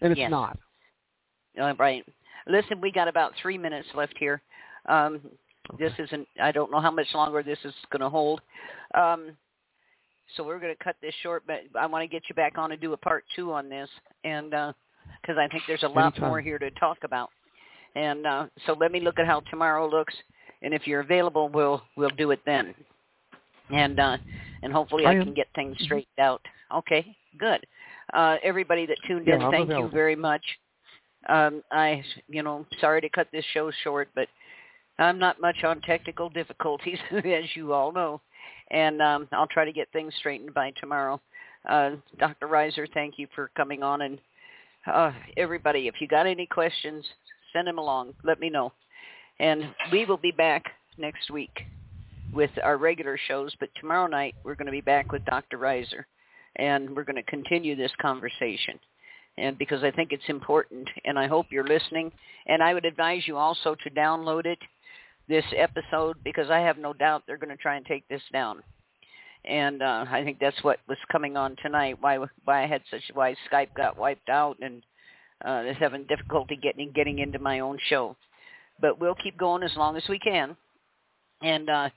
and 0.00 0.12
it's 0.12 0.18
Yes. 0.18 0.30
not 0.30 0.58
Uh, 1.58 1.74
right. 1.78 2.04
Listen, 2.46 2.80
we 2.80 2.90
got 2.90 3.08
about 3.08 3.34
three 3.36 3.58
minutes 3.58 3.86
left 3.94 4.16
here. 4.18 4.40
Um, 4.86 5.20
This 5.78 5.92
isn't. 5.98 6.26
I 6.40 6.50
don't 6.50 6.70
know 6.72 6.80
how 6.80 6.90
much 6.90 7.06
longer 7.14 7.42
this 7.42 7.58
is 7.64 7.74
going 7.90 8.00
to 8.00 8.08
hold. 8.08 8.40
Um, 8.94 9.36
so 10.34 10.42
we're 10.42 10.58
going 10.58 10.74
to 10.76 10.84
cut 10.84 10.96
this 11.00 11.14
short, 11.22 11.44
but 11.46 11.60
I 11.78 11.86
want 11.86 12.02
to 12.02 12.08
get 12.08 12.22
you 12.28 12.34
back 12.34 12.58
on 12.58 12.72
and 12.72 12.80
do 12.80 12.92
a 12.94 12.96
part 12.96 13.24
two 13.36 13.52
on 13.52 13.68
this, 13.68 13.88
and 14.24 14.50
because 14.50 15.36
I 15.38 15.46
think 15.48 15.62
there's 15.68 15.84
a 15.84 15.88
lot 15.88 16.14
Anytime. 16.14 16.28
more 16.30 16.40
here 16.40 16.58
to 16.58 16.70
talk 16.72 16.98
about. 17.04 17.30
And 17.94 18.26
uh, 18.26 18.46
so 18.66 18.72
let 18.72 18.90
me 18.90 19.00
look 19.00 19.18
at 19.20 19.26
how 19.26 19.40
tomorrow 19.50 19.88
looks, 19.88 20.14
and 20.62 20.72
if 20.72 20.86
you're 20.86 21.00
available, 21.00 21.48
we'll 21.48 21.82
we'll 21.96 22.10
do 22.10 22.30
it 22.30 22.40
then. 22.46 22.74
And 23.70 23.98
uh, 23.98 24.16
and 24.62 24.72
hopefully 24.72 25.06
I 25.06 25.12
I, 25.12 25.24
can 25.24 25.34
get 25.34 25.48
things 25.54 25.76
straightened 25.80 26.18
out. 26.18 26.42
Okay, 26.74 27.16
good. 27.38 27.64
Uh, 28.12 28.36
everybody 28.42 28.86
that 28.86 28.96
tuned 29.06 29.26
Yeah, 29.26 29.36
in, 29.36 29.42
I'm 29.42 29.50
thank 29.50 29.70
you 29.70 29.88
very 29.88 30.16
much. 30.16 30.42
Um, 31.28 31.62
I, 31.70 32.02
you 32.28 32.42
know, 32.42 32.66
sorry 32.80 33.00
to 33.00 33.08
cut 33.08 33.28
this 33.32 33.44
show 33.54 33.70
short, 33.84 34.08
but 34.14 34.28
I'm 34.98 35.18
not 35.18 35.40
much 35.40 35.64
on 35.64 35.80
technical 35.80 36.28
difficulties, 36.28 36.98
as 37.12 37.44
you 37.54 37.72
all 37.72 37.92
know, 37.92 38.20
and 38.70 39.00
um, 39.00 39.28
I'll 39.32 39.46
try 39.46 39.64
to 39.64 39.72
get 39.72 39.88
things 39.92 40.12
straightened 40.18 40.52
by 40.52 40.72
tomorrow. 40.80 41.20
Uh, 41.68 41.92
Dr. 42.18 42.48
Reizer, 42.48 42.86
thank 42.92 43.18
you 43.18 43.28
for 43.34 43.50
coming 43.56 43.82
on, 43.82 44.02
and 44.02 44.18
uh, 44.86 45.12
everybody, 45.36 45.86
if 45.86 46.00
you 46.00 46.08
got 46.08 46.26
any 46.26 46.46
questions, 46.46 47.04
send 47.52 47.68
them 47.68 47.78
along. 47.78 48.14
Let 48.24 48.40
me 48.40 48.50
know, 48.50 48.72
and 49.40 49.74
we 49.90 50.04
will 50.04 50.16
be 50.16 50.32
back 50.32 50.64
next 50.98 51.30
week 51.30 51.62
with 52.32 52.50
our 52.62 52.76
regular 52.76 53.18
shows. 53.28 53.54
But 53.60 53.70
tomorrow 53.80 54.06
night 54.06 54.34
we're 54.44 54.54
going 54.54 54.66
to 54.66 54.72
be 54.72 54.80
back 54.80 55.12
with 55.12 55.24
Dr. 55.24 55.58
Reizer, 55.58 56.04
and 56.56 56.94
we're 56.94 57.04
going 57.04 57.16
to 57.16 57.22
continue 57.22 57.76
this 57.76 57.92
conversation 58.00 58.78
and 59.38 59.56
because 59.58 59.82
I 59.82 59.90
think 59.90 60.12
it's 60.12 60.28
important, 60.28 60.88
and 61.04 61.18
I 61.18 61.26
hope 61.26 61.46
you're 61.50 61.66
listening. 61.66 62.12
And 62.46 62.62
I 62.62 62.74
would 62.74 62.84
advise 62.84 63.22
you 63.26 63.38
also 63.38 63.74
to 63.82 63.90
download 63.90 64.44
it, 64.46 64.58
this 65.28 65.44
episode, 65.56 66.16
because 66.22 66.50
I 66.50 66.58
have 66.60 66.78
no 66.78 66.92
doubt 66.92 67.22
they're 67.26 67.38
going 67.38 67.56
to 67.56 67.62
try 67.62 67.76
and 67.76 67.86
take 67.86 68.06
this 68.08 68.22
down. 68.32 68.62
And 69.44 69.82
uh, 69.82 70.04
I 70.10 70.22
think 70.22 70.38
that's 70.38 70.62
what 70.62 70.80
was 70.88 70.98
coming 71.10 71.36
on 71.36 71.56
tonight. 71.62 71.96
Why 72.00 72.18
why 72.44 72.62
I 72.62 72.66
had 72.66 72.82
such 72.90 73.02
why 73.12 73.34
Skype 73.50 73.74
got 73.74 73.98
wiped 73.98 74.28
out 74.28 74.56
and 74.60 74.82
uh, 75.44 75.64
is 75.66 75.76
having 75.80 76.04
difficulty 76.04 76.56
getting 76.56 76.92
getting 76.92 77.18
into 77.18 77.40
my 77.40 77.60
own 77.60 77.78
show. 77.88 78.16
But 78.82 79.00
we'll 79.00 79.14
keep 79.14 79.38
going 79.38 79.62
as 79.62 79.74
long 79.76 79.96
as 79.96 80.02
we 80.08 80.18
can. 80.18 80.54
And 81.40 81.70
uh, 81.70 81.88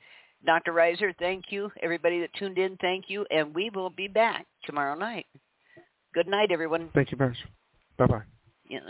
Dr. 0.46 0.72
Reizer, 0.72 1.14
thank 1.20 1.46
you. 1.50 1.70
Everybody 1.82 2.22
that 2.22 2.34
tuned 2.36 2.58
in, 2.58 2.78
thank 2.78 3.06
you. 3.10 3.26
And 3.32 3.54
we 3.54 3.70
will 3.72 3.90
be 3.90 4.08
back 4.08 4.46
tomorrow 4.66 4.96
night. 4.96 5.26
Good 6.14 6.28
night, 6.28 6.52
everyone. 6.52 6.90
thank 6.94 7.12
you 7.12 7.18
very 7.18 7.36
bye 7.98 8.06
bye 8.06 8.22
Yes. 8.70 8.84